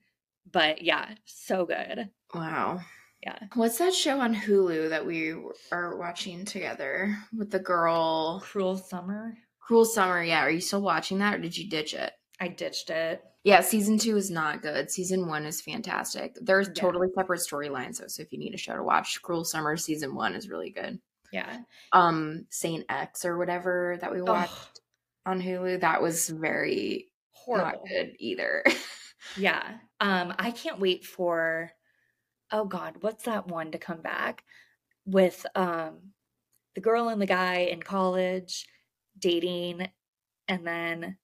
But 0.51 0.83
yeah, 0.83 1.15
so 1.25 1.67
good. 1.67 2.09
Wow. 2.35 2.81
Yeah. 3.23 3.39
What's 3.55 3.79
that 3.79 3.95
show 3.95 4.21
on 4.21 4.35
Hulu 4.35 4.91
that 4.91 5.07
we 5.07 5.35
are 5.73 5.97
watching 5.97 6.45
together 6.45 7.17
with 7.37 7.51
the 7.51 7.59
girl? 7.59 8.41
Cruel 8.41 8.77
Summer. 8.77 9.37
Cruel 9.61 9.85
Summer. 9.87 10.23
Yeah. 10.23 10.41
Are 10.41 10.51
you 10.51 10.61
still 10.61 10.83
watching 10.83 11.19
that 11.19 11.35
or 11.35 11.39
did 11.39 11.57
you 11.57 11.69
ditch 11.69 11.95
it? 11.95 12.13
I 12.41 12.49
ditched 12.49 12.91
it. 12.91 13.23
Yeah, 13.45 13.61
season 13.61 13.99
two 13.99 14.17
is 14.17 14.31
not 14.31 14.63
good. 14.63 14.91
Season 14.91 15.29
one 15.29 15.45
is 15.45 15.61
fantastic. 15.61 16.35
There's 16.41 16.69
Yeah. 16.69 16.75
totally 16.75 17.09
separate 17.15 17.41
storylines 17.41 17.99
though. 18.01 18.07
So 18.09 18.23
if 18.23 18.33
you 18.33 18.39
need 18.39 18.55
a 18.55 18.59
show 18.59 18.75
to 18.77 18.83
watch, 18.83 19.21
Cruel 19.23 19.45
Summer 19.45 19.77
season 19.77 20.15
one 20.15 20.35
is 20.35 20.49
really 20.49 20.71
good. 20.71 20.99
Yeah. 21.35 21.59
Um, 21.91 22.47
Saint 22.51 22.85
X 22.89 23.25
or 23.25 23.37
whatever 23.37 23.99
that 24.01 24.13
we 24.13 24.23
watched 24.23 24.53
Ugh, 25.27 25.33
on 25.33 25.43
Hulu, 25.43 25.81
that 25.81 26.01
was 26.01 26.29
very 26.29 27.09
horrible. 27.33 27.81
not 27.81 27.89
good 27.89 28.13
either. 28.19 28.65
Yeah. 29.39 29.79
Um, 30.01 30.35
I 30.39 30.51
can't 30.51 30.79
wait 30.79 31.07
for 31.07 31.73
oh 32.53 32.67
god, 32.67 32.97
what's 33.01 33.25
that 33.25 33.49
one 33.49 33.73
to 33.73 33.79
come 33.79 34.03
back 34.03 34.45
with 35.07 35.47
um 35.55 36.13
the 36.75 36.83
girl 36.83 37.09
and 37.09 37.23
the 37.23 37.27
guy 37.27 37.61
in 37.73 37.83
college 37.83 38.67
dating 39.19 39.89
and 40.47 40.67
then 40.67 41.17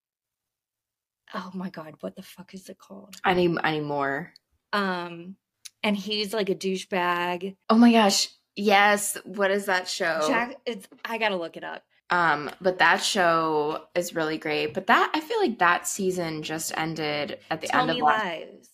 oh 1.34 1.50
my 1.52 1.68
god, 1.68 1.96
what 2.00 2.16
the 2.16 2.22
fuck 2.22 2.54
is 2.54 2.70
it 2.70 2.78
called? 2.78 3.16
I 3.22 3.34
need 3.34 3.58
I 3.62 3.72
need 3.72 3.84
more. 3.84 4.32
Um 4.72 5.36
and 5.82 5.94
he's 5.94 6.32
like 6.32 6.48
a 6.48 6.54
douchebag. 6.54 7.56
Oh 7.68 7.76
my 7.76 7.92
gosh. 7.92 8.28
Yes. 8.60 9.16
What 9.24 9.50
is 9.50 9.66
that 9.66 9.88
show? 9.88 10.24
Jack 10.28 10.56
it's 10.66 10.86
I 11.04 11.18
gotta 11.18 11.36
look 11.36 11.56
it 11.56 11.64
up. 11.64 11.82
Um, 12.10 12.50
but 12.60 12.78
that 12.80 13.02
show 13.02 13.84
is 13.94 14.14
really 14.14 14.36
great. 14.36 14.74
But 14.74 14.86
that 14.88 15.10
I 15.14 15.20
feel 15.20 15.38
like 15.40 15.58
that 15.60 15.86
season 15.86 16.42
just 16.42 16.76
ended 16.76 17.38
at 17.50 17.60
the 17.60 17.68
Tell 17.68 17.82
end 17.82 17.90
of 17.90 17.96
last. 17.98 18.24
lies. 18.24 18.68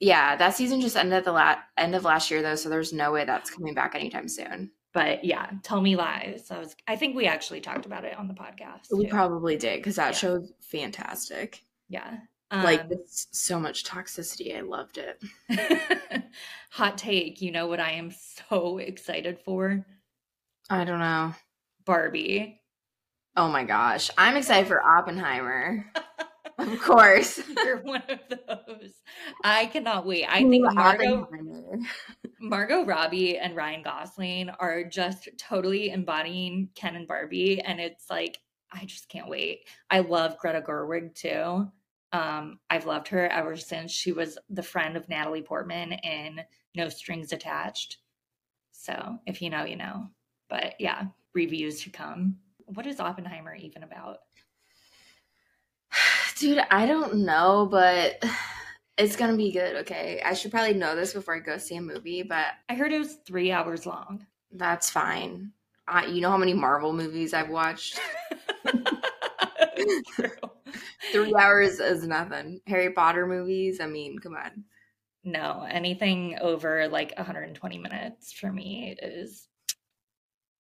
Yeah, 0.00 0.36
that 0.36 0.54
season 0.56 0.80
just 0.80 0.96
ended 0.96 1.12
at 1.14 1.24
the 1.24 1.32
la- 1.32 1.56
end 1.76 1.94
of 1.94 2.04
last 2.04 2.30
year 2.30 2.42
though, 2.42 2.54
so 2.56 2.68
there's 2.68 2.92
no 2.92 3.12
way 3.12 3.24
that's 3.24 3.50
coming 3.50 3.74
back 3.74 3.94
anytime 3.94 4.28
soon. 4.28 4.70
But 4.94 5.24
yeah, 5.24 5.50
tell 5.62 5.80
me 5.80 5.96
lies. 5.96 6.50
I 6.50 6.58
was 6.58 6.74
I 6.86 6.96
think 6.96 7.16
we 7.16 7.26
actually 7.26 7.60
talked 7.60 7.86
about 7.86 8.04
it 8.04 8.16
on 8.18 8.28
the 8.28 8.34
podcast. 8.34 8.96
We 8.96 9.04
too. 9.04 9.10
probably 9.10 9.56
did 9.56 9.78
because 9.78 9.96
that 9.96 10.12
Yeah. 10.12 10.18
show's 10.18 10.52
fantastic. 10.60 11.62
yeah. 11.88 12.18
Like 12.52 12.82
Um, 12.82 12.92
it's 12.92 13.28
so 13.32 13.58
much 13.58 13.84
toxicity. 13.84 14.56
I 14.56 14.60
loved 14.60 14.98
it. 14.98 15.22
hot 16.70 16.98
take, 16.98 17.40
you 17.40 17.50
know 17.50 17.66
what 17.66 17.80
I 17.80 17.92
am 17.92 18.12
so 18.50 18.78
excited 18.78 19.38
for? 19.44 19.84
I 20.68 20.84
don't 20.84 20.98
know. 20.98 21.34
Barbie. 21.84 22.60
Oh 23.36 23.48
my 23.48 23.64
gosh, 23.64 24.10
I'm 24.18 24.36
excited 24.36 24.68
for 24.68 24.82
Oppenheimer. 24.82 25.86
Of 26.58 26.80
course. 26.80 27.40
You're 27.64 27.82
one 27.82 28.02
of 28.08 28.18
those. 28.28 28.92
I 29.42 29.66
cannot 29.66 30.06
wait. 30.06 30.26
I 30.28 30.44
think 30.48 30.64
Margot 32.40 32.84
Robbie 32.84 33.38
and 33.38 33.56
Ryan 33.56 33.82
Gosling 33.82 34.50
are 34.50 34.84
just 34.84 35.28
totally 35.38 35.90
embodying 35.90 36.68
Ken 36.74 36.94
and 36.94 37.08
Barbie 37.08 37.60
and 37.60 37.80
it's 37.80 38.08
like 38.10 38.38
I 38.70 38.84
just 38.84 39.08
can't 39.08 39.28
wait. 39.28 39.66
I 39.90 40.00
love 40.00 40.38
Greta 40.38 40.62
Gerwig 40.62 41.14
too. 41.14 41.68
Um 42.12 42.58
I've 42.70 42.86
loved 42.86 43.08
her 43.08 43.28
ever 43.28 43.56
since 43.56 43.90
she 43.92 44.12
was 44.12 44.38
the 44.50 44.62
friend 44.62 44.96
of 44.96 45.08
Natalie 45.08 45.42
Portman 45.42 45.92
in 45.92 46.40
No 46.74 46.88
Strings 46.88 47.32
Attached. 47.32 47.98
So, 48.72 49.18
if 49.26 49.40
you 49.40 49.50
know, 49.50 49.64
you 49.64 49.76
know. 49.76 50.08
But 50.48 50.74
yeah, 50.78 51.06
reviews 51.34 51.82
to 51.82 51.90
come. 51.90 52.36
What 52.66 52.86
is 52.86 53.00
Oppenheimer 53.00 53.54
even 53.54 53.82
about? 53.82 54.18
Dude, 56.38 56.62
I 56.70 56.86
don't 56.86 57.24
know, 57.24 57.66
but 57.70 58.22
it's 58.98 59.16
gonna 59.16 59.36
be 59.36 59.52
good. 59.52 59.76
Okay, 59.76 60.20
I 60.24 60.34
should 60.34 60.50
probably 60.50 60.74
know 60.74 60.96
this 60.96 61.12
before 61.14 61.36
I 61.36 61.40
go 61.40 61.58
see 61.58 61.76
a 61.76 61.82
movie, 61.82 62.22
but 62.22 62.46
I 62.68 62.74
heard 62.74 62.92
it 62.92 62.98
was 62.98 63.18
3 63.26 63.52
hours 63.52 63.86
long. 63.86 64.26
that's 64.52 64.90
fine. 64.90 65.52
I, 65.88 66.06
you 66.06 66.20
know 66.20 66.30
how 66.30 66.36
many 66.36 66.54
Marvel 66.54 66.92
movies 66.92 67.34
I've 67.34 67.50
watched? 67.50 67.98
True. 70.14 70.30
Three 71.12 71.34
hours 71.34 71.80
is 71.80 72.06
nothing. 72.06 72.60
Harry 72.66 72.92
Potter 72.92 73.26
movies. 73.26 73.80
I 73.80 73.86
mean, 73.86 74.18
come 74.18 74.34
on. 74.34 74.64
No, 75.24 75.66
anything 75.68 76.38
over 76.40 76.88
like 76.88 77.12
120 77.16 77.78
minutes 77.78 78.32
for 78.32 78.52
me 78.52 78.96
is 79.00 79.48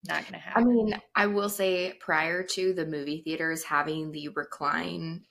not 0.07 0.21
going 0.23 0.33
to 0.33 0.39
happen. 0.39 0.63
I 0.63 0.65
mean, 0.65 1.01
I 1.15 1.27
will 1.27 1.49
say 1.49 1.93
prior 1.99 2.43
to 2.43 2.73
the 2.73 2.85
movie 2.85 3.21
theaters 3.23 3.63
having 3.63 4.11
the 4.11 4.29
recline 4.29 5.23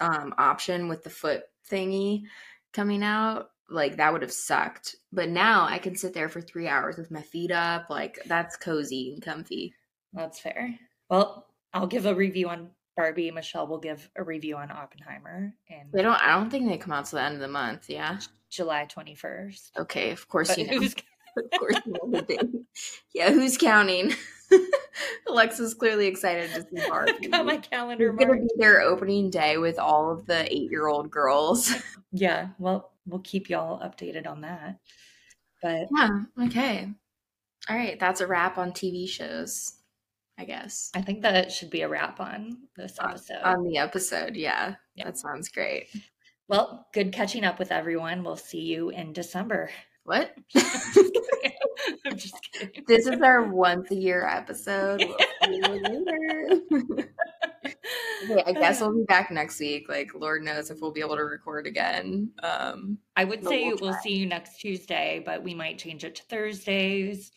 um, 0.00 0.34
option 0.38 0.88
with 0.88 1.04
the 1.04 1.10
foot 1.10 1.42
thingy, 1.70 2.22
coming 2.72 3.02
out, 3.02 3.50
like 3.68 3.96
that 3.96 4.12
would 4.12 4.22
have 4.22 4.32
sucked. 4.32 4.96
But 5.12 5.28
now 5.28 5.64
I 5.64 5.78
can 5.78 5.96
sit 5.96 6.12
there 6.12 6.28
for 6.28 6.40
three 6.40 6.68
hours 6.68 6.96
with 6.96 7.10
my 7.10 7.22
feet 7.22 7.50
up. 7.50 7.88
Like 7.88 8.18
that's 8.26 8.56
cozy 8.56 9.12
and 9.12 9.22
comfy. 9.22 9.74
That's 10.12 10.40
fair. 10.40 10.74
Well, 11.08 11.46
I'll 11.72 11.86
give 11.86 12.06
a 12.06 12.14
review 12.14 12.48
on 12.48 12.70
Barbie. 13.00 13.30
Michelle 13.30 13.66
will 13.66 13.78
give 13.78 14.10
a 14.16 14.22
review 14.22 14.56
on 14.56 14.70
Oppenheimer. 14.70 15.54
And 15.70 15.90
They 15.92 16.02
don't. 16.02 16.20
I 16.22 16.34
don't 16.34 16.50
think 16.50 16.68
they 16.68 16.76
come 16.76 16.92
out 16.92 17.06
till 17.06 17.18
the 17.18 17.24
end 17.24 17.34
of 17.36 17.40
the 17.40 17.48
month. 17.48 17.88
Yeah. 17.88 18.18
July 18.50 18.86
21st. 18.94 19.70
Okay. 19.78 20.10
Of 20.10 20.28
course 20.28 20.48
But 20.48 20.58
you 20.58 20.66
know. 20.70 20.78
who's 20.78 20.94
of 21.36 21.58
course 21.58 21.76
you 21.86 21.94
know. 22.12 22.64
Yeah. 23.14 23.30
Who's 23.32 23.56
counting? 23.56 24.12
Alexa's 25.28 25.72
clearly 25.74 26.08
excited 26.08 26.50
to 26.54 26.62
see 26.62 26.86
Barbie. 26.88 27.28
got 27.28 27.46
my 27.46 27.56
calendar 27.56 28.10
It's 28.10 28.18
gonna 28.24 28.40
be 28.40 28.48
their 28.58 28.80
opening 28.82 29.30
day 29.30 29.56
with 29.56 29.78
all 29.78 30.10
of 30.10 30.26
the 30.26 30.52
eight-year-old 30.52 31.10
girls. 31.10 31.72
Yeah, 32.12 32.48
well, 32.58 32.90
we'll 33.06 33.20
keep 33.20 33.48
y'all 33.48 33.80
updated 33.80 34.26
on 34.26 34.40
that. 34.42 34.78
But 35.62 35.86
Yeah. 35.96 36.22
Okay. 36.46 36.88
All 37.68 37.76
right. 37.76 37.98
That's 38.00 38.20
a 38.20 38.26
wrap 38.26 38.58
on 38.58 38.72
TV 38.72 39.08
shows. 39.08 39.74
I 40.40 40.44
guess 40.44 40.90
I 40.94 41.02
think 41.02 41.20
that 41.22 41.52
should 41.52 41.68
be 41.68 41.82
a 41.82 41.88
wrap 41.88 42.18
on 42.18 42.56
this 42.76 42.96
episode. 42.98 43.42
on 43.44 43.62
the 43.64 43.76
episode. 43.76 44.36
Yeah. 44.36 44.76
Yeah. 44.94 45.04
That 45.04 45.18
sounds 45.18 45.50
great. 45.50 45.88
well, 46.48 46.86
good 46.94 47.12
catching 47.12 47.44
up 47.44 47.58
with 47.58 47.70
everyone. 47.70 48.24
We'll 48.24 48.36
see 48.36 48.60
you 48.60 48.88
in 48.88 49.12
December. 49.12 49.68
What? 50.04 50.34
I'm 50.56 50.62
just 50.62 50.94
kidding. 50.94 51.52
I'm 52.06 52.16
just 52.16 52.48
kidding. 52.52 52.84
this 52.88 53.06
is 53.06 53.20
our 53.20 53.42
once 53.52 53.90
a 53.90 53.94
year 53.94 54.26
episode. 54.26 55.04
We'll 55.04 55.16
see 55.44 55.56
you 55.56 55.62
later. 55.68 57.06
okay, 58.24 58.42
I 58.46 58.52
guess 58.52 58.80
we'll 58.80 58.94
be 58.94 59.04
back 59.04 59.30
next 59.30 59.60
week. 59.60 59.90
Like, 59.90 60.14
Lord 60.14 60.42
knows 60.42 60.70
if 60.70 60.80
we'll 60.80 60.90
be 60.92 61.00
able 61.00 61.16
to 61.16 61.24
record 61.24 61.66
again. 61.66 62.30
Um, 62.42 62.96
I 63.14 63.24
would 63.24 63.44
say 63.44 63.68
we'll 63.68 63.76
we'll 63.80 64.00
see 64.02 64.14
you 64.14 64.24
next 64.26 64.58
Tuesday, 64.58 65.22
but 65.24 65.42
we 65.44 65.54
might 65.54 65.78
change 65.78 66.02
it 66.02 66.14
to 66.16 66.22
Thursdays. 66.24 67.30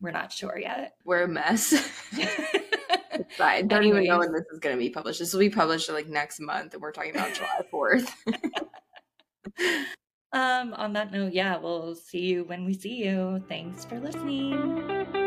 We're 0.00 0.10
not 0.10 0.32
sure 0.32 0.58
yet. 0.58 0.94
we're 1.04 1.22
a 1.22 1.28
mess. 1.28 1.72
it's 2.12 3.36
fine. 3.36 3.66
Don't 3.68 3.84
even 3.84 4.04
know 4.04 4.18
when 4.18 4.32
this 4.32 4.44
is 4.52 4.58
going 4.60 4.76
to 4.76 4.78
be 4.78 4.90
published. 4.90 5.18
This 5.18 5.32
will 5.32 5.40
be 5.40 5.50
published 5.50 5.88
like 5.90 6.06
next 6.06 6.40
month, 6.40 6.74
and 6.74 6.82
we're 6.82 6.92
talking 6.92 7.12
about 7.12 7.32
July 7.34 7.60
fourth. 7.70 8.14
um, 10.32 10.74
on 10.74 10.92
that 10.92 11.12
note, 11.12 11.32
yeah, 11.32 11.56
we'll 11.56 11.94
see 11.94 12.20
you 12.20 12.44
when 12.44 12.64
we 12.64 12.74
see 12.74 12.96
you. 13.04 13.42
Thanks 13.48 13.84
for 13.84 13.98
listening. 13.98 15.25